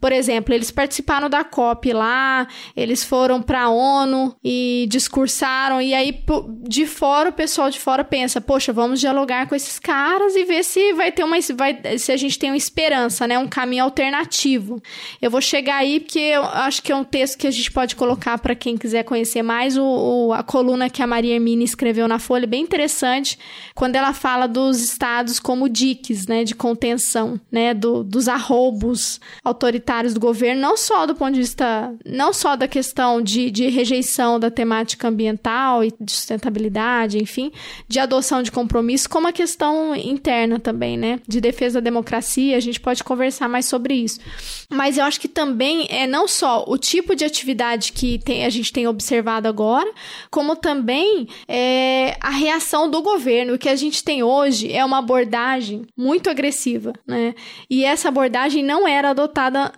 por 0.00 0.12
exemplo, 0.12 0.54
eles 0.54 0.70
participaram 0.70 1.28
da 1.28 1.44
COP 1.44 1.92
lá, 1.92 2.46
eles 2.76 3.04
foram 3.04 3.42
para 3.42 3.62
a 3.62 3.68
ONU 3.68 4.34
e 4.42 4.86
discursaram 4.88 5.80
e 5.80 5.94
aí 5.94 6.22
de 6.62 6.86
fora 6.86 7.30
o 7.30 7.32
pessoal 7.32 7.70
de 7.70 7.78
fora 7.78 8.04
pensa, 8.04 8.40
poxa, 8.40 8.72
vamos 8.72 9.00
dialogar 9.00 9.48
com 9.48 9.54
esses 9.54 9.78
caras 9.78 10.34
e 10.36 10.44
ver 10.44 10.64
se 10.64 10.92
vai 10.92 11.10
ter 11.10 11.24
uma 11.24 11.36
vai, 11.54 11.98
se 11.98 12.12
a 12.12 12.16
gente 12.16 12.38
tem 12.38 12.50
uma 12.50 12.56
esperança, 12.56 13.26
né, 13.26 13.38
um 13.38 13.48
caminho 13.48 13.84
alternativo. 13.84 14.82
Eu 15.20 15.30
vou 15.30 15.40
chegar 15.40 15.76
aí 15.76 16.00
porque 16.00 16.18
eu 16.18 16.42
acho 16.42 16.82
que 16.82 16.92
é 16.92 16.96
um 16.96 17.04
texto 17.04 17.38
que 17.38 17.46
a 17.46 17.50
gente 17.50 17.70
pode 17.70 17.96
colocar 17.96 18.38
para 18.38 18.54
quem 18.54 18.76
quiser 18.76 19.02
conhecer 19.04 19.42
mais 19.42 19.76
o, 19.76 19.84
o, 19.84 20.32
a 20.32 20.42
coluna 20.42 20.90
que 20.90 21.02
a 21.02 21.06
Maria 21.06 21.34
Hermine 21.34 21.64
escreveu 21.64 22.08
na 22.08 22.18
Folha, 22.18 22.46
bem 22.46 22.62
interessante, 22.62 23.38
quando 23.74 23.96
ela 23.96 24.12
fala 24.12 24.46
dos 24.46 24.80
estados 24.80 25.38
como 25.38 25.68
diques, 25.68 26.26
né, 26.26 26.44
de 26.44 26.54
contenção, 26.54 27.40
né, 27.50 27.74
do, 27.74 28.02
dos 28.02 28.28
arroubos 28.28 29.20
autoritários 29.42 30.14
do 30.14 30.20
governo, 30.20 30.60
não 30.60 30.76
só 30.76 31.06
do 31.06 31.14
ponto 31.14 31.32
de 31.32 31.40
vista, 31.40 31.94
não 32.04 32.32
só 32.32 32.56
da 32.56 32.68
questão 32.68 33.20
de, 33.20 33.50
de 33.50 33.68
rejeição 33.68 34.38
da 34.38 34.50
temática 34.50 35.08
ambiental 35.08 35.84
e 35.84 35.92
de 36.00 36.12
sustentabilidade, 36.12 37.18
enfim, 37.18 37.50
de 37.88 37.98
adoção 37.98 38.42
de 38.42 38.52
compromisso, 38.52 39.08
como 39.08 39.28
a 39.28 39.32
questão 39.32 39.94
interna 39.94 40.58
também, 40.58 40.96
né, 40.96 41.20
de 41.26 41.40
defesa 41.40 41.80
da 41.80 41.84
democracia, 41.84 42.56
a 42.56 42.60
gente 42.60 42.80
pode 42.80 43.02
conversar 43.02 43.48
mais 43.48 43.66
sobre 43.66 43.94
isso. 43.94 44.20
Mas 44.70 44.98
eu 44.98 45.04
acho 45.04 45.20
que 45.20 45.28
também 45.28 45.86
é 45.90 46.06
não 46.06 46.26
só 46.26 46.64
o 46.66 46.78
tipo 46.78 47.14
de 47.14 47.24
atividade 47.24 47.92
que 47.92 48.18
tem, 48.18 48.44
a 48.44 48.50
gente 48.50 48.72
tem 48.72 48.86
observado 48.86 49.48
agora, 49.48 49.90
como 50.30 50.56
também 50.56 51.28
é, 51.48 52.16
a 52.20 52.30
reação 52.30 52.90
do 52.90 53.02
governo. 53.02 53.54
O 53.54 53.58
que 53.58 53.68
a 53.68 53.76
gente 53.76 54.02
tem 54.02 54.22
hoje 54.22 54.72
é 54.72 54.84
uma 54.84 54.98
abordagem 54.98 55.82
muito 55.96 56.30
agressiva, 56.30 56.92
né? 57.06 57.34
E 57.68 57.84
essa 57.84 58.08
abordagem 58.08 58.62
não 58.62 58.86
era 58.86 59.10
adotada 59.10 59.23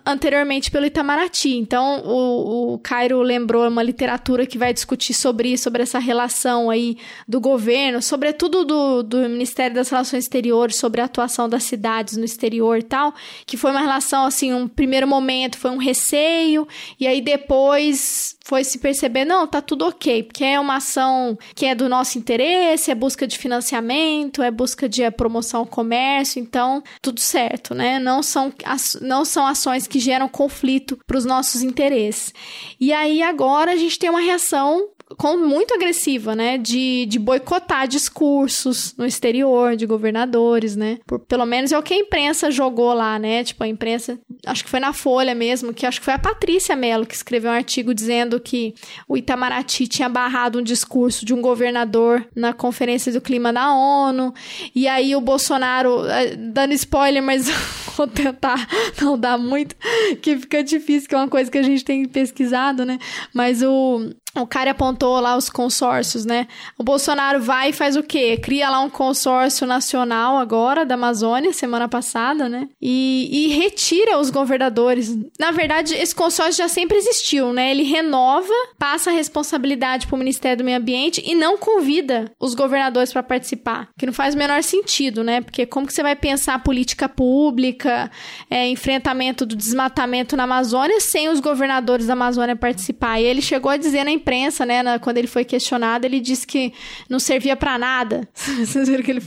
anteriormente 0.05 0.71
pelo 0.71 0.85
Itamaraty. 0.85 1.55
Então, 1.57 2.01
o, 2.05 2.73
o 2.73 2.79
Cairo 2.79 3.21
lembrou 3.21 3.67
uma 3.67 3.83
literatura 3.83 4.45
que 4.45 4.57
vai 4.57 4.73
discutir 4.73 5.13
sobre 5.13 5.49
isso, 5.49 5.63
sobre 5.63 5.83
essa 5.83 5.99
relação 5.99 6.69
aí 6.69 6.97
do 7.27 7.39
governo, 7.39 8.01
sobretudo 8.01 8.65
do, 8.65 9.03
do 9.03 9.17
Ministério 9.29 9.75
das 9.75 9.89
Relações 9.89 10.23
Exteriores, 10.23 10.77
sobre 10.77 11.01
a 11.01 11.05
atuação 11.05 11.49
das 11.49 11.63
cidades 11.63 12.17
no 12.17 12.25
exterior 12.25 12.77
e 12.77 12.83
tal, 12.83 13.13
que 13.45 13.57
foi 13.57 13.71
uma 13.71 13.81
relação, 13.81 14.25
assim, 14.25 14.53
um 14.53 14.67
primeiro 14.67 15.07
momento 15.07 15.57
foi 15.57 15.71
um 15.71 15.77
receio, 15.77 16.67
e 16.99 17.07
aí 17.07 17.21
depois 17.21 18.37
foi 18.45 18.63
se 18.63 18.79
perceber, 18.79 19.25
não, 19.25 19.45
tá 19.45 19.61
tudo 19.61 19.85
ok, 19.85 20.23
porque 20.23 20.43
é 20.43 20.57
uma 20.57 20.77
ação 20.77 21.37
que 21.53 21.65
é 21.65 21.75
do 21.75 21.89
nosso 21.89 22.17
interesse, 22.17 22.89
é 22.89 22.95
busca 22.95 23.27
de 23.27 23.37
financiamento, 23.37 24.41
é 24.41 24.49
busca 24.49 24.87
de 24.87 25.09
promoção 25.11 25.61
ao 25.61 25.65
comércio, 25.65 26.39
então 26.39 26.81
tudo 27.01 27.19
certo, 27.19 27.75
né? 27.75 27.99
Não 27.99 28.23
são, 28.23 28.53
não 29.01 29.25
são 29.25 29.36
ações 29.45 29.87
que 29.87 29.99
geram 29.99 30.27
conflito 30.27 30.97
para 31.05 31.17
os 31.17 31.25
nossos 31.25 31.61
interesses. 31.61 32.33
E 32.79 32.93
aí 32.93 33.21
agora 33.21 33.73
a 33.73 33.75
gente 33.75 33.99
tem 33.99 34.09
uma 34.09 34.21
reação 34.21 34.89
com, 35.15 35.37
muito 35.37 35.73
agressiva, 35.73 36.35
né? 36.35 36.57
De, 36.57 37.05
de 37.05 37.17
boicotar 37.17 37.87
discursos 37.87 38.93
no 38.97 39.05
exterior 39.05 39.75
de 39.75 39.85
governadores, 39.85 40.75
né? 40.75 40.99
Por, 41.05 41.19
pelo 41.19 41.45
menos 41.45 41.71
é 41.71 41.77
o 41.77 41.83
que 41.83 41.93
a 41.93 41.97
imprensa 41.97 42.51
jogou 42.51 42.93
lá, 42.93 43.17
né? 43.17 43.43
Tipo, 43.43 43.63
a 43.63 43.67
imprensa, 43.67 44.19
acho 44.45 44.63
que 44.63 44.69
foi 44.69 44.79
na 44.79 44.91
Folha 44.91 45.33
mesmo, 45.33 45.73
que 45.73 45.85
acho 45.85 45.99
que 45.99 46.05
foi 46.05 46.13
a 46.13 46.19
Patrícia 46.19 46.75
Mello 46.75 47.05
que 47.05 47.15
escreveu 47.15 47.51
um 47.51 47.53
artigo 47.53 47.93
dizendo 47.93 48.39
que 48.39 48.73
o 49.07 49.15
Itamaraty 49.15 49.87
tinha 49.87 50.09
barrado 50.09 50.59
um 50.59 50.63
discurso 50.63 51.25
de 51.25 51.33
um 51.33 51.41
governador 51.41 52.27
na 52.35 52.51
Conferência 52.51 53.11
do 53.11 53.21
Clima 53.21 53.53
da 53.53 53.73
ONU. 53.73 54.33
E 54.75 54.87
aí 54.87 55.15
o 55.15 55.21
Bolsonaro, 55.21 56.05
eh, 56.05 56.35
dando 56.35 56.73
spoiler, 56.73 57.23
mas 57.23 57.47
vou 57.95 58.07
tentar 58.07 58.67
não 59.01 59.17
dar 59.17 59.37
muito, 59.37 59.75
que 60.21 60.37
fica 60.37 60.63
difícil, 60.63 61.07
que 61.07 61.15
é 61.15 61.17
uma 61.17 61.29
coisa 61.29 61.49
que 61.49 61.57
a 61.57 61.63
gente 61.63 61.85
tem 61.85 62.05
pesquisado, 62.05 62.85
né? 62.85 62.99
Mas 63.33 63.63
o, 63.63 64.11
o 64.43 64.47
cara 64.47 64.71
apontou 64.71 65.19
lá 65.19 65.35
os 65.35 65.49
consórcios, 65.49 66.25
né? 66.25 66.47
O 66.77 66.83
Bolsonaro 66.83 67.41
vai 67.41 67.69
e 67.69 67.73
faz 67.73 67.95
o 67.95 68.03
quê? 68.03 68.37
Cria 68.37 68.69
lá 68.69 68.79
um 68.79 68.89
consórcio 68.89 69.65
nacional 69.67 70.37
agora 70.37 70.85
da 70.85 70.95
Amazônia, 70.95 71.53
semana 71.53 71.87
passada, 71.87 72.47
né? 72.49 72.67
E, 72.81 73.29
e 73.31 73.47
retira 73.49 74.17
os 74.17 74.29
governadores. 74.29 75.17
Na 75.39 75.51
verdade, 75.51 75.93
esse 75.93 76.13
consórcio 76.13 76.57
já 76.57 76.67
sempre 76.67 76.97
existiu, 76.97 77.53
né? 77.53 77.71
Ele 77.71 77.83
renova, 77.83 78.53
passa 78.77 79.09
a 79.09 79.13
responsabilidade 79.13 80.07
para 80.07 80.15
o 80.15 80.19
Ministério 80.19 80.57
do 80.57 80.63
Meio 80.63 80.77
Ambiente 80.77 81.21
e 81.25 81.35
não 81.35 81.57
convida 81.57 82.31
os 82.39 82.53
governadores 82.53 83.11
para 83.11 83.23
participar. 83.23 83.89
Que 83.97 84.05
não 84.05 84.13
faz 84.13 84.35
o 84.35 84.37
menor 84.37 84.63
sentido, 84.63 85.23
né? 85.23 85.41
Porque 85.41 85.65
como 85.65 85.87
que 85.87 85.93
você 85.93 86.03
vai 86.03 86.15
pensar 86.15 86.63
política 86.63 87.09
pública, 87.09 88.11
é, 88.49 88.67
enfrentamento 88.67 89.45
do 89.45 89.55
desmatamento 89.55 90.35
na 90.35 90.43
Amazônia 90.43 90.99
sem 90.99 91.29
os 91.29 91.39
governadores 91.39 92.07
da 92.07 92.13
Amazônia 92.13 92.55
participar? 92.55 93.19
E 93.19 93.25
ele 93.25 93.41
chegou 93.41 93.71
a 93.71 93.77
dizer 93.77 94.03
na 94.03 94.11
imprensa, 94.27 94.65
né, 94.65 94.83
na, 94.83 94.99
quando 94.99 95.17
ele 95.17 95.27
foi 95.27 95.45
questionado, 95.45 96.05
ele 96.05 96.19
disse 96.19 96.45
que 96.45 96.73
não 97.09 97.17
servia 97.17 97.55
para 97.55 97.77
nada. 97.77 98.27
Vocês 98.35 98.89
viram 98.89 99.03
que 99.03 99.11
ele. 99.11 99.23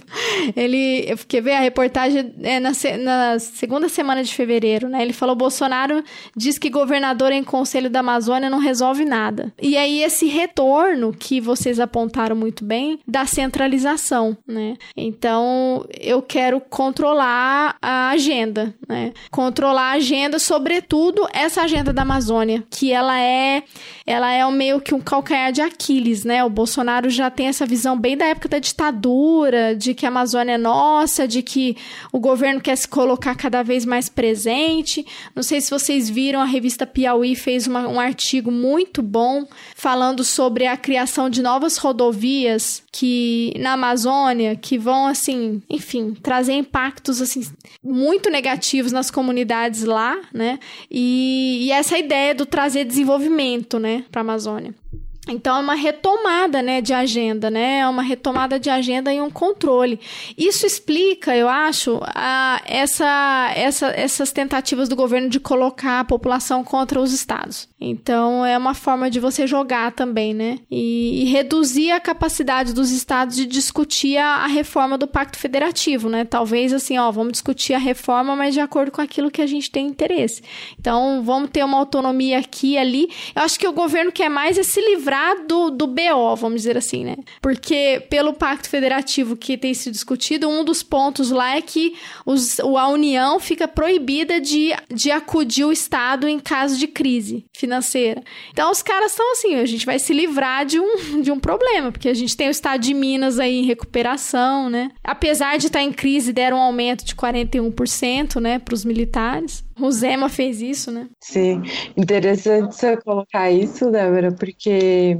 Ele. 0.55 1.17
Quer 1.27 1.41
ver? 1.41 1.55
A 1.55 1.61
reportagem 1.61 2.35
é 2.43 2.61
na, 2.61 2.73
na 2.99 3.39
segunda 3.39 3.89
semana 3.89 4.23
de 4.23 4.35
fevereiro, 4.35 4.89
né? 4.89 5.01
Ele 5.01 5.15
falou: 5.15 5.35
Bolsonaro 5.35 6.05
diz 6.37 6.59
que 6.59 6.69
governador 6.69 7.33
em 7.33 7.43
conselho 7.43 7.89
da 7.89 8.01
Amazônia 8.01 8.51
não 8.51 8.59
resolve 8.59 9.05
nada. 9.07 9.53
E 9.61 9.77
aí, 9.77 10.03
esse 10.03 10.27
retorno 10.27 11.15
que 11.19 11.41
vocês 11.41 11.81
apontaram 11.81 12.37
muito 12.37 12.65
bem 12.65 12.99
da 13.09 13.25
centralização, 13.25 14.37
né? 14.47 14.77
Então, 14.95 15.87
eu 15.99 16.21
quero 16.21 16.61
controlar 16.61 17.77
a 17.81 18.11
agenda, 18.11 18.75
né? 18.87 19.13
Controlar 19.31 19.93
a 19.93 19.93
agenda, 19.93 20.39
sobretudo 20.39 21.27
essa 21.33 21.63
agenda 21.63 21.93
da 21.93 22.03
Amazônia, 22.03 22.65
que 22.71 22.93
ela 22.93 23.19
é, 23.19 23.63
ela 24.07 24.31
é 24.33 24.45
o 24.45 24.53
meio 24.53 24.81
que 24.81 24.90
que 24.91 24.95
um 24.95 25.01
calcanhar 25.01 25.53
de 25.53 25.61
Aquiles, 25.61 26.25
né? 26.25 26.43
O 26.43 26.51
Bolsonaro 26.51 27.09
já 27.09 27.31
tem 27.31 27.47
essa 27.47 27.65
visão 27.65 27.97
bem 27.97 28.17
da 28.17 28.25
época 28.25 28.49
da 28.49 28.59
ditadura, 28.59 29.77
de 29.77 29.95
que 29.95 30.05
a 30.05 30.09
Amazônia 30.09 30.55
é 30.55 30.59
nossa, 30.59 31.29
de 31.29 31.43
que 31.43 31.77
o 32.11 32.19
governo 32.19 32.61
quer 32.61 32.75
se 32.75 32.89
colocar 32.89 33.37
cada 33.37 33.63
vez 33.63 33.85
mais 33.85 34.09
presente. 34.09 35.07
Não 35.33 35.45
sei 35.45 35.61
se 35.61 35.71
vocês 35.71 36.11
viram, 36.11 36.41
a 36.41 36.45
revista 36.45 36.85
Piauí 36.85 37.37
fez 37.37 37.69
uma, 37.69 37.87
um 37.87 38.01
artigo 38.01 38.51
muito 38.51 39.01
bom 39.01 39.47
falando 39.77 40.25
sobre 40.25 40.67
a 40.67 40.77
criação 40.77 41.31
de 41.31 41.41
novas 41.41 41.77
rodovias 41.77 42.83
que 42.91 43.55
na 43.61 43.75
Amazônia 43.75 44.57
que 44.57 44.77
vão 44.77 45.07
assim, 45.07 45.63
enfim, 45.71 46.15
trazer 46.21 46.55
impactos 46.55 47.23
assim 47.23 47.43
muito 47.81 48.29
negativos 48.29 48.91
nas 48.91 49.09
comunidades 49.09 49.85
lá, 49.85 50.21
né? 50.35 50.59
E, 50.91 51.67
e 51.67 51.71
essa 51.71 51.97
ideia 51.97 52.35
do 52.35 52.45
trazer 52.45 52.85
desenvolvimento, 52.85 53.79
né, 53.79 54.05
para 54.11 54.21
a 54.21 54.23
Amazônia. 54.23 54.80
Então 55.29 55.57
é 55.57 55.61
uma 55.61 55.75
retomada, 55.75 56.63
né, 56.63 56.81
de 56.81 56.95
agenda, 56.95 57.51
né? 57.51 57.81
É 57.81 57.89
uma 57.89 58.03
retomada 58.03 58.59
de 58.59 58.71
agenda 58.71 59.13
e 59.13 59.21
um 59.21 59.31
controle. 59.31 60.01
Isso 60.37 60.65
explica, 60.65 61.37
eu 61.37 61.49
acho, 61.49 62.01
a, 62.03 62.61
essa, 62.65 63.53
essa, 63.55 63.89
essas 63.89 64.33
tentativas 64.33 64.89
do 64.89 64.97
governo 64.97 65.29
de 65.29 65.39
colocar 65.39 66.01
a 66.01 66.05
população 66.05 66.65
contra 66.65 67.01
os 67.01 67.13
estados. 67.13 67.69
Então 67.79 68.45
é 68.45 68.57
uma 68.57 68.75
forma 68.75 69.11
de 69.11 69.21
você 69.21 69.47
jogar 69.47 69.93
também, 69.93 70.33
né? 70.33 70.59
E, 70.71 71.23
e 71.23 71.25
reduzir 71.27 71.91
a 71.91 72.01
capacidade 72.01 72.73
dos 72.73 72.91
estados 72.91 73.37
de 73.37 73.47
discutir 73.47 74.17
a, 74.17 74.45
a, 74.45 74.47
reforma 74.47 74.97
do 74.97 75.07
Pacto 75.07 75.39
Federativo, 75.39 76.09
né? 76.09 76.25
Talvez 76.25 76.73
assim, 76.73 76.99
ó, 76.99 77.11
vamos 77.11 77.33
discutir 77.33 77.75
a 77.75 77.79
reforma, 77.79 78.35
mas 78.35 78.55
de 78.55 78.61
acordo 78.61 78.91
com 78.91 79.01
aquilo 79.01 79.31
que 79.31 79.43
a 79.43 79.47
gente 79.47 79.71
tem 79.71 79.87
interesse. 79.87 80.43
Então 80.79 81.23
vamos 81.23 81.51
ter 81.51 81.65
uma 81.65 81.79
autonomia 81.79 82.39
aqui 82.39 82.73
e 82.73 82.79
ali. 82.79 83.09
Eu 83.35 83.43
acho 83.43 83.59
que 83.59 83.69
o 83.69 83.73
governo 83.73 84.11
quer 84.11 84.29
mais 84.29 84.57
é 84.57 84.63
se 84.63 84.81
livrar 84.81 85.10
livrar 85.11 85.45
do, 85.47 85.71
do 85.71 85.87
BO, 85.87 86.37
vamos 86.37 86.63
dizer 86.63 86.77
assim, 86.77 87.05
né? 87.05 87.17
Porque 87.43 88.07
pelo 88.09 88.33
Pacto 88.33 88.69
Federativo 88.69 89.37
que 89.37 89.59
tem 89.59 89.75
sido 89.75 89.93
discutido, 89.93 90.49
um 90.49 90.65
dos 90.65 90.83
pontos 90.83 91.31
lá 91.31 91.57
é 91.57 91.61
que 91.61 91.95
os, 92.25 92.61
a 92.61 92.89
União 92.89 93.41
fica 93.41 93.67
proibida 93.67 94.41
de, 94.41 94.73
de 94.89 95.11
acudir 95.11 95.65
o 95.65 95.73
Estado 95.73 96.29
em 96.29 96.39
caso 96.39 96.79
de 96.79 96.87
crise 96.87 97.45
financeira. 97.53 98.23
Então 98.53 98.71
os 98.71 98.83
caras 98.83 99.11
estão 99.11 99.33
assim, 99.33 99.57
a 99.57 99.67
gente 99.67 99.85
vai 99.85 99.99
se 99.99 100.13
livrar 100.13 100.65
de 100.65 100.79
um, 100.79 101.21
de 101.21 101.33
um 101.33 101.41
problema, 101.41 101.91
porque 101.91 102.09
a 102.09 102.15
gente 102.15 102.37
tem 102.37 102.49
o 102.49 102.53
Estado 102.53 102.81
de 102.81 102.95
Minas 102.95 103.39
aí 103.39 103.59
em 103.59 103.65
recuperação, 103.65 104.71
né? 104.71 104.91
Apesar 105.03 105.59
de 105.59 105.67
estar 105.67 105.83
em 105.83 105.93
crise, 105.93 106.33
deram 106.33 106.59
um 106.59 106.61
aumento 106.61 107.05
de 107.05 107.15
41%, 107.15 108.41
né, 108.41 108.59
para 108.59 108.75
os 108.75 108.85
militares. 108.85 109.65
O 109.81 109.91
Zema 109.91 110.29
fez 110.29 110.61
isso, 110.61 110.91
né? 110.91 111.09
Sim, 111.21 111.63
interessante 111.97 112.75
você 112.75 112.97
colocar 112.99 113.51
isso, 113.51 113.91
Débora, 113.91 114.33
porque 114.33 115.19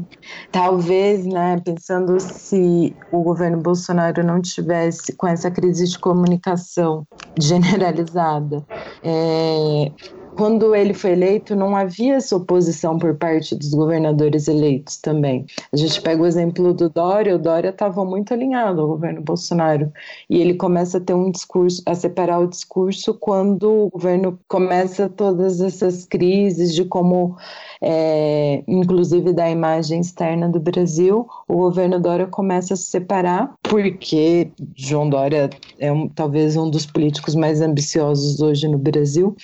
talvez, 0.53 1.25
né, 1.25 1.61
pensando 1.65 2.19
se 2.21 2.95
o 3.11 3.23
governo 3.23 3.59
Bolsonaro 3.59 4.23
não 4.25 4.41
tivesse 4.41 5.15
com 5.17 5.27
essa 5.27 5.51
crise 5.51 5.89
de 5.89 5.99
comunicação 5.99 7.07
generalizada, 7.41 8.65
é, 9.03 9.93
quando 10.37 10.75
ele 10.75 10.95
foi 10.95 11.13
eleito, 11.13 11.55
não 11.55 11.77
havia 11.77 12.15
essa 12.15 12.37
oposição 12.37 12.99
por 12.99 13.15
parte 13.17 13.55
dos 13.55 13.75
governadores 13.75 14.49
eleitos 14.49 14.97
também. 14.97 15.47
A 15.73 15.77
gente 15.77 16.01
pega 16.01 16.23
o 16.23 16.27
exemplo 16.27 16.73
do 16.73 16.89
Dória, 16.89 17.37
o 17.37 17.39
Dória 17.39 17.71
estava 17.71 18.05
muito 18.05 18.33
alinhado 18.33 18.81
ao 18.81 18.89
governo 18.89 19.21
Bolsonaro, 19.21 19.93
e 20.29 20.39
ele 20.39 20.55
começa 20.55 20.99
a 20.99 21.01
ter 21.01 21.15
um 21.15 21.31
discurso, 21.31 21.83
a 21.87 21.95
separar 21.95 22.41
o 22.41 22.47
discurso 22.47 23.15
quando 23.15 23.87
o 23.87 23.91
governo 23.91 24.39
começa 24.49 25.09
todas 25.09 25.61
essas 25.61 26.05
crises 26.05 26.75
de 26.75 26.85
como, 26.85 27.37
é, 27.81 28.63
inclusive 28.67 29.33
da 29.33 29.51
imagem 29.51 30.01
externa 30.01 30.49
do 30.49 30.61
Brasil, 30.61 31.27
o 31.49 31.55
governo 31.55 32.01
Dória 32.01 32.27
começa 32.27 32.75
a 32.75 32.77
se 32.77 32.85
separar, 32.85 33.55
porque 33.63 34.51
João 34.75 35.09
Dória 35.09 35.51
é 35.79 35.91
um, 35.93 36.09
talvez 36.09 36.57
um 36.57 36.71
dos 36.71 36.87
políticos 36.87 37.35
mais 37.35 37.61
ambiciosos 37.61 38.41
hoje 38.41 38.69
no 38.69 38.79
Brasil 38.79 39.37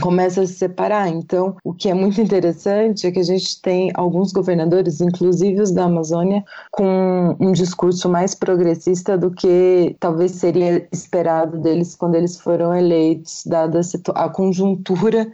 começa 0.00 0.42
a 0.42 0.46
se 0.46 0.54
separar. 0.54 1.08
Então, 1.08 1.56
o 1.62 1.72
que 1.72 1.88
é 1.88 1.94
muito 1.94 2.20
interessante 2.20 3.06
é 3.06 3.12
que 3.12 3.18
a 3.18 3.24
gente 3.24 3.60
tem 3.60 3.90
alguns 3.94 4.32
governadores, 4.32 5.00
inclusive 5.00 5.60
os 5.60 5.72
da 5.72 5.84
Amazônia, 5.84 6.44
com 6.70 7.36
um 7.38 7.52
discurso 7.52 8.08
mais 8.08 8.34
progressista 8.34 9.16
do 9.16 9.30
que 9.30 9.96
talvez 10.00 10.32
seria 10.32 10.86
esperado 10.92 11.58
deles 11.58 11.94
quando 11.94 12.14
eles 12.16 12.38
foram 12.38 12.74
eleitos, 12.74 13.44
dada 13.46 13.80
a 14.14 14.28
conjuntura 14.28 15.30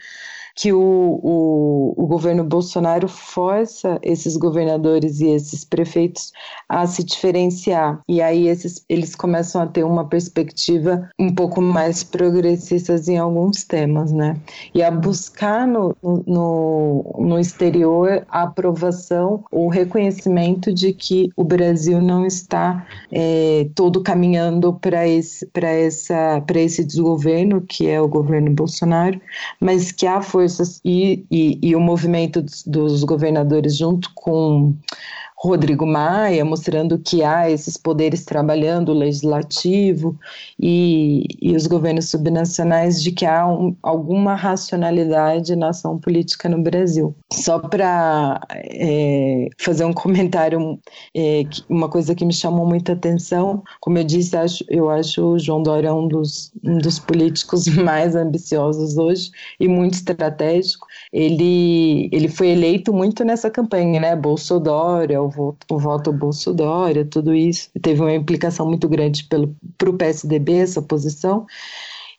que 0.57 0.73
o, 0.73 0.81
o, 0.81 1.95
o 1.97 2.07
governo 2.07 2.45
Bolsonaro 2.45 3.09
força 3.09 3.99
esses 4.03 4.37
governadores 4.37 5.21
e 5.21 5.29
esses 5.29 5.65
prefeitos 5.65 6.33
a 6.69 6.87
se 6.87 7.05
diferenciar. 7.05 8.01
E 8.09 8.21
aí 8.21 8.49
esses, 8.49 8.85
eles 8.89 9.15
começam 9.15 9.63
a 9.63 9.67
ter 9.67 9.85
uma 9.85 10.07
perspectiva 10.07 11.09
um 11.19 11.35
pouco 11.35 11.61
mais 11.61 12.03
progressistas 12.03 13.09
em 13.09 13.19
alguns 13.19 13.65
temas, 13.65 14.13
né? 14.13 14.37
E 14.75 14.83
a 14.83 14.91
buscar 14.91 15.67
no, 15.67 15.97
no, 16.03 17.17
no 17.19 17.39
exterior 17.39 18.27
a 18.29 18.43
aprovação, 18.43 19.45
o 19.51 19.69
reconhecimento 19.69 20.73
de 20.73 20.93
que 20.93 21.31
o 21.37 21.45
Brasil 21.45 22.01
não 22.01 22.27
está 22.27 22.87
é, 23.11 23.69
todo 23.75 24.03
caminhando 24.03 24.73
para 24.75 25.07
esse, 25.07 25.49
esse 26.57 26.85
desgoverno, 26.85 27.61
que 27.61 27.89
é 27.89 28.01
o 28.01 28.09
governo 28.09 28.51
Bolsonaro, 28.51 29.21
mas 29.61 29.93
que 29.93 30.07
há 30.07 30.21
forças 30.41 30.81
e, 30.85 31.27
e, 31.31 31.59
e 31.63 31.77
o 31.77 31.81
movimento 31.81 32.41
dos, 32.41 32.65
dos 32.65 33.05
governadores 33.05 33.77
junto 33.77 34.11
com 34.15 34.75
Rodrigo 35.43 35.87
Maia, 35.87 36.45
mostrando 36.45 36.99
que 36.99 37.23
há 37.23 37.51
esses 37.51 37.75
poderes 37.79 38.27
trabalhando, 38.27 38.91
o 38.91 38.95
legislativo 38.95 40.19
e, 40.61 41.25
e 41.41 41.57
os 41.57 41.67
governos 41.67 42.11
subnacionais, 42.11 43.03
de 43.03 43.11
que 43.11 43.25
há 43.25 43.47
um, 43.47 43.75
alguma 43.83 44.35
racionalidade 44.35 45.57
na 45.57 45.71
ação 45.71 45.99
política 45.99 46.47
no 46.47 46.63
Brasil. 46.63 47.15
Só 47.33 47.59
para 47.59 48.39
é, 48.51 49.49
fazer 49.59 49.87
um 49.87 49.95
comentário, 49.95 50.79
é, 51.17 51.45
uma 51.71 51.89
coisa 51.89 52.15
que 52.15 52.25
me 52.25 52.35
chamou 52.35 52.67
muita 52.67 52.93
atenção, 52.93 53.63
como 53.81 53.97
eu 53.97 54.05
disse, 54.05 54.37
acho, 54.37 54.63
eu 54.69 54.91
acho 54.91 55.23
o 55.25 55.39
João 55.39 55.63
Dória 55.63 55.95
um 55.95 56.07
dos, 56.07 56.53
um 56.63 56.77
dos 56.77 56.99
políticos 56.99 57.67
mais 57.83 58.15
ambiciosos 58.15 58.99
hoje 58.99 59.31
e 59.59 59.67
muito 59.67 59.95
estratégico. 59.95 60.87
Ele, 61.11 62.11
ele 62.13 62.29
foi 62.29 62.49
eleito 62.49 62.93
muito 62.93 63.25
nessa 63.25 63.49
campanha, 63.51 63.99
né? 63.99 64.15
Bolsonaro, 64.15 65.30
voto, 65.31 65.67
o 65.71 65.79
voto 65.79 66.13
Bolso 66.13 66.53
Dória, 66.53 67.05
tudo 67.05 67.35
isso. 67.35 67.71
Teve 67.81 68.01
uma 68.01 68.15
implicação 68.15 68.67
muito 68.67 68.89
grande 68.89 69.27
para 69.79 69.91
o 69.91 69.97
PSDB, 69.97 70.55
essa 70.55 70.83
posição. 70.83 71.47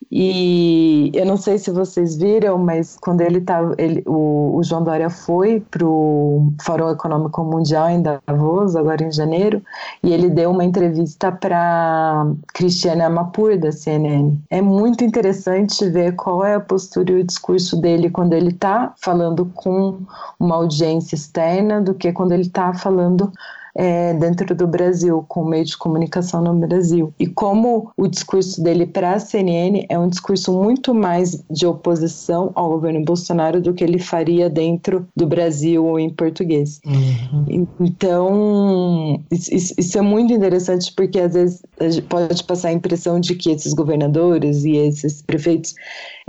E 0.09 1.11
eu 1.13 1.25
não 1.25 1.37
sei 1.37 1.57
se 1.57 1.71
vocês 1.71 2.15
viram, 2.15 2.57
mas 2.57 2.97
quando 2.99 3.21
ele 3.21 3.41
tá, 3.41 3.59
ele, 3.77 4.03
o, 4.05 4.57
o 4.57 4.63
João 4.63 4.83
Dória 4.83 5.09
foi 5.09 5.59
para 5.59 5.85
o 5.85 6.51
Fórum 6.61 6.89
Econômico 6.89 7.43
Mundial 7.43 7.89
em 7.89 8.01
Davos, 8.01 8.75
agora 8.75 9.03
em 9.03 9.11
janeiro, 9.11 9.61
e 10.03 10.11
ele 10.11 10.29
deu 10.29 10.51
uma 10.51 10.65
entrevista 10.65 11.31
para 11.31 12.25
Cristiane 12.53 13.01
Amapur, 13.01 13.57
da 13.57 13.71
CNN. 13.71 14.37
É 14.49 14.61
muito 14.61 15.03
interessante 15.03 15.87
ver 15.89 16.15
qual 16.15 16.43
é 16.43 16.55
a 16.55 16.59
postura 16.59 17.11
e 17.11 17.21
o 17.21 17.23
discurso 17.23 17.79
dele 17.79 18.09
quando 18.09 18.33
ele 18.33 18.49
está 18.49 18.93
falando 19.01 19.45
com 19.53 19.99
uma 20.39 20.55
audiência 20.55 21.15
externa 21.15 21.81
do 21.81 21.93
que 21.93 22.11
quando 22.11 22.31
ele 22.31 22.43
está 22.43 22.73
falando 22.73 23.31
é, 23.75 24.13
dentro 24.13 24.53
do 24.55 24.67
Brasil, 24.67 25.23
com 25.27 25.41
o 25.41 25.47
meio 25.47 25.65
de 25.65 25.77
comunicação 25.77 26.41
no 26.41 26.53
Brasil. 26.55 27.13
E 27.19 27.27
como 27.27 27.91
o 27.97 28.07
discurso 28.07 28.61
dele 28.61 28.85
para 28.85 29.13
a 29.13 29.19
CNN 29.19 29.85
é 29.89 29.97
um 29.97 30.07
discurso 30.07 30.51
muito 30.51 30.93
mais 30.93 31.43
de 31.49 31.65
oposição 31.65 32.51
ao 32.55 32.69
governo 32.69 33.03
Bolsonaro 33.03 33.61
do 33.61 33.73
que 33.73 33.83
ele 33.83 33.99
faria 33.99 34.49
dentro 34.49 35.07
do 35.15 35.25
Brasil 35.25 35.85
ou 35.85 35.99
em 35.99 36.09
português. 36.09 36.81
Uhum. 36.85 37.67
Então, 37.79 39.21
isso, 39.31 39.73
isso, 39.77 39.97
é 39.97 40.01
muito 40.01 40.33
interessante 40.33 40.91
porque 40.93 41.19
às 41.19 41.33
vezes 41.33 41.61
pode 42.09 42.43
passar 42.43 42.69
a 42.69 42.73
impressão 42.73 43.19
de 43.19 43.35
que 43.35 43.51
esses 43.51 43.73
governadores 43.73 44.63
e 44.63 44.75
esses 44.75 45.21
prefeitos 45.21 45.73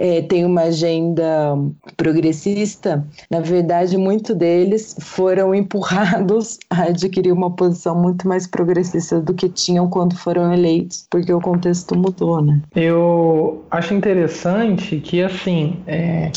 é, 0.03 0.20
têm 0.20 0.44
uma 0.44 0.62
agenda 0.62 1.57
progressista. 1.96 3.07
Na 3.30 3.38
verdade, 3.38 3.96
muitos 3.96 4.34
deles 4.34 4.96
foram 4.98 5.55
empurrados 5.55 6.59
a 6.68 6.84
adquirir 6.84 7.30
uma 7.30 7.53
posição 7.53 7.94
muito 7.94 8.26
mais 8.26 8.48
progressista 8.48 9.20
do 9.20 9.32
que 9.32 9.48
tinham 9.48 9.88
quando 9.88 10.16
foram 10.16 10.53
eleitos, 10.53 11.07
porque 11.09 11.32
o 11.32 11.40
contexto 11.40 11.96
mudou, 11.96 12.42
né? 12.42 12.61
Eu 12.74 13.64
acho 13.70 13.94
interessante 13.94 14.98
que, 14.98 15.22
assim, 15.22 15.76
é, 15.86 16.32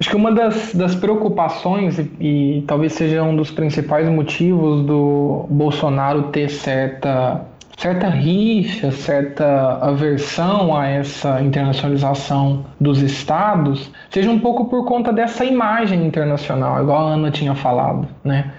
acho 0.00 0.08
que 0.08 0.16
uma 0.16 0.32
das, 0.32 0.74
das 0.74 0.94
preocupações, 0.94 1.98
e, 1.98 2.10
e 2.20 2.64
talvez 2.66 2.94
seja 2.94 3.22
um 3.22 3.36
dos 3.36 3.50
principais 3.50 4.08
motivos 4.08 4.86
do 4.86 5.44
Bolsonaro 5.50 6.22
ter 6.30 6.48
certa 6.48 7.49
certa 7.80 8.10
rixa, 8.10 8.90
certa 8.90 9.78
aversão 9.80 10.76
a 10.76 10.86
essa 10.86 11.40
internacionalização 11.40 12.66
dos 12.78 13.00
estados, 13.00 13.90
seja 14.10 14.30
um 14.30 14.38
pouco 14.38 14.66
por 14.66 14.84
conta 14.84 15.10
dessa 15.10 15.46
imagem 15.46 16.04
internacional, 16.04 16.82
igual 16.82 17.08
a 17.08 17.12
Ana 17.14 17.30
tinha 17.30 17.54
falado, 17.54 18.06
né? 18.22 18.52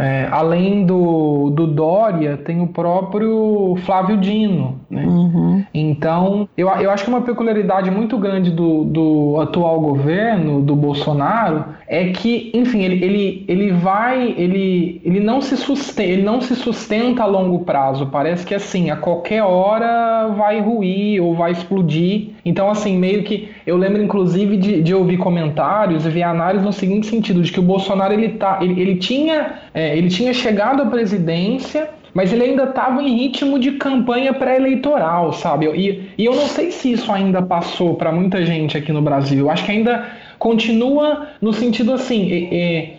É, 0.00 0.28
além 0.30 0.86
do, 0.86 1.50
do 1.50 1.66
Dória, 1.66 2.36
tem 2.36 2.62
o 2.62 2.66
próprio 2.66 3.76
Flávio 3.84 4.16
Dino. 4.16 4.80
Né? 4.88 5.04
Uhum. 5.04 5.64
Então, 5.74 6.48
eu, 6.56 6.68
eu 6.68 6.90
acho 6.90 7.04
que 7.04 7.10
uma 7.10 7.20
peculiaridade 7.20 7.90
muito 7.90 8.16
grande 8.16 8.50
do, 8.50 8.84
do 8.84 9.40
atual 9.40 9.80
governo, 9.80 10.62
do 10.62 10.74
Bolsonaro, 10.74 11.64
é 11.86 12.10
que, 12.10 12.52
enfim, 12.54 12.82
ele, 12.82 13.04
ele, 13.04 13.44
ele 13.48 13.72
vai, 13.72 14.34
ele, 14.38 15.00
ele, 15.04 15.20
não 15.20 15.40
se 15.40 15.56
sustenta, 15.56 16.08
ele 16.08 16.22
não 16.22 16.40
se 16.40 16.54
sustenta 16.54 17.24
a 17.24 17.26
longo 17.26 17.64
prazo. 17.64 18.06
Parece 18.06 18.46
que, 18.46 18.54
assim, 18.54 18.90
a 18.90 18.96
qualquer 18.96 19.42
hora 19.42 20.28
vai 20.28 20.60
ruir 20.60 21.20
ou 21.20 21.34
vai 21.34 21.50
explodir. 21.50 22.28
Então, 22.44 22.70
assim, 22.70 22.96
meio 22.96 23.24
que. 23.24 23.48
Eu 23.66 23.76
lembro, 23.76 24.00
inclusive, 24.00 24.56
de, 24.56 24.82
de 24.82 24.94
ouvir 24.94 25.16
comentários 25.16 26.06
e 26.06 26.10
ver 26.10 26.22
análises 26.22 26.64
no 26.64 26.72
seguinte 26.72 27.08
sentido: 27.08 27.42
de 27.42 27.52
que 27.52 27.58
o 27.58 27.62
Bolsonaro 27.62 28.12
ele, 28.12 28.30
tá, 28.30 28.58
ele, 28.60 28.80
ele 28.80 28.96
tinha. 28.96 29.54
É, 29.74 29.89
ele 29.96 30.08
tinha 30.08 30.32
chegado 30.32 30.82
à 30.82 30.86
presidência 30.86 31.88
mas 32.14 32.32
ele 32.32 32.42
ainda 32.42 32.64
estava 32.64 33.02
em 33.02 33.16
ritmo 33.16 33.58
de 33.58 33.72
campanha 33.72 34.32
pré-eleitoral, 34.32 35.32
sabe? 35.32 35.66
E, 35.66 36.10
e 36.18 36.24
eu 36.24 36.34
não 36.34 36.46
sei 36.46 36.70
se 36.70 36.92
isso 36.92 37.12
ainda 37.12 37.40
passou 37.40 37.94
para 37.94 38.10
muita 38.10 38.44
gente 38.44 38.76
aqui 38.76 38.92
no 38.92 39.02
Brasil. 39.02 39.38
Eu 39.38 39.50
acho 39.50 39.64
que 39.64 39.70
ainda 39.70 40.06
continua 40.38 41.28
no 41.40 41.52
sentido 41.52 41.92
assim, 41.92 42.22
e, 42.22 42.48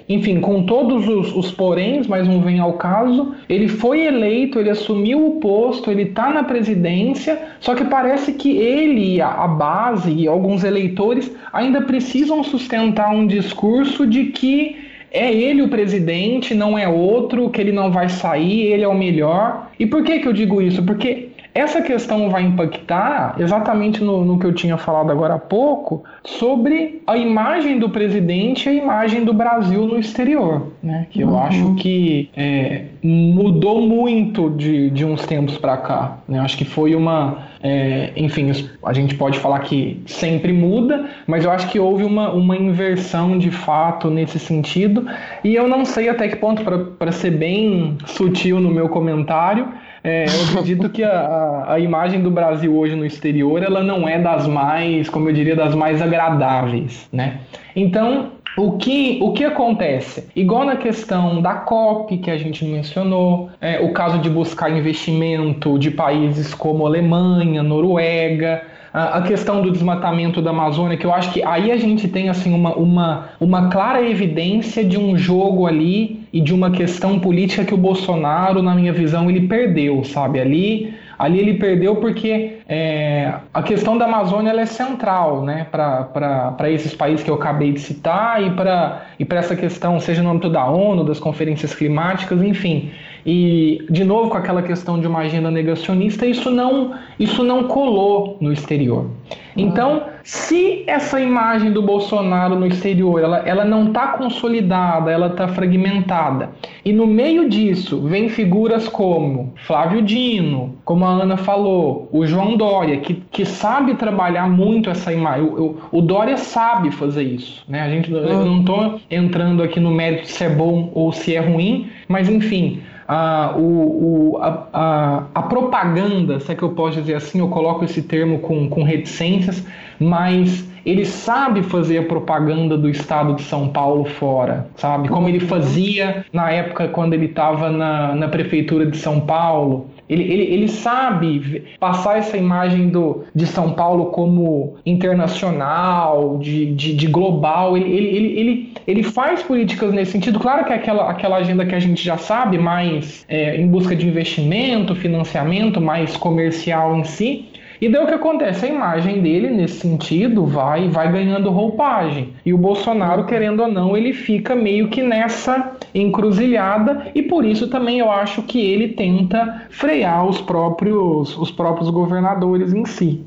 e, 0.08 0.16
enfim, 0.16 0.39
com 0.39 0.64
todos 0.64 1.08
os, 1.08 1.36
os 1.36 1.52
poréns, 1.52 2.06
mas 2.06 2.28
não 2.28 2.39
vem 2.39 2.60
ao 2.60 2.74
caso, 2.74 3.34
ele 3.50 3.68
foi 3.68 4.06
eleito, 4.06 4.60
ele 4.60 4.70
assumiu 4.70 5.26
o 5.26 5.39
posto, 5.39 5.89
ele 5.89 6.04
está 6.04 6.30
na 6.30 6.44
presidência, 6.44 7.42
só 7.60 7.74
que 7.74 7.84
parece 7.86 8.34
que 8.34 8.56
ele, 8.56 9.20
a, 9.20 9.30
a 9.30 9.48
base 9.48 10.12
e 10.12 10.28
alguns 10.28 10.64
eleitores 10.64 11.32
ainda 11.52 11.82
precisam 11.82 12.44
sustentar 12.44 13.10
um 13.10 13.26
discurso 13.26 14.06
de 14.06 14.26
que 14.26 14.81
é 15.12 15.34
ele 15.34 15.62
o 15.62 15.68
presidente, 15.68 16.55
não 16.55 16.78
é 16.78 16.88
outro, 16.88 17.49
que 17.49 17.59
ele 17.59 17.74
não 17.74 17.91
vai 17.91 18.07
sair, 18.07 18.68
ele 18.68 18.84
é 18.84 18.88
o 18.88 18.97
melhor. 18.97 19.70
E 19.78 19.86
por 19.86 20.03
que, 20.03 20.20
que 20.20 20.28
eu 20.28 20.34
digo 20.34 20.62
isso? 20.62 20.82
Porque 20.84 21.31
essa 21.54 21.82
questão 21.82 22.30
vai 22.30 22.43
impactar 22.43 23.36
exatamente 23.38 24.02
no, 24.02 24.24
no, 24.24 24.39
que 24.39 24.45
eu 24.45 24.54
tinha 24.54 24.78
falado 24.78 25.12
agora 25.12 25.34
há 25.34 25.39
pouco 25.39 26.04
sobre 26.24 27.02
a 27.06 27.18
imagem 27.18 27.78
do 27.78 27.89
presidente 27.89 28.68
e 28.68 28.70
a 28.70 28.74
imagem 28.74 29.26
do 29.26 29.34
Brasil 29.34 29.86
no 29.86 29.99
exterior, 29.99 30.72
né? 30.82 31.08
Que 31.10 31.22
eu 31.22 31.30
uhum. 31.30 31.43
acho 31.43 31.76
que 31.76 32.30
é, 32.38 32.86
mudou 33.04 33.82
muito 33.82 34.49
de, 34.52 34.89
de 34.91 35.04
uns 35.04 35.26
tempos 35.26 35.58
para 35.58 35.76
cá. 35.78 36.18
Né? 36.28 36.39
Acho 36.39 36.58
que 36.58 36.64
foi 36.64 36.95
uma, 36.95 37.39
é, 37.62 38.14
enfim, 38.16 38.49
a 38.86 38.93
gente 38.93 39.16
pode 39.16 39.38
falar 39.38 39.60
que 39.60 40.02
sempre 40.06 40.54
muda, 40.54 41.10
mas 41.28 41.43
eu 41.43 41.52
acho 41.52 41.68
que 41.70 41.80
houve 41.80 42.06
uma, 42.06 42.32
uma 42.32 42.56
inversão 42.56 43.38
de 43.38 43.52
fato 43.52 44.10
nesse 44.10 44.39
sentido. 44.39 45.06
E 45.43 45.54
eu 45.54 45.68
não 45.68 45.84
sei 45.84 46.08
até 46.08 46.30
que 46.30 46.38
ponto, 46.38 46.64
para 46.97 47.12
ser 47.12 47.32
bem 47.32 47.97
sutil 48.06 48.62
no 48.62 48.72
meu 48.72 48.88
comentário 48.88 49.68
é, 50.04 50.26
eu 50.26 50.49
acredito 50.49 50.89
que 50.89 51.04
a, 51.04 51.66
a, 51.68 51.80
imagem 51.80 52.22
do 52.22 52.32
Brasil 52.32 52.76
hoje 52.76 52.95
no 52.95 53.06
exterior 53.06 53.62
ela 53.62 53.84
não 53.84 54.08
é 54.08 54.18
das 54.20 54.47
mais, 54.47 55.10
como 55.10 55.30
eu 55.30 55.34
diria, 55.34 55.56
das 55.56 55.76
mais 55.76 56.02
agradáveis, 56.02 57.08
né? 57.14 57.41
Então, 57.76 58.32
o 58.58 58.74
que, 58.74 59.20
o 59.22 59.32
que 59.32 59.45
acontece? 59.45 60.28
Igual 60.36 60.66
na 60.66 60.76
questão 60.76 61.41
da 61.41 61.54
COP 61.54 62.18
que 62.18 62.32
a 62.32 62.38
gente 62.38 62.66
mencionou, 62.66 63.49
é, 63.62 63.80
o 63.80 63.93
caso 63.93 64.20
de 64.20 64.30
buscar 64.30 64.76
investimento 64.76 65.78
de 65.78 65.91
países 65.91 66.54
como 66.54 66.86
Alemanha, 66.86 67.62
Noruega, 67.62 68.64
a 68.93 69.22
questão 69.22 69.62
do 69.62 69.72
desmatamento 69.72 70.41
da 70.41 70.49
Amazônia, 70.49 70.97
que 70.97 71.06
eu 71.06 71.14
acho 71.14 71.32
que 71.32 71.41
aí 71.43 71.72
a 71.72 71.78
gente 71.78 72.10
tem 72.10 72.28
assim 72.28 72.54
uma, 72.54 72.76
uma, 72.76 73.30
uma 73.39 73.70
clara 73.70 74.02
evidência 74.06 74.84
de 74.84 74.97
um 74.97 75.18
jogo 75.18 75.66
ali 75.66 76.21
e 76.34 76.40
de 76.40 76.54
uma 76.54 76.72
questão 76.72 77.20
política 77.20 77.66
que 77.66 77.74
o 77.74 77.78
Bolsonaro, 77.78 78.62
na 78.62 78.74
minha 78.74 78.94
visão, 78.94 79.30
ele 79.30 79.48
perdeu, 79.48 80.04
sabe? 80.04 80.40
Ali, 80.40 80.94
ali 81.20 81.40
ele 81.40 81.56
perdeu 81.56 81.98
porque 81.98 82.58
é, 82.68 83.34
a 83.54 83.62
questão 83.62 83.98
da 83.98 84.06
Amazônia 84.06 84.52
é 84.52 84.66
central 84.66 85.44
né, 85.44 85.68
para 85.72 86.70
esses 86.70 86.96
países 86.96 87.24
que 87.24 87.30
eu 87.30 87.36
acabei 87.36 87.74
de 87.74 87.82
citar 87.82 88.42
e 88.42 88.52
para 88.52 89.08
e 89.20 89.28
essa 89.32 89.56
questão, 89.56 90.00
seja 90.00 90.24
no 90.24 90.30
âmbito 90.30 90.50
da 90.50 90.66
ONU, 90.66 91.04
das 91.04 91.20
conferências 91.20 91.76
climáticas, 91.76 92.42
enfim. 92.42 92.92
E, 93.26 93.86
de 93.90 94.04
novo, 94.04 94.30
com 94.30 94.38
aquela 94.38 94.64
questão 94.64 95.00
de 95.00 95.08
uma 95.08 95.20
agenda 95.20 95.52
negacionista, 95.52 96.26
isso 96.26 96.50
não, 96.50 96.96
isso 97.20 97.44
não 97.44 97.66
colou 97.66 98.38
no 98.40 98.52
exterior. 98.52 99.08
Então, 99.56 100.04
se 100.24 100.84
essa 100.88 101.20
imagem 101.20 101.72
do 101.72 101.82
Bolsonaro 101.82 102.56
no 102.56 102.66
exterior 102.66 103.22
ela, 103.22 103.38
ela 103.40 103.66
não 103.66 103.88
está 103.88 104.10
consolidada, 104.10 105.12
ela 105.12 105.28
está 105.28 105.48
fragmentada, 105.48 106.50
e 106.84 106.94
no 106.94 107.08
meio 107.08 107.50
disso 107.50 108.02
vem 108.02 108.30
figuras 108.30 108.88
como 108.88 109.54
Flávio 109.66 110.02
Dino, 110.02 110.76
como 110.86 111.06
a 111.06 111.10
Ana 111.10 111.38
falou, 111.38 112.10
o 112.12 112.26
João 112.26 112.58
Dória, 112.58 112.98
que, 112.98 113.16
que 113.32 113.46
sabe 113.46 113.96
trabalhar 113.96 114.50
muito 114.50 114.90
essa 114.90 115.14
imagem. 115.14 115.46
O, 115.46 115.78
o, 115.92 116.00
o 116.00 116.02
Dória 116.02 116.38
sabe 116.38 116.92
fazer 116.92 117.24
isso. 117.24 117.64
Né? 117.68 117.82
A 117.82 117.90
gente, 117.90 118.12
Eu 118.12 118.46
não 118.46 118.60
estou 118.60 119.00
entrando 119.10 119.64
aqui 119.64 119.80
no 119.80 119.92
mérito 119.92 120.28
se 120.28 120.44
é 120.44 120.50
bom 120.50 120.92
ou 120.94 121.12
se 121.12 121.36
é 121.36 121.40
ruim, 121.40 121.90
mas 122.08 122.30
enfim, 122.30 122.82
a, 123.14 123.57
o, 123.57 124.36
o, 124.36 124.38
a, 124.38 124.68
a, 124.72 125.24
a, 125.36 125.41
propaganda, 125.41 126.39
se 126.39 126.49
é 126.49 126.55
que 126.55 126.64
eu 126.64 126.70
posso 126.70 127.01
dizer 127.01 127.16
assim, 127.16 127.39
eu 127.39 127.49
coloco 127.49 127.84
esse 127.84 128.01
termo 128.01 128.39
com, 128.39 128.70
com 128.70 128.84
reticências, 128.84 129.68
mas 129.99 130.66
ele 130.86 131.03
sabe 131.03 131.62
fazer 131.62 131.97
a 131.97 132.03
propaganda 132.03 132.78
do 132.78 132.88
estado 132.88 133.36
de 133.36 133.41
São 133.41 133.68
Paulo 133.68 134.05
fora, 134.05 134.66
sabe? 134.78 135.09
Como 135.09 135.28
ele 135.28 135.41
fazia 135.41 136.26
na 136.32 136.51
época 136.51 136.88
quando 136.88 137.14
ele 137.14 137.26
estava 137.26 137.70
na, 137.70 138.16
na 138.16 138.30
prefeitura 138.30 138.86
de 138.86 138.95
São 138.95 139.20
Paulo, 139.20 139.88
ele, 140.12 140.24
ele, 140.24 140.43
ele 140.53 140.68
sabe 140.68 141.64
passar 141.80 142.18
essa 142.18 142.36
imagem 142.36 142.89
do, 142.89 143.24
de 143.34 143.47
São 143.47 143.72
Paulo 143.72 144.07
como 144.07 144.76
internacional, 144.86 146.38
de, 146.38 146.66
de, 146.74 146.93
de 146.93 147.07
global. 147.07 147.78
Ele, 147.78 147.89
ele, 147.89 148.07
ele, 148.07 148.39
ele, 148.39 148.74
ele, 148.86 149.03
faz 149.03 149.41
políticas 149.41 149.93
nesse 149.93 150.12
sentido. 150.12 150.38
Claro 150.38 150.66
que 150.66 150.74
é 150.74 150.76
aquela, 150.76 151.09
aquela 151.09 151.38
agenda 151.38 151.66
que 151.66 151.74
a 151.74 151.80
gente 151.80 152.03
já 152.03 152.18
sabe, 152.18 152.57
mais 152.57 153.26
é, 153.30 153.55
em 153.55 153.68
busca 153.68 153.95
de 153.95 154.05
investimento, 154.05 154.93
financiamento, 154.93 155.80
mais 155.80 156.18
comercial 156.18 156.97
em 156.97 157.05
si. 157.05 157.45
E 157.82 157.90
daí 157.90 158.04
o 158.04 158.08
que 158.08 158.14
acontece? 158.14 158.68
A 158.68 158.70
imagem 158.70 159.24
dele, 159.24 159.50
nesse 159.50 159.80
sentido, 159.80 160.46
vai, 160.46 160.88
vai 160.88 161.12
ganhando 161.12 161.50
roupagem. 161.50 162.32
E 162.46 162.54
o 162.54 162.58
Bolsonaro, 162.58 163.26
querendo 163.26 163.64
ou 163.64 163.68
não, 163.68 163.98
ele 163.98 164.14
fica 164.14 164.56
meio 164.56 164.88
que 164.90 165.02
nessa 165.02 165.72
encruzilhada 165.94 167.08
e 167.16 167.24
por 167.24 167.44
isso 167.44 167.68
também 167.70 167.98
eu 167.98 168.12
acho 168.12 168.44
que 168.44 168.62
ele 168.62 168.90
tenta 168.90 169.66
frear 169.72 170.28
os 170.28 170.40
próprios, 170.40 171.36
os 171.36 171.50
próprios 171.50 171.90
governadores 171.90 172.72
em 172.72 172.86
si. 172.86 173.26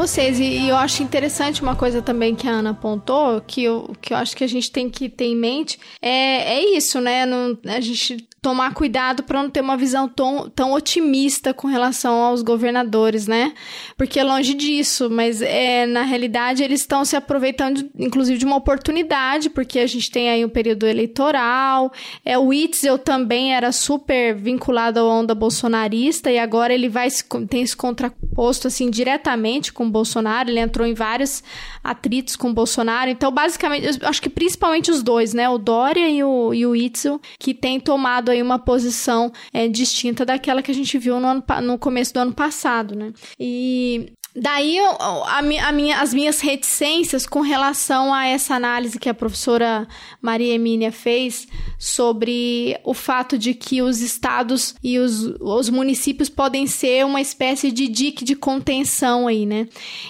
Vocês. 0.00 0.40
E, 0.40 0.44
e, 0.44 0.68
eu 0.68 0.76
acho 0.76 1.02
interessante 1.02 1.62
uma 1.62 1.76
coisa 1.76 2.00
também 2.00 2.34
que 2.34 2.48
a 2.48 2.52
Ana 2.52 2.70
apontou, 2.70 3.40
que 3.42 3.62
eu, 3.62 3.92
que 4.00 4.12
eu 4.12 4.16
acho 4.16 4.34
que 4.34 4.42
a 4.42 4.46
gente 4.46 4.70
tem 4.70 4.88
que 4.88 5.08
ter 5.08 5.26
em 5.26 5.36
mente, 5.36 5.78
é, 6.00 6.54
é 6.54 6.76
isso, 6.76 7.00
né? 7.00 7.26
Não, 7.26 7.58
a 7.66 7.80
gente 7.80 8.26
tomar 8.42 8.72
cuidado 8.72 9.22
para 9.22 9.42
não 9.42 9.50
ter 9.50 9.60
uma 9.60 9.76
visão 9.76 10.08
tão, 10.08 10.48
tão 10.48 10.72
otimista 10.72 11.52
com 11.52 11.68
relação 11.68 12.14
aos 12.14 12.40
governadores, 12.42 13.26
né? 13.26 13.52
Porque 13.96 14.22
longe 14.22 14.54
disso, 14.54 15.10
mas 15.10 15.42
é, 15.42 15.84
na 15.86 16.02
realidade 16.02 16.62
eles 16.62 16.80
estão 16.80 17.04
se 17.04 17.14
aproveitando, 17.14 17.90
inclusive, 17.98 18.38
de 18.38 18.46
uma 18.46 18.56
oportunidade, 18.56 19.50
porque 19.50 19.78
a 19.78 19.86
gente 19.86 20.10
tem 20.10 20.30
aí 20.30 20.44
um 20.44 20.48
período 20.48 20.86
eleitoral. 20.86 21.92
É, 22.24 22.38
o 22.38 22.52
Itzel 22.52 22.98
também 22.98 23.54
era 23.54 23.72
super 23.72 24.34
vinculado 24.34 25.00
à 25.00 25.04
onda 25.04 25.34
bolsonarista 25.34 26.30
e 26.30 26.38
agora 26.38 26.72
ele 26.72 26.88
vai 26.88 27.08
tem 27.48 27.66
se 27.66 27.76
contraposto 27.76 28.68
assim 28.68 28.88
diretamente 28.88 29.72
com 29.72 29.84
o 29.86 29.90
Bolsonaro. 29.90 30.48
Ele 30.48 30.60
entrou 30.60 30.86
em 30.86 30.94
vários 30.94 31.42
atritos 31.84 32.36
com 32.36 32.50
o 32.50 32.54
Bolsonaro. 32.54 33.10
Então, 33.10 33.30
basicamente, 33.30 33.98
acho 34.02 34.22
que 34.22 34.30
principalmente 34.30 34.90
os 34.90 35.02
dois, 35.02 35.34
né? 35.34 35.48
O 35.48 35.58
Dória 35.58 36.08
e 36.08 36.24
o, 36.24 36.54
e 36.54 36.66
o 36.66 36.74
Itzel, 36.74 37.20
que 37.38 37.52
tem 37.52 37.78
tomado 37.78 38.29
aí 38.30 38.42
uma 38.42 38.58
posição 38.58 39.32
é, 39.52 39.68
distinta 39.68 40.24
daquela 40.24 40.62
que 40.62 40.70
a 40.70 40.74
gente 40.74 40.98
viu 40.98 41.18
no, 41.20 41.26
ano, 41.26 41.44
no 41.62 41.78
começo 41.78 42.12
do 42.14 42.20
ano 42.20 42.32
passado, 42.32 42.94
né? 42.94 43.12
E 43.38 44.12
Daí 44.34 44.78
a, 44.78 45.38
a 45.38 45.72
minha, 45.72 46.00
as 46.00 46.14
minhas 46.14 46.40
reticências 46.40 47.26
com 47.26 47.40
relação 47.40 48.14
a 48.14 48.26
essa 48.26 48.54
análise 48.54 48.98
que 48.98 49.08
a 49.08 49.14
professora 49.14 49.88
Maria 50.22 50.54
Emília 50.54 50.92
fez 50.92 51.48
sobre 51.78 52.78
o 52.84 52.94
fato 52.94 53.36
de 53.36 53.54
que 53.54 53.82
os 53.82 54.00
estados 54.00 54.74
e 54.84 54.98
os, 54.98 55.34
os 55.40 55.68
municípios 55.68 56.28
podem 56.28 56.66
ser 56.66 57.04
uma 57.04 57.20
espécie 57.20 57.72
de 57.72 57.88
dique 57.88 58.24
de 58.24 58.36
contenção 58.36 59.26
aí, 59.26 59.44
né? 59.44 59.66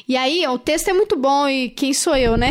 E 0.06 0.16
aí, 0.16 0.46
o 0.46 0.58
texto 0.58 0.88
é 0.88 0.92
muito 0.92 1.16
bom 1.16 1.48
e 1.48 1.70
quem 1.70 1.94
sou 1.94 2.14
eu, 2.14 2.36
né? 2.36 2.50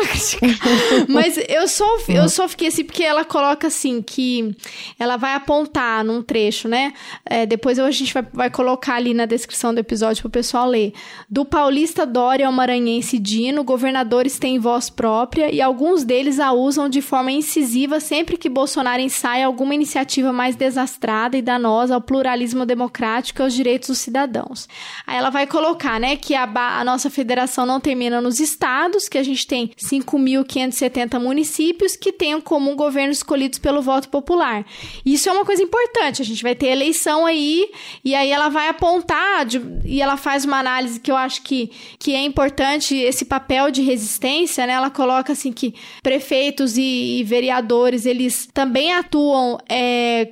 Mas 1.08 1.38
eu 1.48 1.66
só, 1.66 1.86
eu 2.08 2.28
só 2.28 2.46
fiquei 2.48 2.68
assim 2.68 2.84
porque 2.84 3.02
ela 3.02 3.24
coloca 3.24 3.68
assim 3.68 4.02
que 4.02 4.54
ela 4.98 5.16
vai 5.16 5.34
apontar 5.34 6.04
num 6.04 6.22
trecho, 6.22 6.68
né? 6.68 6.92
É, 7.24 7.46
depois 7.46 7.78
a 7.78 7.90
gente 7.90 8.12
vai, 8.12 8.26
vai 8.32 8.50
colocar 8.50 8.96
ali 8.96 9.14
na 9.14 9.24
descrição 9.24 9.72
do 9.72 9.80
episódio 9.80 10.22
para 10.22 10.28
o 10.28 10.32
pessoal 10.32 10.68
ler 10.68 10.92
do 11.28 11.44
paulista 11.44 12.06
Dória 12.06 12.46
ao 12.46 12.52
maranhense 12.52 13.18
Dino, 13.18 13.64
governadores 13.64 14.38
têm 14.38 14.58
voz 14.58 14.88
própria 14.88 15.52
e 15.52 15.60
alguns 15.60 16.04
deles 16.04 16.38
a 16.38 16.52
usam 16.52 16.88
de 16.88 17.02
forma 17.02 17.32
incisiva 17.32 18.00
sempre 18.00 18.36
que 18.36 18.48
Bolsonaro 18.48 19.02
ensaia 19.02 19.46
alguma 19.46 19.74
iniciativa 19.74 20.32
mais 20.32 20.56
desastrada 20.56 21.36
e 21.36 21.42
danosa 21.42 21.94
ao 21.94 22.00
pluralismo 22.00 22.64
democrático 22.64 23.40
e 23.40 23.44
aos 23.44 23.54
direitos 23.54 23.88
dos 23.88 23.98
cidadãos. 23.98 24.68
Aí 25.06 25.16
ela 25.16 25.30
vai 25.30 25.46
colocar, 25.46 25.98
né, 25.98 26.16
que 26.16 26.34
a, 26.34 26.44
a 26.78 26.84
nossa 26.84 27.10
federação 27.10 27.66
não 27.66 27.80
termina 27.80 28.20
nos 28.20 28.40
estados, 28.40 29.08
que 29.08 29.18
a 29.18 29.22
gente 29.22 29.46
tem 29.46 29.70
5.570 29.76 31.20
municípios 31.20 31.96
que 31.96 32.12
têm 32.12 32.40
comum 32.40 32.76
governos 32.76 33.18
escolhidos 33.18 33.58
pelo 33.58 33.82
voto 33.82 34.08
popular. 34.08 34.64
Isso 35.04 35.28
é 35.28 35.32
uma 35.32 35.44
coisa 35.44 35.62
importante, 35.62 36.22
a 36.22 36.24
gente 36.24 36.42
vai 36.42 36.54
ter 36.54 36.66
eleição 36.66 37.26
aí, 37.26 37.68
e 38.04 38.14
aí 38.14 38.30
ela 38.30 38.48
vai 38.48 38.68
apontar, 38.68 39.44
de, 39.44 39.60
e 39.84 40.00
ela 40.00 40.16
faz 40.16 40.44
uma 40.44 40.58
análise 40.58 40.95
que 40.98 41.10
eu 41.10 41.16
acho 41.16 41.42
que, 41.42 41.70
que 41.98 42.14
é 42.14 42.22
importante 42.22 42.96
esse 42.96 43.24
papel 43.24 43.70
de 43.70 43.82
resistência, 43.82 44.66
né? 44.66 44.74
Ela 44.74 44.90
coloca 44.90 45.32
assim 45.32 45.52
que 45.52 45.74
prefeitos 46.02 46.76
e, 46.76 47.20
e 47.20 47.24
vereadores 47.24 48.06
eles 48.06 48.48
também 48.52 48.92
atuam 48.92 49.58
é, 49.68 50.30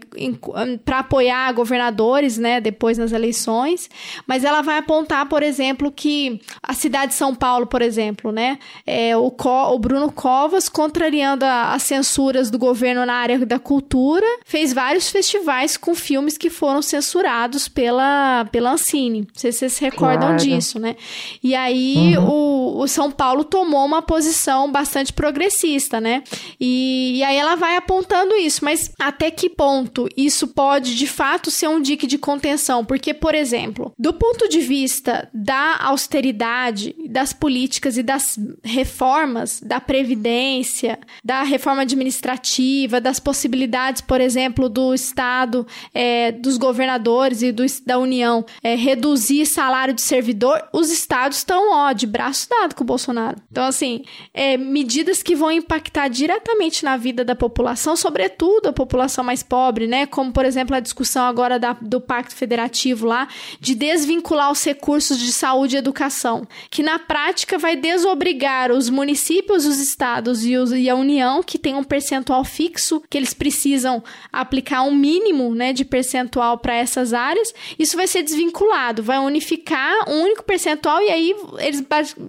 para 0.85 1.01
apoiar 1.01 1.53
governadores, 1.53 2.39
né? 2.39 2.61
Depois 2.61 2.99
nas 2.99 3.13
eleições, 3.13 3.89
mas 4.27 4.45
ela 4.45 4.63
vai 4.63 4.79
apontar, 4.79 5.29
por 5.29 5.43
exemplo, 5.43 5.91
que 5.91 6.41
a 6.63 6.73
cidade 6.73 7.13
de 7.13 7.15
São 7.15 7.35
Paulo, 7.35 7.67
por 7.67 7.83
exemplo, 7.83 8.33
né? 8.33 8.59
É, 8.87 9.17
o, 9.17 9.31
Co, 9.31 9.75
o 9.75 9.79
Bruno 9.79 10.11
Covas, 10.11 10.69
contrariando 10.69 11.45
as 11.45 11.83
censuras 11.83 12.51
do 12.51 12.59
governo 12.59 13.05
na 13.05 13.15
área 13.15 13.45
da 13.45 13.59
cultura, 13.59 14.27
fez 14.45 14.73
vários 14.73 15.09
festivais 15.09 15.77
com 15.77 15.95
filmes 15.95 16.39
que 16.39 16.51
foram 16.51 16.81
censurados 16.83 17.69
pela, 17.69 18.47
pela 18.51 18.73
Ancine. 18.73 19.21
Não 19.21 19.29
sei 19.35 19.53
se 19.53 19.59
vocês 19.61 19.73
se 19.75 19.85
recordam 19.85 20.29
claro. 20.29 20.37
disso 20.37 20.54
isso, 20.57 20.79
né? 20.79 20.97
E 21.43 21.55
aí 21.55 22.17
uhum. 22.17 22.29
o, 22.29 22.83
o, 22.83 22.89
São 22.89 23.11
Paulo 23.11 23.45
tomou 23.45 23.85
uma 23.85 24.03
posição 24.03 24.71
bastante 24.71 25.13
progressista, 25.13 26.01
né? 26.01 26.23
E, 26.61 27.17
e, 27.17 27.23
aí 27.23 27.37
ela 27.37 27.55
vai 27.55 27.77
apontando 27.77 28.35
isso, 28.35 28.65
mas 28.65 28.91
até 28.99 29.31
que 29.31 29.49
ponto 29.49 30.09
isso 30.17 30.49
pode 30.49 30.95
de 30.97 31.07
fato 31.07 31.51
ser 31.51 31.69
um 31.69 31.81
dique 31.81 32.07
de 32.07 32.19
contenção? 32.19 32.85
Porque, 32.85 33.13
por 33.13 33.35
exemplo, 33.35 33.93
do 33.99 34.13
ponto 34.13 34.49
de 34.49 34.61
vista 34.61 35.29
da 35.33 35.79
austeridade, 35.81 36.95
das 37.09 37.33
políticas 37.33 37.97
e 37.97 38.03
das 38.03 38.39
reformas, 38.63 39.61
da 39.61 39.81
previdência, 39.81 40.99
da 41.25 41.43
reforma 41.43 41.83
administrativa, 41.83 43.01
das 43.01 43.21
possibilidades, 43.21 44.01
por 44.01 44.21
exemplo, 44.21 44.69
do 44.69 44.95
Estado, 44.95 45.67
é, 45.93 46.33
dos 46.33 46.57
governadores 46.57 47.43
e 47.43 47.53
do, 47.53 47.65
da 47.85 47.99
União 47.99 48.45
é, 48.63 48.75
reduzir 48.75 49.47
salário 49.47 49.95
de 49.95 50.03
servidor 50.45 50.69
os 50.73 50.91
estados 50.91 51.39
estão, 51.39 51.73
ó, 51.73 51.93
de 51.93 52.07
braço 52.07 52.49
dado 52.49 52.75
com 52.75 52.85
o 52.85 52.87
Bolsonaro. 52.87 53.39
Então, 53.51 53.65
assim, 53.65 54.03
é, 54.33 54.57
medidas 54.57 55.23
que 55.23 55.35
vão 55.35 55.51
impactar 55.51 56.09
diretamente 56.09 56.85
na 56.85 56.97
vida 56.97 57.25
da 57.25 57.35
população, 57.35 57.97
sobretudo 57.97 58.69
a 58.69 58.73
população 58.73 59.25
mais 59.25 59.43
pobre, 59.43 59.87
né? 59.87 60.07
Como, 60.07 60.33
por 60.33 60.45
exemplo, 60.45 60.77
a 60.77 60.81
discussão 60.81 61.25
agora 61.25 61.59
da, 61.59 61.73
do 61.73 62.01
Pacto 62.01 62.35
Federativo 62.35 63.07
lá, 63.07 63.29
de 63.61 63.75
desvincular 63.75 64.51
os 64.51 64.63
recursos 64.65 65.19
de 65.19 65.33
saúde 65.33 65.77
e 65.77 65.79
educação, 65.79 66.47
que 66.71 66.83
na 66.83 66.99
prática 66.99 67.59
vai 67.59 67.77
desobrigar 67.77 68.71
os 68.71 68.91
municípios, 68.91 69.65
os 69.65 69.79
estados 69.79 70.45
e, 70.45 70.57
os, 70.57 70.73
e 70.73 70.91
a 70.91 70.95
União, 70.95 71.43
que 71.43 71.59
tem 71.59 71.75
um 71.75 71.85
percentual 71.85 72.45
fixo, 72.45 73.03
que 73.09 73.17
eles 73.17 73.33
precisam 73.33 74.03
aplicar 74.33 74.83
um 74.83 74.95
mínimo, 74.95 75.55
né, 75.55 75.73
de 75.73 75.85
percentual 75.85 76.59
para 76.59 76.75
essas 76.75 77.13
áreas. 77.13 77.55
Isso 77.79 77.97
vai 77.97 78.07
ser 78.07 78.23
desvinculado, 78.23 79.03
vai 79.03 79.19
unificar 79.19 80.09
um 80.09 80.34
único 80.35 80.45
percentual, 80.45 81.01
e 81.01 81.09
aí 81.09 81.35
eles 81.59 81.85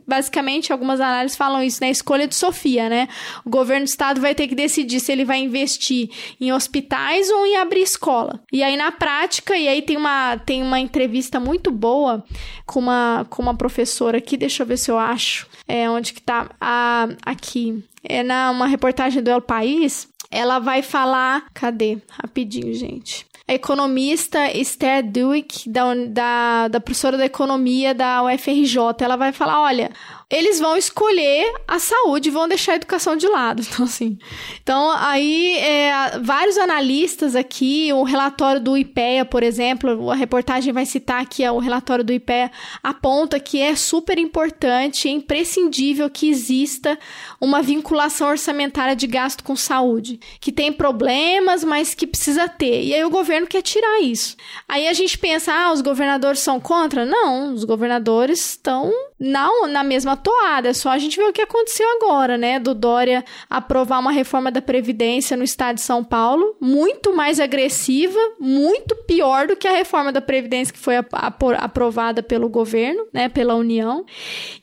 basicamente, 0.07 0.71
algumas 0.71 1.01
análises 1.01 1.35
falam 1.35 1.61
isso, 1.61 1.79
né? 1.81 1.89
Escolha 1.89 2.27
de 2.27 2.35
Sofia, 2.35 2.87
né? 2.87 3.09
O 3.43 3.49
governo 3.49 3.85
do 3.85 3.89
estado 3.89 4.21
vai 4.21 4.35
ter 4.35 4.47
que 4.47 4.55
decidir 4.55 4.99
se 4.99 5.11
ele 5.11 5.25
vai 5.25 5.39
investir 5.39 6.09
em 6.39 6.53
hospitais 6.53 7.29
ou 7.29 7.45
em 7.45 7.57
abrir 7.57 7.81
escola. 7.81 8.39
E 8.51 8.63
aí, 8.63 8.77
na 8.77 8.91
prática, 8.91 9.57
e 9.57 9.67
aí 9.67 9.81
tem 9.81 9.97
uma, 9.97 10.37
tem 10.37 10.61
uma 10.61 10.79
entrevista 10.79 11.39
muito 11.39 11.71
boa 11.71 12.23
com 12.65 12.79
uma, 12.79 13.25
com 13.29 13.41
uma 13.41 13.55
professora 13.55 14.19
aqui, 14.19 14.37
deixa 14.37 14.63
eu 14.63 14.67
ver 14.67 14.77
se 14.77 14.89
eu 14.89 14.97
acho. 14.97 15.47
É, 15.67 15.89
onde 15.89 16.13
que 16.13 16.21
tá? 16.21 16.49
Ah, 16.61 17.09
aqui. 17.25 17.83
É 18.03 18.21
na 18.21 18.51
uma 18.51 18.67
reportagem 18.67 19.21
do 19.23 19.31
El 19.31 19.41
País. 19.41 20.07
Ela 20.29 20.59
vai 20.59 20.83
falar. 20.83 21.47
Cadê? 21.53 21.97
Rapidinho, 22.09 22.71
gente 22.73 23.25
a 23.47 23.53
economista 23.53 24.47
Esther 24.49 25.03
Duick, 25.03 25.69
da, 25.69 25.93
da, 26.07 26.67
da 26.67 26.79
professora 26.79 27.15
da 27.15 27.25
economia 27.25 27.93
da 27.93 28.23
UFRJ. 28.23 28.77
Ela 29.01 29.15
vai 29.15 29.31
falar: 29.31 29.61
olha, 29.61 29.91
eles 30.35 30.59
vão 30.59 30.75
escolher 30.75 31.53
a 31.67 31.79
saúde 31.79 32.29
e 32.29 32.31
vão 32.31 32.47
deixar 32.47 32.73
a 32.73 32.75
educação 32.75 33.15
de 33.15 33.27
lado. 33.27 33.63
Então, 33.75 33.85
assim. 33.85 34.17
Então, 34.61 34.91
aí, 34.91 35.57
é, 35.57 36.19
vários 36.19 36.57
analistas 36.57 37.35
aqui, 37.35 37.91
o 37.91 38.03
relatório 38.03 38.61
do 38.61 38.77
IPEA, 38.77 39.25
por 39.25 39.43
exemplo, 39.43 40.09
a 40.09 40.15
reportagem 40.15 40.71
vai 40.71 40.85
citar 40.85 41.21
aqui 41.21 41.47
o 41.49 41.59
relatório 41.59 42.03
do 42.03 42.13
IPEA, 42.13 42.51
aponta 42.81 43.39
que 43.39 43.61
é 43.61 43.75
super 43.75 44.17
importante, 44.17 45.09
é 45.09 45.11
imprescindível 45.11 46.09
que 46.09 46.29
exista 46.29 46.97
uma 47.39 47.61
vinculação 47.61 48.29
orçamentária 48.29 48.95
de 48.95 49.07
gasto 49.07 49.43
com 49.43 49.55
saúde, 49.55 50.19
que 50.39 50.51
tem 50.51 50.71
problemas, 50.71 51.63
mas 51.63 51.93
que 51.93 52.07
precisa 52.07 52.47
ter. 52.47 52.83
E 52.83 52.93
aí 52.93 53.03
o 53.03 53.09
governo 53.09 53.47
quer 53.47 53.61
tirar 53.61 54.01
isso. 54.01 54.37
Aí 54.67 54.87
a 54.87 54.93
gente 54.93 55.17
pensa, 55.17 55.53
ah, 55.53 55.71
os 55.73 55.81
governadores 55.81 56.39
são 56.39 56.59
contra? 56.59 57.05
Não, 57.05 57.53
os 57.53 57.63
governadores 57.63 58.39
estão 58.51 58.91
não 59.19 59.67
na 59.67 59.83
mesma 59.83 60.17
toada. 60.17 60.69
É 60.69 60.73
só 60.73 60.89
a 60.89 60.97
gente 60.97 61.17
ver 61.17 61.23
o 61.23 61.33
que 61.33 61.41
aconteceu 61.41 61.87
agora, 61.97 62.37
né? 62.37 62.59
Do 62.59 62.73
Dória 62.73 63.23
aprovar 63.49 63.99
uma 63.99 64.11
reforma 64.11 64.51
da 64.51 64.61
Previdência 64.61 65.37
no 65.37 65.43
estado 65.43 65.75
de 65.75 65.81
São 65.81 66.03
Paulo, 66.03 66.55
muito 66.59 67.15
mais 67.15 67.39
agressiva, 67.39 68.19
muito 68.39 68.95
pior 69.07 69.47
do 69.47 69.55
que 69.55 69.67
a 69.67 69.71
reforma 69.71 70.11
da 70.11 70.21
Previdência 70.21 70.73
que 70.73 70.79
foi 70.79 70.95
aprovada 70.97 72.21
pelo 72.21 72.49
governo, 72.49 73.05
né? 73.13 73.29
Pela 73.29 73.55
União. 73.55 74.05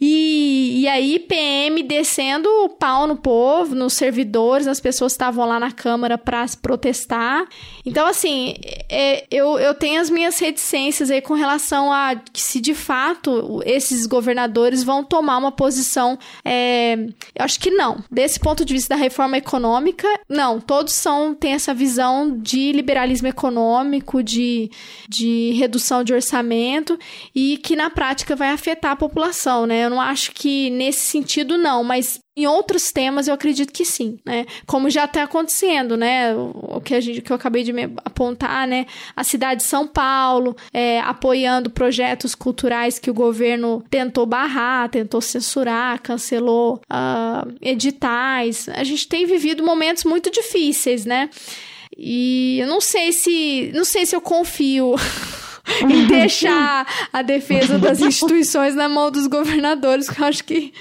E, 0.00 0.82
e 0.82 0.88
aí, 0.88 1.18
PM 1.18 1.82
descendo 1.82 2.48
o 2.64 2.68
pau 2.68 3.06
no 3.06 3.16
povo, 3.16 3.74
nos 3.74 3.94
servidores, 3.94 4.66
as 4.66 4.80
pessoas 4.80 5.12
estavam 5.12 5.46
lá 5.46 5.58
na 5.58 5.72
Câmara 5.72 6.18
para 6.18 6.44
protestar. 6.60 7.46
Então, 7.86 8.06
assim, 8.06 8.54
é, 8.88 9.24
eu, 9.30 9.58
eu 9.58 9.74
tenho 9.74 10.00
as 10.00 10.10
minhas 10.10 10.38
reticências 10.38 11.10
aí 11.10 11.22
com 11.22 11.34
relação 11.34 11.92
a 11.92 12.20
se 12.34 12.60
de 12.60 12.74
fato 12.74 13.62
esses 13.64 14.06
governadores 14.06 14.42
vão 14.82 15.04
tomar 15.04 15.38
uma 15.38 15.52
posição. 15.52 16.18
É, 16.44 16.94
eu 17.34 17.44
acho 17.44 17.58
que 17.58 17.70
não. 17.70 18.02
Desse 18.10 18.38
ponto 18.38 18.64
de 18.64 18.74
vista 18.74 18.94
da 18.94 19.00
reforma 19.00 19.36
econômica, 19.36 20.08
não. 20.28 20.60
Todos 20.60 20.92
são 20.92 21.34
têm 21.34 21.52
essa 21.52 21.72
visão 21.74 22.38
de 22.38 22.72
liberalismo 22.72 23.28
econômico, 23.28 24.22
de, 24.22 24.70
de 25.08 25.52
redução 25.52 26.04
de 26.04 26.12
orçamento 26.12 26.98
e 27.34 27.58
que 27.58 27.76
na 27.76 27.90
prática 27.90 28.36
vai 28.36 28.50
afetar 28.50 28.92
a 28.92 28.96
população, 28.96 29.66
né? 29.66 29.84
Eu 29.84 29.90
não 29.90 30.00
acho 30.00 30.32
que 30.32 30.70
nesse 30.70 31.00
sentido, 31.00 31.56
não, 31.56 31.82
mas 31.82 32.20
Em 32.34 32.46
outros 32.46 32.90
temas, 32.90 33.28
eu 33.28 33.34
acredito 33.34 33.70
que 33.70 33.84
sim, 33.84 34.18
né? 34.24 34.46
Como 34.66 34.88
já 34.88 35.04
está 35.04 35.24
acontecendo, 35.24 35.98
né? 35.98 36.34
O 36.34 36.80
que, 36.80 36.94
a 36.94 37.00
gente, 37.00 37.20
que 37.20 37.30
eu 37.30 37.36
acabei 37.36 37.62
de 37.62 37.72
apontar, 38.04 38.66
né? 38.66 38.86
A 39.14 39.22
cidade 39.22 39.60
de 39.60 39.66
São 39.66 39.86
Paulo 39.86 40.56
é, 40.72 40.98
apoiando 41.00 41.68
projetos 41.68 42.34
culturais 42.34 42.98
que 42.98 43.10
o 43.10 43.14
governo 43.14 43.84
tentou 43.90 44.24
barrar, 44.24 44.88
tentou 44.88 45.20
censurar, 45.20 46.00
cancelou 46.00 46.80
uh, 46.90 47.52
editais. 47.60 48.66
A 48.70 48.82
gente 48.82 49.06
tem 49.06 49.26
vivido 49.26 49.62
momentos 49.62 50.04
muito 50.04 50.30
difíceis, 50.30 51.04
né? 51.04 51.28
E 51.94 52.58
eu 52.60 52.66
não 52.66 52.80
sei 52.80 53.12
se. 53.12 53.70
Não 53.74 53.84
sei 53.84 54.06
se 54.06 54.16
eu 54.16 54.22
confio. 54.22 54.94
e 55.88 56.06
deixar 56.06 56.86
a 57.12 57.22
defesa 57.22 57.78
das 57.78 58.00
instituições 58.00 58.74
na 58.74 58.88
mão 58.88 59.10
dos 59.10 59.26
governadores, 59.26 60.08
que 60.08 60.20
eu 60.20 60.26
acho 60.26 60.44
que 60.44 60.72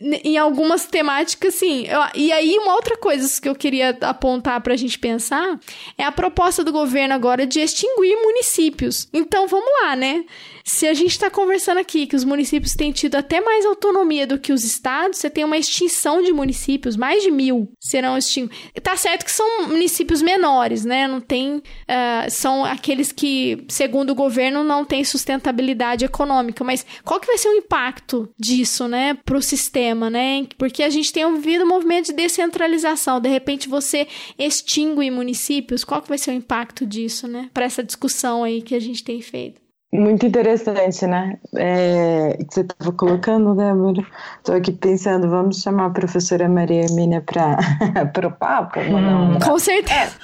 em 0.00 0.36
algumas 0.36 0.86
temáticas, 0.86 1.54
sim. 1.54 1.86
Eu, 1.86 2.00
e 2.14 2.30
aí, 2.30 2.56
uma 2.58 2.74
outra 2.74 2.96
coisa 2.96 3.40
que 3.40 3.48
eu 3.48 3.54
queria 3.54 3.96
apontar 4.02 4.60
para 4.60 4.74
a 4.74 4.76
gente 4.76 4.98
pensar 4.98 5.58
é 5.98 6.04
a 6.04 6.12
proposta 6.12 6.62
do 6.62 6.72
governo 6.72 7.14
agora 7.14 7.46
de 7.46 7.60
extinguir 7.60 8.16
municípios. 8.22 9.08
Então, 9.12 9.46
vamos 9.48 9.70
lá, 9.82 9.96
né? 9.96 10.24
Se 10.66 10.84
a 10.88 10.94
gente 10.94 11.12
está 11.12 11.30
conversando 11.30 11.78
aqui 11.78 12.08
que 12.08 12.16
os 12.16 12.24
municípios 12.24 12.74
têm 12.74 12.90
tido 12.90 13.14
até 13.14 13.40
mais 13.40 13.64
autonomia 13.64 14.26
do 14.26 14.36
que 14.36 14.52
os 14.52 14.64
estados, 14.64 15.18
você 15.18 15.30
tem 15.30 15.44
uma 15.44 15.56
extinção 15.56 16.20
de 16.20 16.32
municípios, 16.32 16.96
mais 16.96 17.22
de 17.22 17.30
mil 17.30 17.70
serão 17.78 18.18
extintos. 18.18 18.58
Tá 18.82 18.96
certo 18.96 19.24
que 19.24 19.30
são 19.30 19.68
municípios 19.68 20.20
menores, 20.20 20.84
né? 20.84 21.06
Não 21.06 21.20
tem. 21.20 21.58
Uh, 21.58 22.30
são 22.30 22.64
aqueles 22.64 23.12
que, 23.12 23.64
segundo 23.68 24.10
o 24.10 24.14
governo, 24.16 24.64
não 24.64 24.84
têm 24.84 25.04
sustentabilidade 25.04 26.04
econômica. 26.04 26.64
Mas 26.64 26.84
qual 27.04 27.20
que 27.20 27.28
vai 27.28 27.38
ser 27.38 27.48
o 27.48 27.56
impacto 27.58 28.28
disso, 28.36 28.88
né, 28.88 29.14
para 29.24 29.38
o 29.38 29.42
sistema, 29.42 30.10
né? 30.10 30.48
Porque 30.58 30.82
a 30.82 30.90
gente 30.90 31.12
tem 31.12 31.32
vivido 31.32 31.64
um 31.64 31.68
movimento 31.68 32.06
de 32.06 32.12
descentralização. 32.12 33.20
De 33.20 33.28
repente 33.28 33.68
você 33.68 34.08
extingue 34.36 35.12
municípios, 35.12 35.84
qual 35.84 36.02
que 36.02 36.08
vai 36.08 36.18
ser 36.18 36.32
o 36.32 36.34
impacto 36.34 36.84
disso, 36.84 37.28
né? 37.28 37.50
Para 37.54 37.66
essa 37.66 37.84
discussão 37.84 38.42
aí 38.42 38.60
que 38.60 38.74
a 38.74 38.80
gente 38.80 39.04
tem 39.04 39.22
feito. 39.22 39.65
Muito 39.92 40.26
interessante, 40.26 41.06
né? 41.06 41.38
É, 41.54 42.36
que 42.38 42.54
você 42.54 42.60
estava 42.62 42.92
colocando, 42.92 43.54
Débora. 43.54 44.04
Estou 44.38 44.56
aqui 44.56 44.72
pensando, 44.72 45.30
vamos 45.30 45.62
chamar 45.62 45.86
a 45.86 45.90
professora 45.90 46.48
Maria 46.48 46.82
Hermínia 46.82 47.22
para 47.22 48.26
o 48.26 48.32
papo? 48.32 48.80
Hum. 48.80 49.38
Com 49.38 49.58
certeza. 49.58 50.16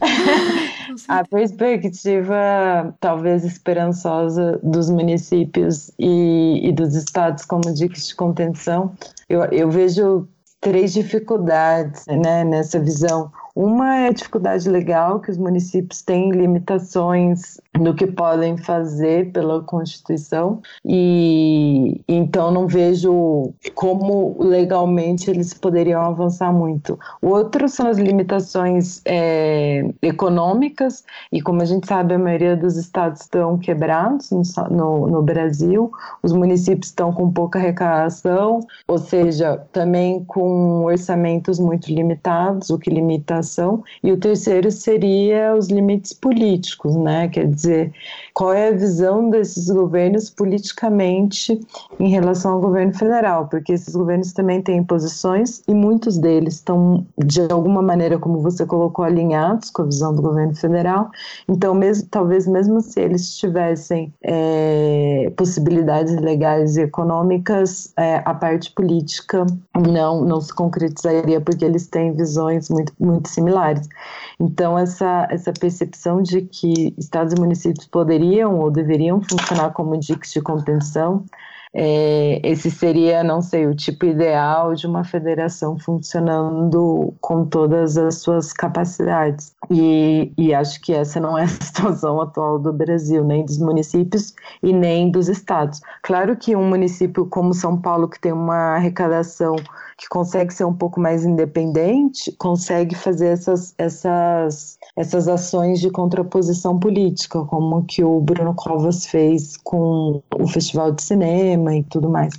a 1.08 1.24
perspectiva, 1.24 2.94
talvez 3.00 3.44
esperançosa, 3.44 4.58
dos 4.62 4.90
municípios 4.90 5.90
e, 5.98 6.68
e 6.68 6.72
dos 6.72 6.94
estados 6.94 7.44
como 7.44 7.72
dicas 7.72 8.08
de 8.08 8.14
contenção, 8.14 8.92
eu, 9.28 9.44
eu 9.44 9.70
vejo 9.70 10.28
três 10.60 10.92
dificuldades 10.92 12.04
né, 12.06 12.42
nessa 12.42 12.80
visão. 12.80 13.30
Uma 13.54 13.96
é 13.96 14.08
a 14.08 14.12
dificuldade 14.12 14.68
legal, 14.68 15.20
que 15.20 15.30
os 15.30 15.38
municípios 15.38 16.02
têm 16.02 16.30
limitações 16.30 17.58
no 17.78 17.94
que 17.94 18.06
podem 18.06 18.56
fazer 18.56 19.30
pela 19.32 19.62
Constituição, 19.62 20.60
e 20.84 22.00
então 22.08 22.50
não 22.50 22.66
vejo 22.66 23.52
como 23.74 24.36
legalmente 24.40 25.30
eles 25.30 25.54
poderiam 25.54 26.00
avançar 26.02 26.52
muito. 26.52 26.98
O 27.22 27.28
outro 27.28 27.68
são 27.68 27.86
as 27.86 27.98
limitações 27.98 29.00
é, 29.04 29.88
econômicas, 30.02 31.04
e 31.32 31.40
como 31.40 31.62
a 31.62 31.64
gente 31.64 31.86
sabe, 31.86 32.14
a 32.14 32.18
maioria 32.18 32.56
dos 32.56 32.76
estados 32.76 33.22
estão 33.22 33.58
quebrados 33.58 34.30
no, 34.30 34.42
no, 34.70 35.06
no 35.06 35.22
Brasil, 35.22 35.90
os 36.22 36.32
municípios 36.32 36.88
estão 36.88 37.12
com 37.12 37.30
pouca 37.30 37.58
arrecadação, 37.58 38.60
ou 38.88 38.98
seja, 38.98 39.62
também 39.72 40.24
com 40.24 40.84
orçamentos 40.84 41.58
muito 41.58 41.92
limitados, 41.92 42.70
o 42.70 42.78
que 42.78 42.90
limita 42.90 43.36
e 44.02 44.12
o 44.12 44.16
terceiro 44.16 44.70
seria 44.70 45.54
os 45.54 45.68
limites 45.68 46.12
políticos, 46.12 46.96
né? 46.96 47.28
Quer 47.28 47.46
dizer, 47.48 47.65
dizer, 47.66 47.90
qual 48.36 48.52
é 48.52 48.68
a 48.68 48.72
visão 48.72 49.30
desses 49.30 49.70
governos 49.70 50.28
politicamente 50.28 51.58
em 51.98 52.10
relação 52.10 52.52
ao 52.52 52.60
governo 52.60 52.92
federal, 52.92 53.48
porque 53.48 53.72
esses 53.72 53.96
governos 53.96 54.34
também 54.34 54.60
têm 54.60 54.84
posições 54.84 55.62
e 55.66 55.72
muitos 55.72 56.18
deles 56.18 56.56
estão, 56.56 57.06
de 57.16 57.40
alguma 57.50 57.80
maneira, 57.80 58.18
como 58.18 58.42
você 58.42 58.66
colocou, 58.66 59.06
alinhados 59.06 59.70
com 59.70 59.80
a 59.80 59.84
visão 59.86 60.14
do 60.14 60.20
governo 60.20 60.54
federal. 60.54 61.10
Então, 61.48 61.74
mesmo, 61.74 62.08
talvez 62.10 62.46
mesmo 62.46 62.82
se 62.82 63.00
eles 63.00 63.38
tivessem 63.38 64.12
é, 64.22 65.32
possibilidades 65.34 66.14
legais 66.16 66.76
e 66.76 66.82
econômicas, 66.82 67.90
é, 67.96 68.20
a 68.22 68.34
parte 68.34 68.70
política 68.72 69.46
não, 69.74 70.22
não 70.26 70.42
se 70.42 70.54
concretizaria 70.54 71.40
porque 71.40 71.64
eles 71.64 71.86
têm 71.86 72.12
visões 72.12 72.68
muito, 72.68 72.92
muito 73.00 73.30
similares. 73.30 73.88
Então, 74.38 74.78
essa, 74.78 75.26
essa 75.30 75.54
percepção 75.54 76.20
de 76.20 76.42
que 76.42 76.94
estados 76.98 77.32
e 77.32 77.40
municípios 77.40 77.86
poderiam 77.86 78.25
ou 78.44 78.70
deveriam 78.70 79.20
funcionar 79.20 79.70
como 79.70 79.98
diques 79.98 80.32
de 80.32 80.40
contenção 80.40 81.24
é, 81.78 82.40
esse 82.42 82.70
seria, 82.70 83.22
não 83.22 83.42
sei, 83.42 83.66
o 83.66 83.74
tipo 83.74 84.06
ideal 84.06 84.74
de 84.74 84.86
uma 84.86 85.04
federação 85.04 85.78
funcionando 85.78 87.12
com 87.20 87.44
todas 87.44 87.98
as 87.98 88.16
suas 88.22 88.50
capacidades. 88.50 89.54
E, 89.70 90.32
e 90.38 90.54
acho 90.54 90.80
que 90.80 90.94
essa 90.94 91.20
não 91.20 91.36
é 91.36 91.42
a 91.44 91.48
situação 91.60 92.18
atual 92.22 92.58
do 92.58 92.72
Brasil, 92.72 93.22
nem 93.22 93.44
dos 93.44 93.58
municípios 93.58 94.34
e 94.62 94.72
nem 94.72 95.10
dos 95.10 95.28
estados. 95.28 95.82
Claro 96.02 96.34
que 96.34 96.56
um 96.56 96.66
município 96.66 97.26
como 97.26 97.52
São 97.52 97.78
Paulo, 97.78 98.08
que 98.08 98.18
tem 98.18 98.32
uma 98.32 98.76
arrecadação 98.76 99.56
que 99.98 100.08
consegue 100.08 100.52
ser 100.52 100.64
um 100.64 100.74
pouco 100.74 101.00
mais 101.00 101.24
independente, 101.24 102.30
consegue 102.32 102.94
fazer 102.94 103.28
essas, 103.28 103.74
essas, 103.78 104.78
essas 104.94 105.26
ações 105.26 105.80
de 105.80 105.90
contraposição 105.90 106.78
política, 106.78 107.42
como 107.44 107.82
que 107.84 108.04
o 108.04 108.20
Bruno 108.20 108.54
Covas 108.54 109.06
fez 109.06 109.56
com 109.56 110.22
o 110.38 110.46
Festival 110.46 110.92
de 110.92 111.02
Cinema 111.02 111.74
e 111.74 111.82
tudo 111.82 112.10
mais 112.10 112.34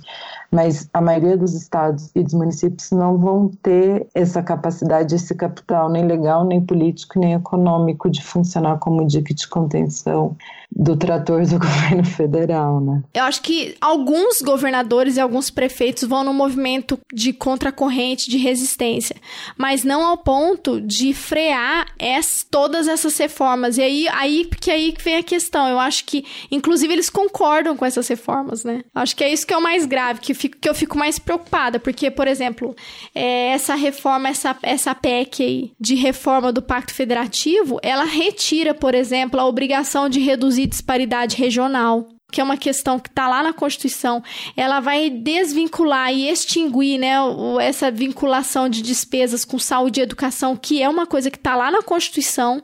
mas 0.50 0.88
a 0.92 1.00
maioria 1.00 1.36
dos 1.36 1.54
estados 1.54 2.10
e 2.14 2.22
dos 2.22 2.34
municípios 2.34 2.90
não 2.90 3.18
vão 3.18 3.50
ter 3.62 4.06
essa 4.14 4.42
capacidade, 4.42 5.14
esse 5.14 5.34
capital, 5.34 5.90
nem 5.90 6.06
legal, 6.06 6.44
nem 6.44 6.60
político, 6.60 7.18
nem 7.18 7.34
econômico, 7.34 8.10
de 8.10 8.22
funcionar 8.22 8.78
como 8.78 9.06
dique 9.06 9.34
de 9.34 9.46
contenção 9.46 10.36
do 10.70 10.96
trator 10.96 11.46
do 11.46 11.58
governo 11.58 12.04
federal, 12.04 12.80
né? 12.80 13.02
Eu 13.14 13.24
acho 13.24 13.42
que 13.42 13.76
alguns 13.80 14.42
governadores 14.42 15.16
e 15.16 15.20
alguns 15.20 15.50
prefeitos 15.50 16.04
vão 16.04 16.24
no 16.24 16.32
movimento 16.32 16.98
de 17.12 17.32
contracorrente, 17.32 18.30
de 18.30 18.38
resistência, 18.38 19.16
mas 19.56 19.84
não 19.84 20.04
ao 20.04 20.18
ponto 20.18 20.80
de 20.80 21.12
frear 21.14 21.86
ess, 21.98 22.46
todas 22.50 22.86
essas 22.88 23.16
reformas. 23.18 23.78
E 23.78 23.82
aí, 23.82 24.08
aí 24.08 24.44
que 24.44 24.70
aí 24.70 24.94
vem 25.02 25.16
a 25.16 25.22
questão. 25.22 25.68
Eu 25.68 25.78
acho 25.78 26.04
que, 26.04 26.24
inclusive, 26.50 26.92
eles 26.92 27.10
concordam 27.10 27.76
com 27.76 27.84
essas 27.84 28.06
reformas, 28.08 28.64
né? 28.64 28.82
Acho 28.94 29.16
que 29.16 29.24
é 29.24 29.32
isso 29.32 29.46
que 29.46 29.54
é 29.54 29.56
o 29.56 29.62
mais 29.62 29.86
grave, 29.86 30.20
que 30.20 30.34
fico, 30.38 30.56
que 30.58 30.68
eu 30.68 30.74
fico 30.74 30.96
mais 30.96 31.18
preocupada, 31.18 31.78
porque, 31.78 32.10
por 32.10 32.26
exemplo, 32.26 32.74
é, 33.14 33.48
essa 33.48 33.74
reforma, 33.74 34.28
essa, 34.28 34.56
essa 34.62 34.94
PEC 34.94 35.42
aí 35.42 35.72
de 35.78 35.94
reforma 35.94 36.52
do 36.52 36.62
Pacto 36.62 36.94
Federativo, 36.94 37.78
ela 37.82 38.04
retira, 38.04 38.72
por 38.72 38.94
exemplo, 38.94 39.38
a 39.38 39.46
obrigação 39.46 40.08
de 40.08 40.20
reduzir 40.20 40.66
disparidade 40.66 41.36
regional 41.36 42.08
que 42.30 42.40
é 42.40 42.44
uma 42.44 42.58
questão 42.58 42.98
que 42.98 43.08
está 43.08 43.26
lá 43.26 43.42
na 43.42 43.54
Constituição, 43.54 44.22
ela 44.54 44.80
vai 44.80 45.08
desvincular 45.08 46.12
e 46.12 46.28
extinguir 46.28 46.98
né, 46.98 47.14
essa 47.60 47.90
vinculação 47.90 48.68
de 48.68 48.82
despesas 48.82 49.46
com 49.46 49.58
saúde 49.58 50.00
e 50.00 50.02
educação, 50.02 50.54
que 50.54 50.82
é 50.82 50.88
uma 50.88 51.06
coisa 51.06 51.30
que 51.30 51.38
está 51.38 51.56
lá 51.56 51.70
na 51.70 51.82
Constituição, 51.82 52.62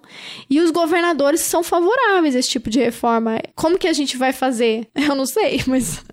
e 0.51 0.61
os 0.61 0.71
governadores 0.71 1.41
são 1.41 1.63
favoráveis 1.63 2.37
a 2.37 2.41
esse 2.41 2.51
tipo 2.51 2.69
de 2.69 2.79
reforma. 2.79 3.41
Como 3.55 3.79
que 3.79 3.89
a 3.89 3.93
gente 3.93 4.19
vai 4.19 4.35
fazer? 4.35 4.87
Eu 4.95 5.15
não 5.15 5.25
sei, 5.25 5.63
mas 5.67 6.05